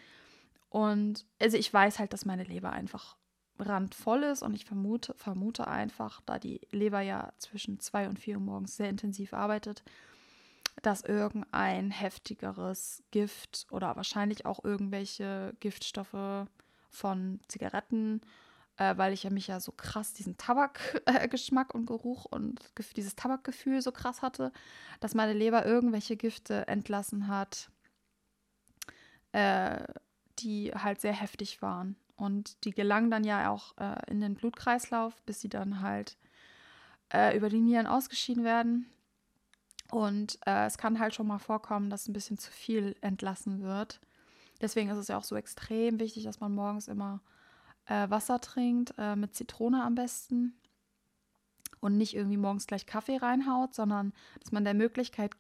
Und 0.70 1.26
also 1.40 1.58
ich 1.58 1.72
weiß 1.72 2.00
halt, 2.00 2.12
dass 2.12 2.26
meine 2.26 2.44
Leber 2.44 2.72
einfach 2.72 3.18
randvoll 3.60 4.24
ist 4.24 4.42
und 4.42 4.54
ich 4.54 4.66
vermute, 4.66 5.14
vermute 5.16 5.68
einfach, 5.68 6.22
da 6.26 6.40
die 6.40 6.62
Leber 6.72 7.02
ja 7.02 7.32
zwischen 7.38 7.80
zwei 7.80 8.08
und 8.08 8.18
vier 8.18 8.36
Uhr 8.36 8.42
morgens 8.42 8.78
sehr 8.78 8.90
intensiv 8.90 9.34
arbeitet, 9.34 9.84
dass 10.82 11.02
irgendein 11.02 11.92
heftigeres 11.92 13.04
Gift 13.12 13.68
oder 13.72 13.96
wahrscheinlich 13.96 14.46
auch 14.46 14.64
irgendwelche 14.64 15.54
Giftstoffe 15.60 16.48
von 16.90 17.40
Zigaretten 17.48 18.22
äh, 18.80 18.98
weil 18.98 19.14
ich 19.14 19.24
ja 19.24 19.30
mich 19.30 19.48
ja 19.48 19.60
so 19.60 19.72
krass 19.72 20.14
diesen 20.14 20.38
Tabakgeschmack 20.38 21.70
äh, 21.74 21.78
und 21.78 21.86
Geruch 21.86 22.26
und 22.26 22.60
dieses 22.96 23.16
Tabakgefühl 23.16 23.82
so 23.82 23.92
krass 23.92 24.22
hatte, 24.22 24.52
dass 25.02 25.14
meine 25.14 25.34
Leber 25.34 25.66
irgendwelche 25.66 26.16
Gifte 26.16 26.68
entlassen 26.68 27.28
hat, 27.28 27.70
äh, 29.34 29.84
die 30.40 30.72
halt 30.72 31.02
sehr 31.02 31.14
heftig 31.14 31.62
waren. 31.62 31.98
Und 32.16 32.64
die 32.66 32.72
gelangen 32.72 33.12
dann 33.12 33.24
ja 33.24 33.50
auch 33.50 33.78
äh, 33.78 33.96
in 34.10 34.22
den 34.22 34.36
Blutkreislauf, 34.36 35.22
bis 35.24 35.42
sie 35.42 35.50
dann 35.50 35.82
halt 35.82 36.18
äh, 37.14 37.36
über 37.36 37.50
die 37.50 37.62
Nieren 37.62 37.88
ausgeschieden 37.88 38.44
werden. 38.44 38.90
Und 39.92 40.40
äh, 40.46 40.66
es 40.66 40.78
kann 40.78 41.00
halt 41.00 41.16
schon 41.16 41.28
mal 41.28 41.40
vorkommen, 41.40 41.90
dass 41.90 42.08
ein 42.08 42.14
bisschen 42.14 42.38
zu 42.38 42.52
viel 42.52 42.96
entlassen 43.02 43.62
wird. 43.64 44.00
Deswegen 44.62 44.90
ist 44.90 44.98
es 44.98 45.08
ja 45.08 45.18
auch 45.18 45.24
so 45.24 45.36
extrem 45.36 46.00
wichtig, 46.00 46.24
dass 46.26 46.40
man 46.40 46.54
morgens 46.54 46.88
immer 46.88 47.22
äh, 47.86 48.10
Wasser 48.10 48.40
trinkt, 48.40 48.94
äh, 48.98 49.16
mit 49.16 49.36
Zitrone 49.36 49.84
am 49.84 49.96
besten. 49.96 50.54
und 51.82 51.98
nicht 51.98 52.14
irgendwie 52.16 52.38
morgens 52.38 52.68
gleich 52.68 52.86
Kaffee 52.86 53.18
reinhaut, 53.18 53.74
sondern 53.74 54.14
dass 54.42 54.52
man 54.52 54.64
der 54.66 54.74
Möglichkeit 54.74 55.36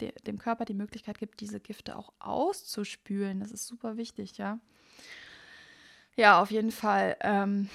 dem 0.00 0.38
Körper 0.38 0.64
die 0.64 0.74
Möglichkeit 0.74 1.18
gibt, 1.18 1.40
diese 1.40 1.60
Gifte 1.60 1.96
auch 1.96 2.12
auszuspülen. 2.18 3.40
Das 3.40 3.52
ist 3.52 3.66
super 3.66 3.96
wichtig, 3.96 4.36
ja. 4.38 4.58
Ja, 6.16 6.40
auf 6.42 6.50
jeden 6.50 6.72
Fall 6.72 7.16
ähm, 7.20 7.68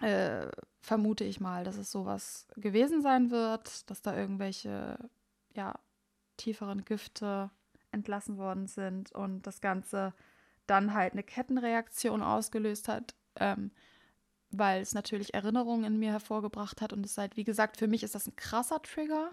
äh, 0.00 0.46
vermute 0.90 1.22
ich 1.22 1.38
mal, 1.38 1.62
dass 1.62 1.76
es 1.76 1.92
sowas 1.92 2.48
gewesen 2.56 3.00
sein 3.00 3.30
wird, 3.30 3.88
dass 3.88 4.02
da 4.02 4.16
irgendwelche, 4.16 4.98
ja, 5.54 5.78
tieferen 6.36 6.84
Gifte 6.84 7.52
entlassen 7.92 8.38
worden 8.38 8.66
sind 8.66 9.12
und 9.12 9.42
das 9.42 9.60
Ganze 9.60 10.12
dann 10.66 10.92
halt 10.92 11.12
eine 11.12 11.22
Kettenreaktion 11.22 12.22
ausgelöst 12.22 12.88
hat, 12.88 13.14
ähm, 13.36 13.70
weil 14.50 14.82
es 14.82 14.92
natürlich 14.92 15.32
Erinnerungen 15.32 15.84
in 15.84 16.00
mir 16.00 16.10
hervorgebracht 16.10 16.80
hat 16.80 16.92
und 16.92 17.06
es 17.06 17.16
halt, 17.16 17.36
wie 17.36 17.44
gesagt, 17.44 17.76
für 17.76 17.86
mich 17.86 18.02
ist 18.02 18.16
das 18.16 18.26
ein 18.26 18.34
krasser 18.34 18.82
Trigger. 18.82 19.30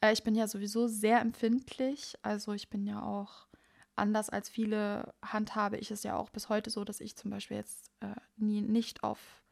Äh, 0.00 0.14
ich 0.14 0.24
bin 0.24 0.34
ja 0.34 0.48
sowieso 0.48 0.86
sehr 0.86 1.20
empfindlich, 1.20 2.14
also 2.22 2.54
ich 2.54 2.70
bin 2.70 2.86
ja 2.86 3.02
auch 3.02 3.48
anders 3.96 4.30
als 4.30 4.48
viele 4.48 5.12
handhabe 5.22 5.76
ich 5.76 5.90
es 5.90 6.04
ja 6.04 6.16
auch 6.16 6.30
bis 6.30 6.48
heute 6.48 6.70
so, 6.70 6.84
dass 6.84 7.00
ich 7.00 7.16
zum 7.16 7.30
Beispiel 7.30 7.58
jetzt 7.58 7.90
äh, 8.00 8.14
nie 8.36 8.62
nicht 8.62 9.04
auf 9.04 9.43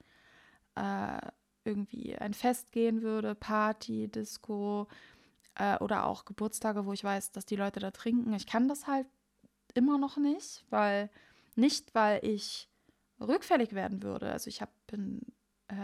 äh, 0.74 1.18
irgendwie 1.64 2.16
ein 2.16 2.34
Fest 2.34 2.72
gehen 2.72 3.02
würde, 3.02 3.34
Party, 3.34 4.08
Disco 4.08 4.88
äh, 5.54 5.76
oder 5.78 6.06
auch 6.06 6.24
Geburtstage, 6.24 6.86
wo 6.86 6.92
ich 6.92 7.04
weiß, 7.04 7.32
dass 7.32 7.46
die 7.46 7.56
Leute 7.56 7.80
da 7.80 7.90
trinken. 7.90 8.32
Ich 8.34 8.46
kann 8.46 8.68
das 8.68 8.86
halt 8.86 9.06
immer 9.74 9.98
noch 9.98 10.16
nicht, 10.16 10.64
weil 10.70 11.10
nicht, 11.54 11.94
weil 11.94 12.24
ich 12.24 12.68
rückfällig 13.20 13.72
werden 13.72 14.02
würde. 14.02 14.32
Also 14.32 14.48
ich 14.48 14.60
hab, 14.60 14.70
bin 14.86 15.20
äh, 15.68 15.74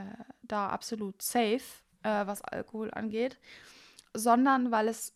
da 0.42 0.68
absolut 0.68 1.22
safe, 1.22 1.62
äh, 2.02 2.26
was 2.26 2.42
Alkohol 2.42 2.90
angeht 2.92 3.38
sondern 4.14 4.70
weil 4.70 4.88
es 4.88 5.14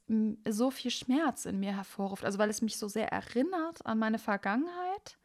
so 0.48 0.70
viel 0.70 0.90
Schmerz 0.90 1.44
in 1.44 1.60
mir 1.60 1.76
hervorruft, 1.76 2.24
also 2.24 2.38
weil 2.38 2.50
es 2.50 2.62
mich 2.62 2.76
so 2.76 2.88
sehr 2.88 3.10
erinnert 3.10 3.84
an 3.84 3.98
meine 3.98 4.18
Vergangenheit, 4.18 5.18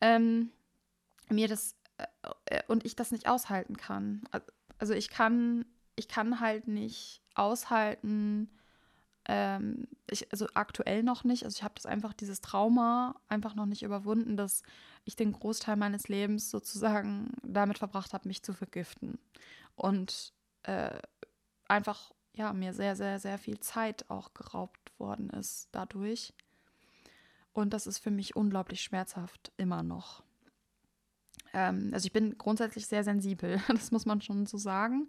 ähm, 0.00 0.50
mir 1.28 1.48
das 1.48 1.76
und 2.68 2.84
ich 2.84 2.96
das 2.96 3.12
nicht 3.12 3.28
aushalten 3.28 3.76
kann. 3.76 4.22
Also 4.78 4.94
ich 4.94 5.08
kann, 5.08 5.64
ich 5.96 6.08
kann 6.08 6.40
halt 6.40 6.68
nicht 6.68 7.22
aushalten, 7.34 8.50
ähm, 9.26 9.86
ich, 10.10 10.32
also 10.32 10.46
aktuell 10.54 11.02
noch 11.02 11.24
nicht, 11.24 11.44
also 11.44 11.56
ich 11.56 11.62
habe 11.62 11.74
das 11.76 11.86
einfach, 11.86 12.12
dieses 12.12 12.40
Trauma 12.40 13.20
einfach 13.28 13.54
noch 13.54 13.66
nicht 13.66 13.82
überwunden, 13.82 14.36
dass 14.36 14.62
ich 15.04 15.16
den 15.16 15.32
Großteil 15.32 15.76
meines 15.76 16.08
Lebens 16.08 16.50
sozusagen 16.50 17.32
damit 17.42 17.78
verbracht 17.78 18.12
habe, 18.12 18.28
mich 18.28 18.42
zu 18.42 18.52
vergiften. 18.52 19.18
Und 19.76 20.32
äh, 20.64 20.98
einfach 21.68 22.12
ja, 22.34 22.52
mir 22.52 22.72
sehr, 22.72 22.96
sehr, 22.96 23.18
sehr 23.18 23.38
viel 23.38 23.60
Zeit 23.60 24.08
auch 24.08 24.34
geraubt 24.34 24.92
worden 24.98 25.30
ist 25.30 25.68
dadurch. 25.72 26.32
Und 27.52 27.72
das 27.74 27.86
ist 27.86 27.98
für 27.98 28.10
mich 28.10 28.36
unglaublich 28.36 28.80
schmerzhaft, 28.82 29.52
immer 29.56 29.82
noch. 29.82 30.22
Ähm, 31.52 31.90
also 31.92 32.06
ich 32.06 32.12
bin 32.12 32.36
grundsätzlich 32.38 32.86
sehr 32.86 33.04
sensibel, 33.04 33.60
das 33.68 33.90
muss 33.90 34.06
man 34.06 34.20
schon 34.20 34.46
so 34.46 34.58
sagen. 34.58 35.08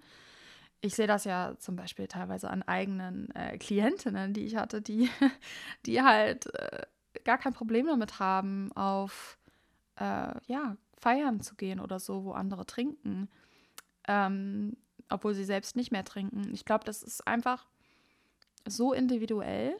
Ich 0.81 0.95
sehe 0.95 1.07
das 1.07 1.25
ja 1.25 1.55
zum 1.59 1.75
Beispiel 1.75 2.07
teilweise 2.07 2.49
an 2.49 2.63
eigenen 2.63 3.29
äh, 3.35 3.57
Klientinnen, 3.57 4.33
die 4.33 4.45
ich 4.45 4.55
hatte, 4.55 4.81
die, 4.81 5.09
die 5.85 6.01
halt 6.01 6.53
äh, 6.55 6.83
gar 7.23 7.37
kein 7.37 7.53
Problem 7.53 7.85
damit 7.85 8.19
haben, 8.19 8.71
auf 8.73 9.37
äh, 9.97 10.33
ja, 10.47 10.77
Feiern 10.97 11.41
zu 11.41 11.55
gehen 11.55 11.79
oder 11.79 11.99
so, 11.99 12.23
wo 12.23 12.31
andere 12.31 12.65
trinken. 12.65 13.29
Ähm, 14.07 14.75
obwohl 15.09 15.33
sie 15.33 15.43
selbst 15.43 15.75
nicht 15.75 15.91
mehr 15.91 16.05
trinken. 16.05 16.51
Ich 16.53 16.65
glaube, 16.65 16.85
das 16.85 17.03
ist 17.03 17.27
einfach 17.27 17.67
so 18.65 18.93
individuell 18.93 19.75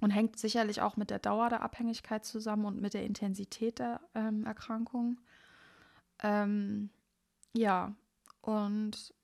und 0.00 0.10
hängt 0.10 0.38
sicherlich 0.38 0.80
auch 0.82 0.96
mit 0.96 1.10
der 1.10 1.18
Dauer 1.18 1.48
der 1.48 1.62
Abhängigkeit 1.62 2.24
zusammen 2.24 2.66
und 2.66 2.80
mit 2.80 2.94
der 2.94 3.04
Intensität 3.04 3.78
der 3.78 4.00
ähm, 4.14 4.44
Erkrankung. 4.44 5.20
Ähm, 6.24 6.88
ja, 7.52 7.94
und 8.40 9.14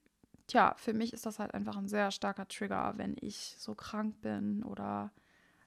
tja, 0.47 0.75
für 0.77 0.93
mich 0.93 1.13
ist 1.15 1.25
das 1.27 1.39
halt 1.39 1.55
einfach 1.55 1.77
ein 1.77 1.89
sehr 1.89 2.11
starker 2.11 2.47
Trigger, 2.47 2.93
wenn 2.97 3.17
ich 3.21 3.57
so 3.59 3.75
krank 3.75 4.21
bin 4.21 4.63
oder 4.63 5.11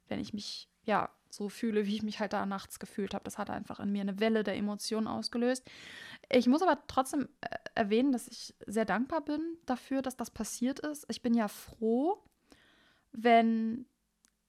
wenn 0.07 0.19
ich 0.19 0.33
mich 0.33 0.69
ja 0.83 1.09
so 1.31 1.49
fühle, 1.49 1.87
wie 1.87 1.95
ich 1.95 2.03
mich 2.03 2.19
halt 2.19 2.33
da 2.33 2.45
nachts 2.45 2.77
gefühlt 2.79 3.15
habe. 3.15 3.23
Das 3.23 3.39
hat 3.39 3.49
einfach 3.49 3.79
in 3.79 3.91
mir 3.91 4.01
eine 4.01 4.19
Welle 4.19 4.43
der 4.43 4.55
Emotionen 4.55 5.07
ausgelöst. 5.07 5.67
Ich 6.29 6.47
muss 6.47 6.61
aber 6.61 6.77
trotzdem 6.87 7.27
äh, 7.41 7.57
erwähnen, 7.73 8.11
dass 8.11 8.27
ich 8.27 8.53
sehr 8.67 8.85
dankbar 8.85 9.21
bin 9.21 9.41
dafür, 9.65 10.03
dass 10.03 10.15
das 10.15 10.29
passiert 10.29 10.79
ist. 10.79 11.05
Ich 11.09 11.23
bin 11.23 11.33
ja 11.33 11.47
froh, 11.47 12.21
wenn 13.11 13.87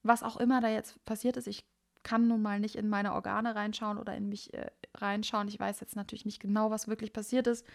was 0.03 0.23
auch 0.23 0.37
immer 0.37 0.61
da 0.61 0.69
jetzt 0.69 1.03
passiert 1.07 1.39
ist, 1.39 1.47
ich 1.47 1.65
kann 2.05 2.29
nun 2.29 2.43
mal 2.43 2.61
nicht 2.61 2.77
in 2.77 2.89
meine 2.89 3.13
Organe 3.13 3.57
reinschauen 3.57 3.99
oder 3.99 4.17
in 4.17 4.29
mich 4.29 4.55
äh, 4.55 4.71
reinschauen. 4.95 5.49
Ich 5.49 5.59
weiß 5.59 5.81
jetzt 5.81 5.97
natürlich 5.97 6.25
nicht 6.25 6.41
genau, 6.41 6.71
was 6.71 6.87
wirklich 6.87 7.13
passiert 7.13 7.49
ist, 7.49 7.67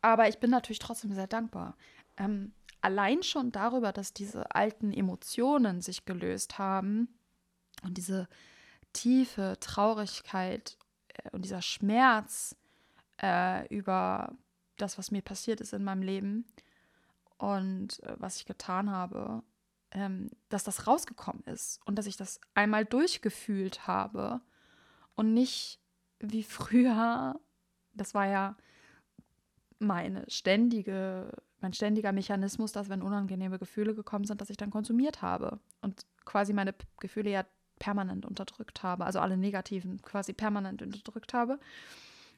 aber 0.00 0.28
ich 0.28 0.38
bin 0.38 0.50
natürlich 0.50 0.78
trotzdem 0.78 1.12
sehr 1.12 1.26
dankbar. 1.26 1.76
Ähm, 2.16 2.52
allein 2.80 3.24
schon 3.24 3.50
darüber, 3.50 3.92
dass 3.92 4.12
diese 4.12 4.54
alten 4.54 4.92
Emotionen 4.92 5.80
sich 5.80 6.04
gelöst 6.04 6.58
haben, 6.58 7.08
und 7.84 7.98
diese 7.98 8.28
tiefe 8.92 9.56
Traurigkeit 9.60 10.78
äh, 11.08 11.30
und 11.30 11.44
dieser 11.44 11.62
Schmerz 11.62 12.56
äh, 13.22 13.66
über 13.68 14.36
das, 14.76 14.98
was 14.98 15.10
mir 15.10 15.22
passiert 15.22 15.60
ist 15.60 15.72
in 15.72 15.84
meinem 15.84 16.02
Leben 16.02 16.46
und 17.38 18.02
äh, 18.02 18.16
was 18.18 18.36
ich 18.36 18.46
getan 18.46 18.90
habe, 18.90 19.42
ähm, 19.94 20.30
dass 20.48 20.64
das 20.64 20.86
rausgekommen 20.86 21.42
ist 21.44 21.80
und 21.86 21.96
dass 21.96 22.06
ich 22.06 22.16
das 22.16 22.40
einmal 22.54 22.84
durchgefühlt 22.84 23.86
habe 23.86 24.40
und 25.14 25.32
nicht 25.32 25.80
wie 26.20 26.42
früher, 26.42 27.38
das 27.94 28.14
war 28.14 28.26
ja 28.26 28.56
meine 29.78 30.24
ständige, 30.28 31.30
mein 31.60 31.72
ständiger 31.72 32.12
Mechanismus, 32.12 32.72
dass 32.72 32.88
wenn 32.88 33.02
unangenehme 33.02 33.58
Gefühle 33.58 33.94
gekommen 33.94 34.24
sind, 34.24 34.40
dass 34.40 34.50
ich 34.50 34.56
dann 34.56 34.70
konsumiert 34.70 35.22
habe 35.22 35.58
und 35.80 36.06
quasi 36.24 36.52
meine 36.52 36.74
Gefühle 36.98 37.30
ja 37.30 37.44
permanent 37.78 38.26
unterdrückt 38.26 38.82
habe, 38.82 39.04
also 39.04 39.20
alle 39.20 39.36
negativen 39.36 40.00
quasi 40.02 40.32
permanent 40.32 40.82
unterdrückt 40.82 41.34
habe. 41.34 41.58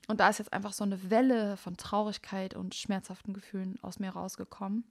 Und 0.09 0.21
da 0.21 0.29
ist 0.29 0.39
jetzt 0.39 0.53
einfach 0.53 0.73
so 0.73 0.85
eine 0.85 1.11
Welle 1.11 1.57
von 1.57 1.77
Traurigkeit 1.77 2.55
und 2.55 2.75
schmerzhaften 2.75 3.33
Gefühlen 3.33 3.79
aus 3.83 3.99
mir 3.99 4.11
rausgekommen. 4.11 4.85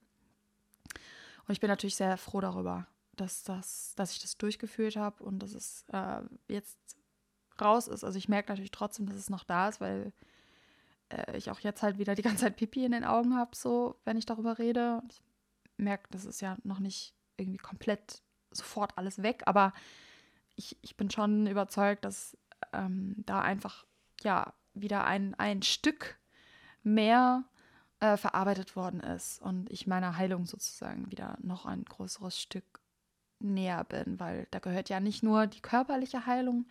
Und 1.47 1.51
ich 1.51 1.59
bin 1.59 1.69
natürlich 1.69 1.95
sehr 1.95 2.17
froh 2.17 2.41
darüber, 2.41 2.87
dass, 3.15 3.43
das, 3.43 3.93
dass 3.95 4.13
ich 4.13 4.21
das 4.21 4.37
durchgeführt 4.37 4.95
habe 4.95 5.23
und 5.23 5.39
dass 5.39 5.53
es 5.53 5.85
äh, 5.91 6.21
jetzt 6.47 6.77
raus 7.61 7.87
ist. 7.87 8.03
Also 8.03 8.17
ich 8.17 8.29
merke 8.29 8.51
natürlich 8.51 8.71
trotzdem, 8.71 9.05
dass 9.05 9.15
es 9.15 9.29
noch 9.29 9.43
da 9.43 9.69
ist, 9.69 9.79
weil 9.79 10.11
äh, 11.09 11.37
ich 11.37 11.49
auch 11.51 11.59
jetzt 11.59 11.83
halt 11.83 11.97
wieder 11.97 12.15
die 12.15 12.21
ganze 12.21 12.45
Zeit 12.45 12.57
Pipi 12.57 12.85
in 12.85 12.91
den 12.91 13.05
Augen 13.05 13.35
habe, 13.35 13.55
so 13.55 13.95
wenn 14.05 14.17
ich 14.17 14.25
darüber 14.25 14.57
rede. 14.57 15.01
Ich 15.09 15.21
merke, 15.77 16.07
das 16.11 16.25
ist 16.25 16.41
ja 16.41 16.57
noch 16.63 16.79
nicht 16.79 17.13
irgendwie 17.37 17.57
komplett 17.57 18.21
sofort 18.51 18.97
alles 18.97 19.21
weg, 19.21 19.43
aber 19.45 19.73
ich, 20.55 20.77
ich 20.81 20.95
bin 20.95 21.11
schon 21.11 21.47
überzeugt, 21.47 22.05
dass 22.05 22.37
ähm, 22.73 23.15
da 23.25 23.41
einfach 23.41 23.85
ja 24.21 24.53
wieder 24.73 25.05
ein, 25.05 25.35
ein 25.35 25.61
Stück 25.61 26.17
mehr 26.83 27.43
äh, 27.99 28.17
verarbeitet 28.17 28.75
worden 28.75 28.99
ist 28.99 29.41
und 29.41 29.71
ich 29.71 29.87
meiner 29.87 30.17
Heilung 30.17 30.45
sozusagen 30.45 31.11
wieder 31.11 31.37
noch 31.41 31.65
ein 31.65 31.85
größeres 31.85 32.39
Stück 32.39 32.79
näher 33.39 33.83
bin, 33.83 34.19
weil 34.19 34.47
da 34.51 34.59
gehört 34.59 34.89
ja 34.89 34.99
nicht 34.99 35.23
nur 35.23 35.47
die 35.47 35.61
körperliche 35.61 36.25
Heilung 36.25 36.65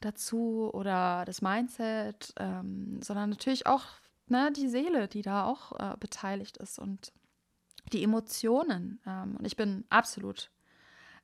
dazu 0.00 0.70
oder 0.72 1.24
das 1.24 1.42
Mindset, 1.42 2.32
ähm, 2.38 3.00
sondern 3.02 3.30
natürlich 3.30 3.66
auch 3.66 3.84
ne, 4.26 4.50
die 4.52 4.68
Seele, 4.68 5.08
die 5.08 5.22
da 5.22 5.44
auch 5.44 5.78
äh, 5.78 5.96
beteiligt 5.98 6.56
ist 6.56 6.78
und 6.78 7.12
die 7.92 8.02
Emotionen. 8.02 9.00
Ähm, 9.06 9.36
und 9.36 9.46
ich 9.46 9.56
bin 9.56 9.84
absolut 9.90 10.50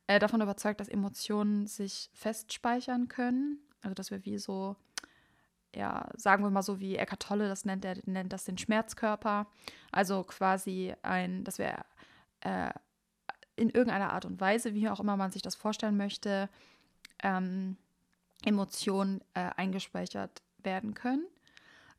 äh, 0.06 0.18
davon 0.18 0.40
überzeugt, 0.40 0.80
dass 0.80 0.88
Emotionen 0.88 1.66
sich 1.66 2.10
festspeichern 2.12 3.08
können. 3.08 3.60
Also 3.82 3.94
dass 3.94 4.10
wir 4.10 4.24
wie 4.24 4.38
so, 4.38 4.76
ja, 5.76 6.08
sagen 6.16 6.42
wir 6.42 6.50
mal 6.50 6.62
so, 6.62 6.80
wie 6.80 6.96
Eckhart 6.96 7.22
Tolle 7.22 7.48
das 7.48 7.64
nennt, 7.64 7.84
er 7.84 7.96
nennt 8.06 8.32
das 8.32 8.44
den 8.44 8.58
Schmerzkörper. 8.58 9.46
Also 9.92 10.24
quasi 10.24 10.94
ein, 11.02 11.44
dass 11.44 11.58
wir 11.58 11.84
äh, 12.40 12.70
in 13.56 13.70
irgendeiner 13.70 14.12
Art 14.12 14.24
und 14.24 14.40
Weise, 14.40 14.74
wie 14.74 14.88
auch 14.88 15.00
immer 15.00 15.16
man 15.16 15.30
sich 15.30 15.42
das 15.42 15.54
vorstellen 15.54 15.96
möchte, 15.96 16.48
ähm, 17.22 17.76
Emotionen 18.44 19.20
äh, 19.34 19.50
eingespeichert 19.56 20.42
werden 20.58 20.94
können. 20.94 21.26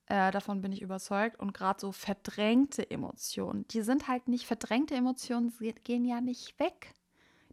Äh, 0.05 0.31
davon 0.31 0.61
bin 0.61 0.71
ich 0.71 0.81
überzeugt. 0.81 1.39
Und 1.39 1.53
gerade 1.53 1.79
so 1.79 1.91
verdrängte 1.91 2.89
Emotionen, 2.89 3.67
die 3.69 3.81
sind 3.81 4.07
halt 4.07 4.27
nicht, 4.27 4.45
verdrängte 4.45 4.95
Emotionen 4.95 5.53
gehen 5.83 6.05
ja 6.05 6.21
nicht 6.21 6.59
weg 6.59 6.93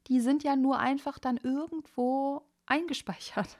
die 0.09 0.21
sind 0.21 0.45
ja 0.45 0.57
nur 0.57 0.79
einfach 0.79 1.19
dann 1.19 1.37
irgendwo 1.37 2.43
eingespeichert. 2.67 3.59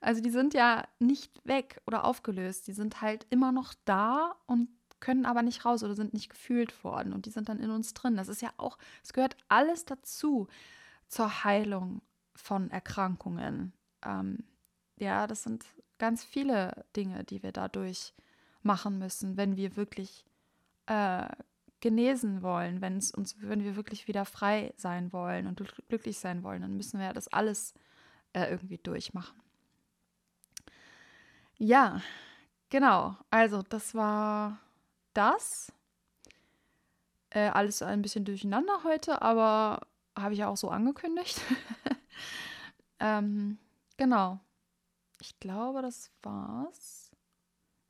Also 0.00 0.20
die 0.20 0.30
sind 0.30 0.54
ja 0.54 0.86
nicht 0.98 1.40
weg 1.44 1.80
oder 1.86 2.04
aufgelöst, 2.04 2.66
die 2.66 2.72
sind 2.72 3.00
halt 3.00 3.26
immer 3.30 3.52
noch 3.52 3.74
da 3.84 4.36
und 4.46 4.68
können 5.00 5.26
aber 5.26 5.42
nicht 5.42 5.64
raus 5.64 5.82
oder 5.82 5.94
sind 5.94 6.14
nicht 6.14 6.30
gefühlt 6.30 6.82
worden 6.82 7.12
und 7.12 7.26
die 7.26 7.30
sind 7.30 7.48
dann 7.48 7.60
in 7.60 7.70
uns 7.70 7.92
drin. 7.92 8.16
Das 8.16 8.28
ist 8.28 8.42
ja 8.42 8.50
auch, 8.56 8.78
es 9.02 9.12
gehört 9.12 9.36
alles 9.48 9.84
dazu 9.84 10.48
zur 11.08 11.44
Heilung 11.44 12.00
von 12.34 12.70
Erkrankungen. 12.70 13.72
Ähm, 14.02 14.44
ja, 14.96 15.26
das 15.26 15.42
sind 15.42 15.64
ganz 15.98 16.24
viele 16.24 16.84
Dinge, 16.96 17.24
die 17.24 17.42
wir 17.42 17.52
dadurch 17.52 18.14
machen 18.62 18.98
müssen, 18.98 19.36
wenn 19.36 19.56
wir 19.56 19.76
wirklich 19.76 20.24
äh, 20.86 21.28
genesen 21.80 22.42
wollen, 22.42 22.80
wenn 22.80 22.96
es 22.96 23.10
uns, 23.10 23.36
wenn 23.40 23.62
wir 23.62 23.76
wirklich 23.76 24.08
wieder 24.08 24.24
frei 24.24 24.72
sein 24.76 25.12
wollen 25.12 25.46
und 25.46 25.62
glücklich 25.88 26.18
sein 26.18 26.42
wollen, 26.42 26.62
dann 26.62 26.76
müssen 26.76 26.98
wir 26.98 27.12
das 27.12 27.28
alles 27.28 27.74
äh, 28.32 28.50
irgendwie 28.50 28.78
durchmachen. 28.78 29.43
Ja, 31.58 32.00
genau. 32.68 33.16
Also 33.30 33.62
das 33.62 33.94
war 33.94 34.58
das. 35.12 35.72
Äh, 37.30 37.48
alles 37.48 37.82
ein 37.82 38.02
bisschen 38.02 38.24
durcheinander 38.24 38.84
heute, 38.84 39.20
aber 39.22 39.86
habe 40.16 40.34
ich 40.34 40.40
ja 40.40 40.48
auch 40.48 40.56
so 40.56 40.70
angekündigt. 40.70 41.40
ähm, 43.00 43.58
genau. 43.96 44.38
Ich 45.20 45.38
glaube, 45.40 45.82
das 45.82 46.10
war's, 46.22 47.10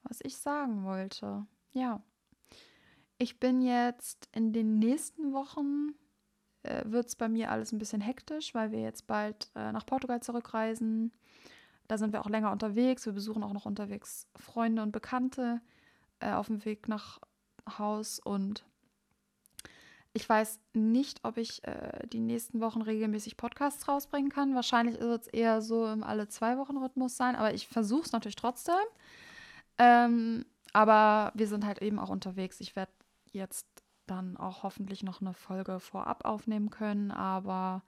was 0.03 0.21
ich 0.23 0.37
sagen 0.37 0.85
wollte. 0.85 1.47
Ja. 1.73 2.01
Ich 3.19 3.39
bin 3.39 3.61
jetzt 3.61 4.29
in 4.33 4.53
den 4.53 4.79
nächsten 4.79 5.33
Wochen, 5.33 5.95
äh, 6.63 6.83
wird 6.87 7.07
es 7.07 7.17
bei 7.17 7.29
mir 7.29 7.51
alles 7.51 7.73
ein 7.73 7.79
bisschen 7.79 8.01
hektisch, 8.01 8.55
weil 8.55 8.73
wir 8.73 8.81
jetzt 8.81 9.07
bald 9.07 9.51
äh, 9.55 9.73
nach 9.73 9.87
Portugal 9.87 10.21
zurückreisen. 10.21 11.13
Da 11.89 11.99
sind 11.99 12.13
wir 12.13 12.21
auch 12.23 12.31
länger 12.31 12.53
unterwegs. 12.53 13.07
Wir 13.07 13.13
besuchen 13.13 13.43
auch 13.43 13.53
noch 13.53 13.67
unterwegs 13.67 14.27
Freunde 14.37 14.83
und 14.83 14.93
Bekannte 14.93 15.61
äh, 16.21 16.33
auf 16.33 16.47
dem 16.47 16.65
Weg 16.65 16.89
nach 16.89 17.21
Haus. 17.79 18.19
Und 18.19 18.65
ich 20.13 20.29
weiß 20.29 20.61
nicht, 20.73 21.21
ob 21.25 21.37
ich 21.37 21.65
äh, 21.65 22.07
die 22.07 22.21
nächsten 22.21 22.61
Wochen 22.61 22.83
regelmäßig 22.83 23.37
Podcasts 23.37 23.89
rausbringen 23.89 24.31
kann. 24.31 24.55
Wahrscheinlich 24.55 25.01
wird 25.01 25.23
es 25.23 25.29
eher 25.29 25.61
so 25.61 25.87
im 25.87 26.03
alle 26.03 26.29
zwei 26.29 26.57
Wochen 26.57 26.77
Rhythmus 26.77 27.17
sein, 27.17 27.37
aber 27.37 27.53
ich 27.53 27.69
versuche 27.69 28.05
es 28.07 28.13
natürlich 28.13 28.37
trotzdem. 28.37 28.75
Ähm, 29.79 30.47
aber 30.73 31.33
wir 31.35 31.49
sind 31.49 31.67
halt 31.67 31.83
eben 31.83 31.99
auch 31.99 32.11
unterwegs. 32.11 32.61
Ich 32.61 32.77
werde 32.77 32.93
jetzt 33.33 33.67
dann 34.07 34.37
auch 34.37 34.63
hoffentlich 34.63 35.03
noch 35.03 35.21
eine 35.21 35.35
Folge 35.35 35.81
vorab 35.81 36.25
aufnehmen 36.25 36.71
können, 36.71 37.11
aber 37.11 37.83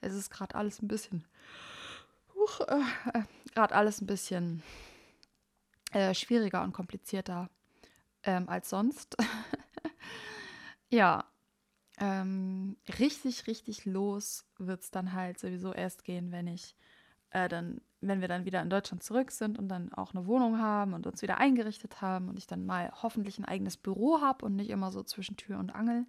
es 0.00 0.14
ist 0.14 0.30
gerade 0.30 0.54
alles 0.54 0.82
ein 0.82 0.88
bisschen, 0.88 1.26
äh, 2.68 3.18
äh, 3.18 3.22
gerade 3.52 3.74
alles 3.74 4.00
ein 4.00 4.06
bisschen 4.06 4.62
äh, 5.92 6.14
schwieriger 6.14 6.62
und 6.62 6.72
komplizierter 6.72 7.50
ähm, 8.22 8.48
als 8.48 8.70
sonst. 8.70 9.16
ja, 10.88 11.24
ähm, 11.98 12.76
richtig, 12.98 13.46
richtig 13.46 13.84
los 13.84 14.44
wird 14.58 14.82
es 14.82 14.90
dann 14.90 15.12
halt 15.12 15.38
sowieso 15.38 15.72
erst 15.72 16.04
gehen, 16.04 16.32
wenn 16.32 16.46
ich 16.46 16.74
äh, 17.30 17.48
dann, 17.48 17.80
wenn 18.00 18.20
wir 18.20 18.28
dann 18.28 18.44
wieder 18.44 18.62
in 18.62 18.70
Deutschland 18.70 19.02
zurück 19.02 19.30
sind 19.30 19.58
und 19.58 19.68
dann 19.68 19.92
auch 19.92 20.14
eine 20.14 20.26
Wohnung 20.26 20.58
haben 20.58 20.94
und 20.94 21.06
uns 21.06 21.22
wieder 21.22 21.38
eingerichtet 21.38 22.00
haben 22.00 22.28
und 22.28 22.38
ich 22.38 22.46
dann 22.46 22.66
mal 22.66 22.92
hoffentlich 23.02 23.38
ein 23.38 23.44
eigenes 23.44 23.76
Büro 23.76 24.20
habe 24.20 24.44
und 24.44 24.56
nicht 24.56 24.70
immer 24.70 24.90
so 24.90 25.02
zwischen 25.02 25.36
Tür 25.36 25.58
und 25.58 25.74
Angel 25.74 26.06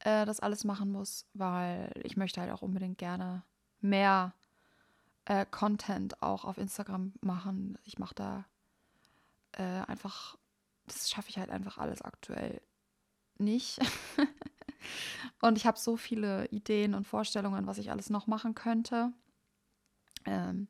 äh, 0.00 0.26
das 0.26 0.40
alles 0.40 0.64
machen 0.64 0.90
muss, 0.90 1.26
weil 1.34 1.90
ich 2.02 2.16
möchte 2.16 2.40
halt 2.40 2.50
auch 2.50 2.62
unbedingt 2.62 2.98
gerne 2.98 3.42
mehr 3.80 4.34
äh, 5.30 5.46
Content 5.48 6.20
auch 6.24 6.44
auf 6.44 6.58
Instagram 6.58 7.12
machen. 7.20 7.78
Ich 7.84 8.00
mache 8.00 8.16
da 8.16 8.44
äh, 9.52 9.84
einfach, 9.86 10.36
das 10.86 11.08
schaffe 11.08 11.28
ich 11.28 11.38
halt 11.38 11.50
einfach 11.50 11.78
alles 11.78 12.02
aktuell 12.02 12.60
nicht. 13.38 13.78
und 15.40 15.56
ich 15.56 15.66
habe 15.66 15.78
so 15.78 15.96
viele 15.96 16.46
Ideen 16.46 16.94
und 16.94 17.06
Vorstellungen, 17.06 17.68
was 17.68 17.78
ich 17.78 17.92
alles 17.92 18.10
noch 18.10 18.26
machen 18.26 18.56
könnte. 18.56 19.12
Ähm, 20.26 20.66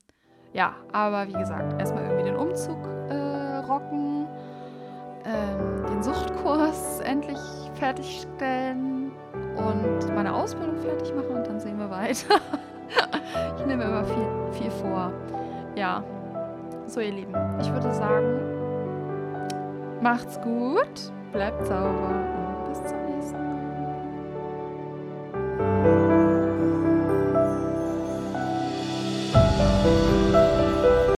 ja, 0.53 0.77
aber 0.93 1.27
wie 1.29 1.39
gesagt, 1.39 1.81
erstmal 1.81 2.05
irgendwie 2.05 2.25
den 2.25 2.37
Umzug 2.37 2.85
äh, 3.09 3.57
rocken, 3.65 4.29
ähm, 5.25 5.87
den 5.87 6.03
Suchtkurs 6.03 7.01
endlich 7.01 7.39
fertigstellen 7.77 9.11
und 9.57 10.15
meine 10.15 10.35
Ausbildung 10.35 10.77
fertig 10.83 11.15
machen 11.15 11.37
und 11.37 11.47
dann 11.47 11.61
sehen 11.61 11.79
wir 11.79 11.89
weiter. 11.89 12.41
ich 13.59 13.67
nehme 13.67 13.85
immer 13.85 14.05
viel, 14.05 14.27
viel 14.53 14.71
vor. 14.71 15.13
Ja, 15.77 16.03
so 16.87 17.01
ihr 17.01 17.13
Lieben, 17.13 17.35
ich 17.61 17.73
würde 17.73 17.93
sagen, 17.95 18.41
macht's 20.01 20.41
gut, 20.41 21.13
bleibt 21.33 21.67
sauber 21.67 22.31